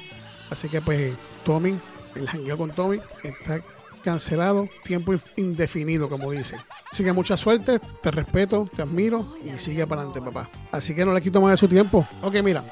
Así 0.51 0.69
que 0.69 0.81
pues 0.81 1.15
Tommy, 1.45 1.79
el 2.15 2.29
jangueo 2.29 2.59
con 2.59 2.71
Tommy 2.71 3.01
está 3.23 3.61
cancelado, 4.03 4.69
tiempo 4.83 5.15
indefinido, 5.37 6.09
como 6.09 6.31
dicen. 6.31 6.59
Así 6.91 7.05
que 7.05 7.13
mucha 7.13 7.37
suerte, 7.37 7.79
te 8.03 8.11
respeto, 8.11 8.69
te 8.75 8.83
admiro 8.83 9.37
y 9.45 9.57
sigue 9.59 9.87
para 9.87 10.03
adelante, 10.03 10.21
papá. 10.21 10.51
Así 10.73 10.95
que 10.95 11.05
no 11.05 11.15
le 11.15 11.21
quito 11.21 11.41
más 11.41 11.53
de 11.53 11.57
su 11.57 11.69
tiempo. 11.69 12.07
Ok, 12.23 12.37
mira, 12.43 12.65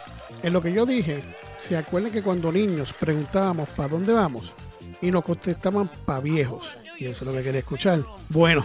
en 0.42 0.52
lo 0.52 0.62
que 0.62 0.72
yo 0.72 0.86
dije, 0.86 1.22
¿se 1.58 1.76
acuerdan 1.76 2.12
que 2.12 2.22
cuando 2.22 2.52
niños 2.52 2.94
preguntábamos 2.98 3.68
para 3.70 3.88
dónde 3.88 4.12
vamos? 4.12 4.54
Y 5.02 5.10
nos 5.10 5.24
contestaban 5.24 5.88
para 6.06 6.20
viejos. 6.20 6.78
Y 6.98 7.06
eso 7.06 7.24
es 7.24 7.30
lo 7.30 7.36
que 7.36 7.42
quería 7.42 7.60
escuchar. 7.60 8.04
Bueno, 8.28 8.64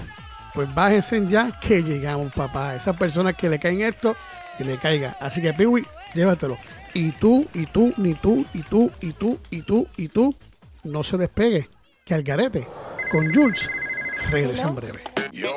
pues 0.54 0.74
bájense 0.74 1.28
ya 1.28 1.60
que 1.60 1.84
llegamos, 1.84 2.32
papá. 2.34 2.76
Esas 2.76 2.96
personas 2.96 3.36
que 3.36 3.50
le 3.50 3.60
caen 3.60 3.82
esto, 3.82 4.16
que 4.58 4.64
le 4.64 4.78
caiga. 4.78 5.18
Así 5.20 5.42
que, 5.42 5.54
Piwi, 5.54 5.86
llévatelo. 6.14 6.58
Y 6.94 7.12
tú, 7.12 7.48
y 7.54 7.66
tú, 7.66 7.94
ni 7.98 8.14
tú, 8.14 8.46
y 8.54 8.62
tú, 8.62 8.92
y 9.02 9.12
tú, 9.14 9.40
y 9.50 9.62
tú, 9.64 9.88
y 9.98 10.08
tú, 10.08 10.36
no 10.84 11.04
se 11.04 11.18
despegue. 11.18 11.70
Que 12.06 12.14
al 12.14 12.24
garete 12.24 12.68
con 13.12 13.34
Jules 13.34 13.70
regresa 14.30 14.70
en 14.70 14.76
breve. 14.76 15.04
Yo, 15.32 15.56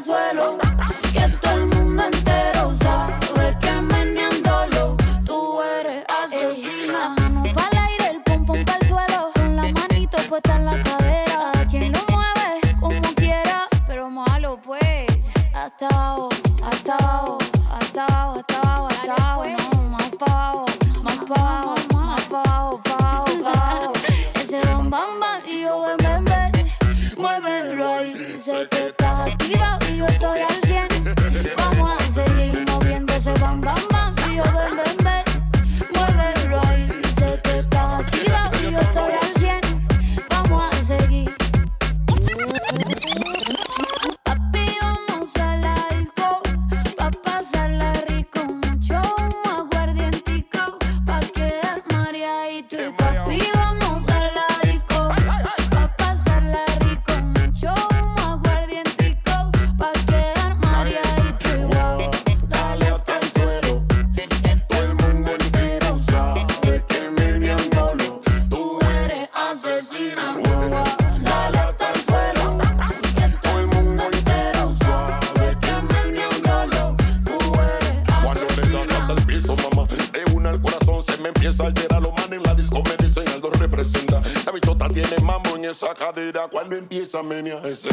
suelo. 0.00 0.69
Cuando 87.22 87.89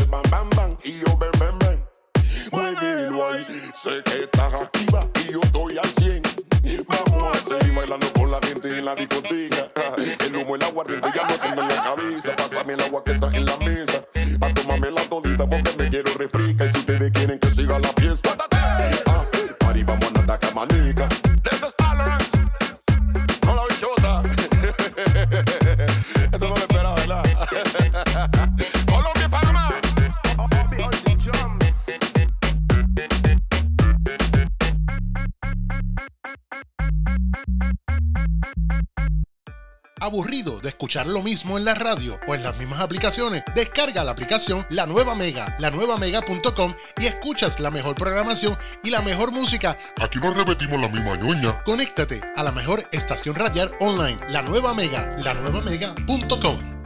escuchar 40.87 41.07
lo 41.07 41.21
mismo 41.21 41.57
en 41.57 41.65
la 41.65 41.73
radio 41.73 42.17
o 42.27 42.35
en 42.35 42.43
las 42.43 42.57
mismas 42.57 42.79
aplicaciones? 42.79 43.43
Descarga 43.53 44.05
la 44.05 44.11
aplicación 44.11 44.65
La 44.69 44.85
Nueva 44.85 45.15
Mega, 45.15 45.53
lanuevamega.com 45.59 46.73
y 46.97 47.07
escuchas 47.07 47.59
la 47.59 47.69
mejor 47.69 47.95
programación 47.95 48.57
y 48.85 48.89
la 48.89 49.01
mejor 49.01 49.33
música. 49.33 49.77
Aquí 49.99 50.17
no 50.19 50.31
repetimos 50.31 50.79
la 50.79 50.87
misma 50.87 51.17
ñoña. 51.17 51.61
Conéctate 51.63 52.21
a 52.37 52.41
la 52.41 52.53
mejor 52.53 52.83
estación 52.93 53.35
radial 53.35 53.75
online, 53.81 54.17
La 54.29 54.41
Nueva 54.43 54.73
Mega, 54.73 55.13
lanuevamega.com. 55.17 56.76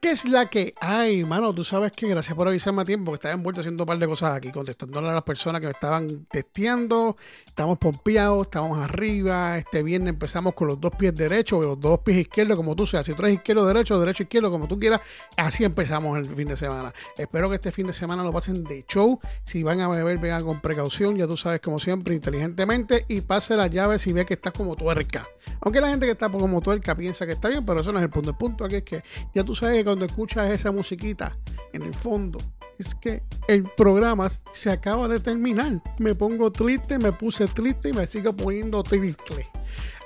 ¿Qué 0.00 0.12
es 0.12 0.24
la 0.24 0.46
que 0.46 0.72
hay, 0.80 1.24
mano? 1.24 1.54
Tú 1.54 1.62
sabes 1.62 1.92
que 1.92 2.08
gracias 2.08 2.34
por 2.34 2.48
avisarme 2.48 2.80
a 2.80 2.84
tiempo 2.86 3.12
que 3.12 3.16
estaba 3.16 3.34
envuelto 3.34 3.60
haciendo 3.60 3.82
un 3.82 3.86
par 3.86 3.98
de 3.98 4.06
cosas 4.06 4.34
aquí, 4.34 4.50
contestándole 4.50 5.08
a 5.10 5.12
las 5.12 5.24
personas 5.24 5.60
que 5.60 5.66
me 5.66 5.72
estaban 5.72 6.24
testeando. 6.24 7.18
Estamos 7.44 7.76
pompeados, 7.76 8.44
estamos 8.44 8.78
arriba. 8.78 9.58
Este 9.58 9.82
viernes 9.82 10.14
empezamos 10.14 10.54
con 10.54 10.68
los 10.68 10.80
dos 10.80 10.92
pies 10.98 11.14
derechos, 11.14 11.66
los 11.66 11.78
dos 11.78 11.98
pies 11.98 12.16
izquierdos, 12.16 12.56
como 12.56 12.74
tú 12.74 12.86
seas. 12.86 13.04
Si 13.04 13.12
tú 13.12 13.20
eres 13.24 13.34
izquierdo, 13.34 13.66
derecho, 13.66 14.00
derecho, 14.00 14.22
izquierdo, 14.22 14.50
como 14.50 14.66
tú 14.66 14.80
quieras. 14.80 15.02
Así 15.36 15.64
empezamos 15.64 16.16
el 16.16 16.34
fin 16.34 16.48
de 16.48 16.56
semana. 16.56 16.94
Espero 17.18 17.50
que 17.50 17.56
este 17.56 17.70
fin 17.70 17.86
de 17.86 17.92
semana 17.92 18.24
lo 18.24 18.32
pasen 18.32 18.64
de 18.64 18.86
show. 18.88 19.20
Si 19.44 19.62
van 19.62 19.82
a 19.82 19.88
beber, 19.88 20.16
vengan 20.16 20.42
con 20.46 20.62
precaución. 20.62 21.18
Ya 21.18 21.26
tú 21.26 21.36
sabes, 21.36 21.60
como 21.60 21.78
siempre, 21.78 22.14
inteligentemente. 22.14 23.04
Y 23.06 23.20
pase 23.20 23.54
la 23.54 23.66
llave 23.66 23.98
si 23.98 24.14
ve 24.14 24.24
que 24.24 24.32
estás 24.32 24.54
como 24.54 24.76
tuerca. 24.76 25.28
Aunque 25.60 25.82
la 25.82 25.90
gente 25.90 26.06
que 26.06 26.12
está 26.12 26.30
como 26.30 26.62
tuerca 26.62 26.94
piensa 26.94 27.26
que 27.26 27.32
está 27.32 27.50
bien, 27.50 27.66
pero 27.66 27.82
eso 27.82 27.92
no 27.92 27.98
es 27.98 28.04
el 28.04 28.10
punto. 28.10 28.30
El 28.30 28.36
punto 28.36 28.64
aquí 28.64 28.76
es 28.76 28.82
que 28.82 29.02
ya 29.34 29.44
tú 29.44 29.54
sabes 29.54 29.84
que 29.84 29.89
cuando 29.90 30.06
escuchas 30.06 30.48
esa 30.52 30.70
musiquita 30.70 31.36
en 31.72 31.82
el 31.82 31.92
fondo, 31.92 32.38
es 32.78 32.94
que 32.94 33.24
el 33.48 33.64
programa 33.64 34.28
se 34.52 34.70
acaba 34.70 35.08
de 35.08 35.18
terminar. 35.18 35.82
Me 35.98 36.14
pongo 36.14 36.52
triste, 36.52 36.96
me 36.96 37.10
puse 37.10 37.48
triste 37.48 37.88
y 37.88 37.92
me 37.92 38.06
sigo 38.06 38.32
poniendo 38.32 38.84
triste. 38.84 39.50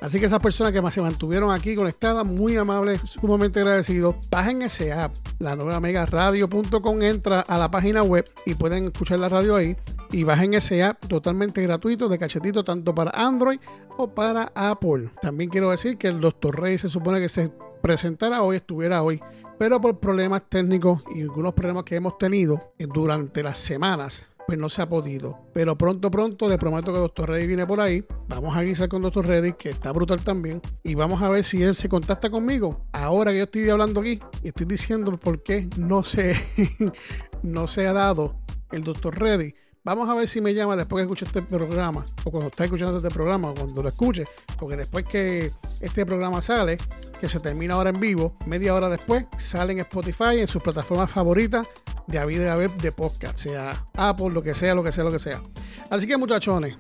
Así 0.01 0.19
que 0.19 0.25
esas 0.25 0.41
personas 0.41 0.73
que 0.73 0.91
se 0.91 1.03
mantuvieron 1.03 1.51
aquí 1.51 1.77
conectadas, 1.77 2.25
muy 2.25 2.57
amables, 2.57 2.99
sumamente 3.05 3.61
agradecidos, 3.61 4.17
bajen 4.31 4.63
ese 4.63 4.91
app, 4.91 5.15
la 5.39 5.55
nueva 5.55 5.81
megaradio.com, 5.81 7.03
entra 7.03 7.41
a 7.41 7.59
la 7.59 7.71
página 7.71 8.03
web 8.03 8.25
y 8.47 8.55
pueden 8.55 8.87
escuchar 8.87 9.19
la 9.19 9.29
radio 9.29 9.55
ahí. 9.57 9.77
Y 10.13 10.25
bajen 10.25 10.55
ese 10.55 10.83
app 10.83 11.05
totalmente 11.07 11.61
gratuito 11.63 12.09
de 12.09 12.19
cachetito, 12.19 12.65
tanto 12.65 12.95
para 12.95 13.11
Android 13.11 13.61
o 13.99 14.15
para 14.15 14.51
Apple. 14.55 15.11
También 15.21 15.51
quiero 15.51 15.71
decir 15.71 15.99
que 15.99 16.09
el 16.09 16.21
Dr. 16.21 16.59
Rey 16.59 16.79
se 16.79 16.89
supone 16.89 17.21
que 17.21 17.29
se 17.29 17.53
presentara 17.85 18.43
hoy, 18.43 18.57
estuviera 18.57 19.03
hoy, 19.03 19.21
pero 19.59 19.81
por 19.81 19.99
problemas 20.01 20.43
técnicos 20.49 21.03
y 21.15 21.23
algunos 21.23 21.53
problemas 21.55 21.85
que 21.85 21.97
hemos 21.97 22.19
tenido 22.19 22.73
durante 22.79 23.43
las 23.43 23.59
semanas 23.59 24.27
pues 24.47 24.59
no 24.59 24.69
se 24.69 24.83
ha 24.83 24.89
podido. 24.89 25.39
Pero 25.53 25.77
pronto, 25.77 26.11
pronto, 26.11 26.49
le 26.49 26.59
prometo 26.59 26.93
que 26.93 26.99
Doctor 26.99 27.31
Reddy 27.31 27.47
viene 27.47 27.67
por 27.67 27.81
ahí. 27.81 28.05
Vamos 28.29 28.57
a 28.57 28.63
guisar 28.63 28.89
con 28.89 29.03
Doctor 29.03 29.27
Reddy, 29.27 29.55
que 29.55 29.71
está 29.71 29.93
brutal 29.93 30.23
también. 30.23 30.61
Y 30.83 30.95
vamos 30.95 31.23
a 31.23 31.29
ver 31.29 31.45
si 31.45 31.63
él 31.63 31.75
se 31.75 31.89
contacta 31.89 32.31
conmigo. 32.31 32.87
Ahora 32.93 33.31
que 33.31 33.39
yo 33.39 33.45
estoy 33.45 33.71
hablando 33.71 34.01
aquí 34.01 34.21
y 34.43 34.49
estoy 34.49 34.67
diciendo 34.67 35.13
por 35.19 35.43
qué 35.43 35.69
no 35.77 36.03
se, 36.03 36.37
no 37.43 37.67
se 37.67 37.87
ha 37.87 37.93
dado 37.93 38.37
el 38.71 38.85
Doctor 38.85 39.19
Reddy. 39.19 39.55
Vamos 39.85 40.09
a 40.09 40.15
ver 40.15 40.27
si 40.27 40.41
me 40.41 40.55
llama 40.55 40.77
después 40.77 41.01
que 41.01 41.03
escuche 41.03 41.27
este 41.27 41.43
programa, 41.43 42.07
o 42.25 42.31
cuando 42.31 42.49
está 42.49 42.65
escuchando 42.65 42.97
este 42.97 43.11
programa, 43.11 43.51
o 43.51 43.55
cuando 43.55 43.83
lo 43.83 43.89
escuche, 43.91 44.25
porque 44.59 44.79
después 44.79 45.05
que 45.05 45.53
este 45.79 46.07
programa 46.07 46.41
sale, 46.41 46.79
que 47.21 47.29
se 47.29 47.39
termina 47.39 47.75
ahora 47.75 47.91
en 47.91 48.01
vivo, 48.01 48.35
media 48.47 48.75
hora 48.75 48.89
después, 48.89 49.27
sale 49.37 49.75
en 49.75 49.81
Spotify, 49.81 50.39
en 50.39 50.47
sus 50.47 50.63
plataformas 50.63 51.11
favoritas 51.11 51.67
de 52.07 52.19
haber 52.19 52.39
de 52.39 52.49
haber 52.49 52.75
de 52.77 52.93
podcast, 52.93 53.37
sea 53.37 53.87
Apple, 53.93 54.31
lo 54.31 54.43
que 54.43 54.55
sea, 54.55 54.75
lo 54.75 54.83
que 54.83 54.91
sea, 54.91 55.05
lo 55.05 55.11
que 55.11 55.19
sea. 55.19 55.43
Así 55.91 56.07
que 56.07 56.17
muchachones 56.17 56.79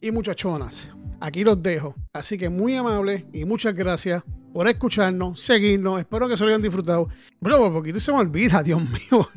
y 0.00 0.12
muchachonas, 0.12 0.92
aquí 1.18 1.42
los 1.42 1.60
dejo. 1.60 1.96
Así 2.12 2.38
que 2.38 2.50
muy 2.50 2.76
amable 2.76 3.26
y 3.32 3.46
muchas 3.46 3.74
gracias 3.74 4.22
por 4.54 4.68
escucharnos, 4.68 5.40
seguirnos. 5.40 5.98
Espero 5.98 6.28
que 6.28 6.36
se 6.36 6.44
lo 6.44 6.50
hayan 6.50 6.62
disfrutado. 6.62 7.08
Bro, 7.40 7.58
por 7.58 7.72
poquito 7.72 7.98
se 7.98 8.12
me 8.12 8.18
olvida, 8.18 8.62
Dios 8.62 8.80
mío. 8.80 9.28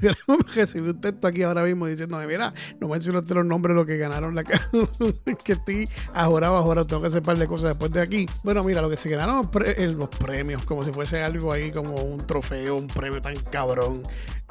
Recibí 0.54 0.92
un 0.92 1.02
texto 1.02 1.26
aquí 1.28 1.42
ahora 1.42 1.64
mismo 1.64 1.88
diciéndome, 1.88 2.28
mira, 2.28 2.54
no 2.80 2.88
mencionaste 2.88 3.34
los 3.34 3.44
nombres 3.46 3.74
de 3.74 3.80
los 3.80 3.88
que 3.88 3.98
ganaron 3.98 4.36
la 4.36 4.44
que 5.44 5.52
estoy 5.54 5.90
ahora, 6.14 6.48
ahora 6.48 6.86
tengo 6.86 7.02
que 7.02 7.08
hacer 7.08 7.22
un 7.22 7.26
par 7.26 7.38
de 7.40 7.48
cosas 7.48 7.70
después 7.70 7.92
de 7.92 8.00
aquí. 8.02 8.28
Bueno, 8.44 8.64
mira, 8.64 8.80
lo 8.82 8.92
que 8.92 8.96
se 8.96 9.10
ganaron 9.10 9.38
los, 9.38 9.48
pre- 9.48 9.88
los 9.92 10.08
premios, 10.10 10.64
como 10.66 10.84
si 10.84 10.94
fuese 10.94 11.24
algo 11.24 11.52
ahí 11.52 11.72
como 11.72 11.96
un 11.96 12.20
trofeo, 12.20 12.76
un 12.76 12.86
premio 12.88 13.20
tan 13.20 13.36
cabrón. 13.52 14.04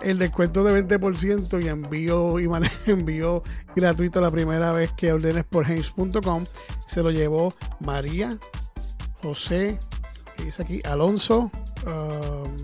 El 0.02 0.18
descuento 0.18 0.64
de 0.64 0.84
20% 0.84 1.64
y 1.64 1.68
envío 1.68 2.40
y 2.40 2.48
envío 2.90 3.44
gratuito 3.76 4.20
la 4.20 4.32
primera 4.32 4.72
vez 4.72 4.90
que 4.96 5.12
ordenes 5.12 5.44
por 5.44 5.64
Haynes.com. 5.64 6.44
Se 6.88 7.04
lo 7.04 7.12
llevó 7.12 7.54
María 7.78 8.36
José 9.22 9.78
dice 10.44 10.62
aquí 10.62 10.80
Alonso, 10.84 11.50
um, 11.86 12.56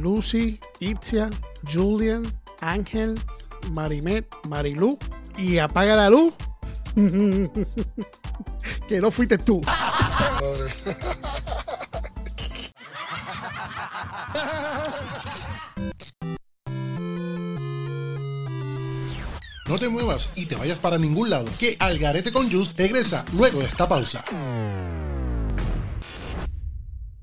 Lucy, 0.00 0.58
Itzia, 0.80 1.30
Julian, 1.70 2.22
Ángel, 2.60 3.14
Marimet, 3.72 4.26
Marilú 4.48 4.98
y 5.36 5.58
apaga 5.58 5.96
la 5.96 6.10
luz. 6.10 6.34
que 8.88 9.00
no 9.00 9.10
fuiste 9.10 9.38
tú. 9.38 9.60
No 19.68 19.78
te 19.78 19.88
muevas 19.88 20.28
y 20.34 20.44
te 20.46 20.56
vayas 20.56 20.78
para 20.78 20.98
ningún 20.98 21.30
lado, 21.30 21.46
que 21.58 21.76
Algarete 21.78 22.30
con 22.30 22.50
Jules 22.50 22.76
regresa 22.76 23.24
luego 23.32 23.60
de 23.60 23.64
esta 23.64 23.88
pausa. 23.88 24.22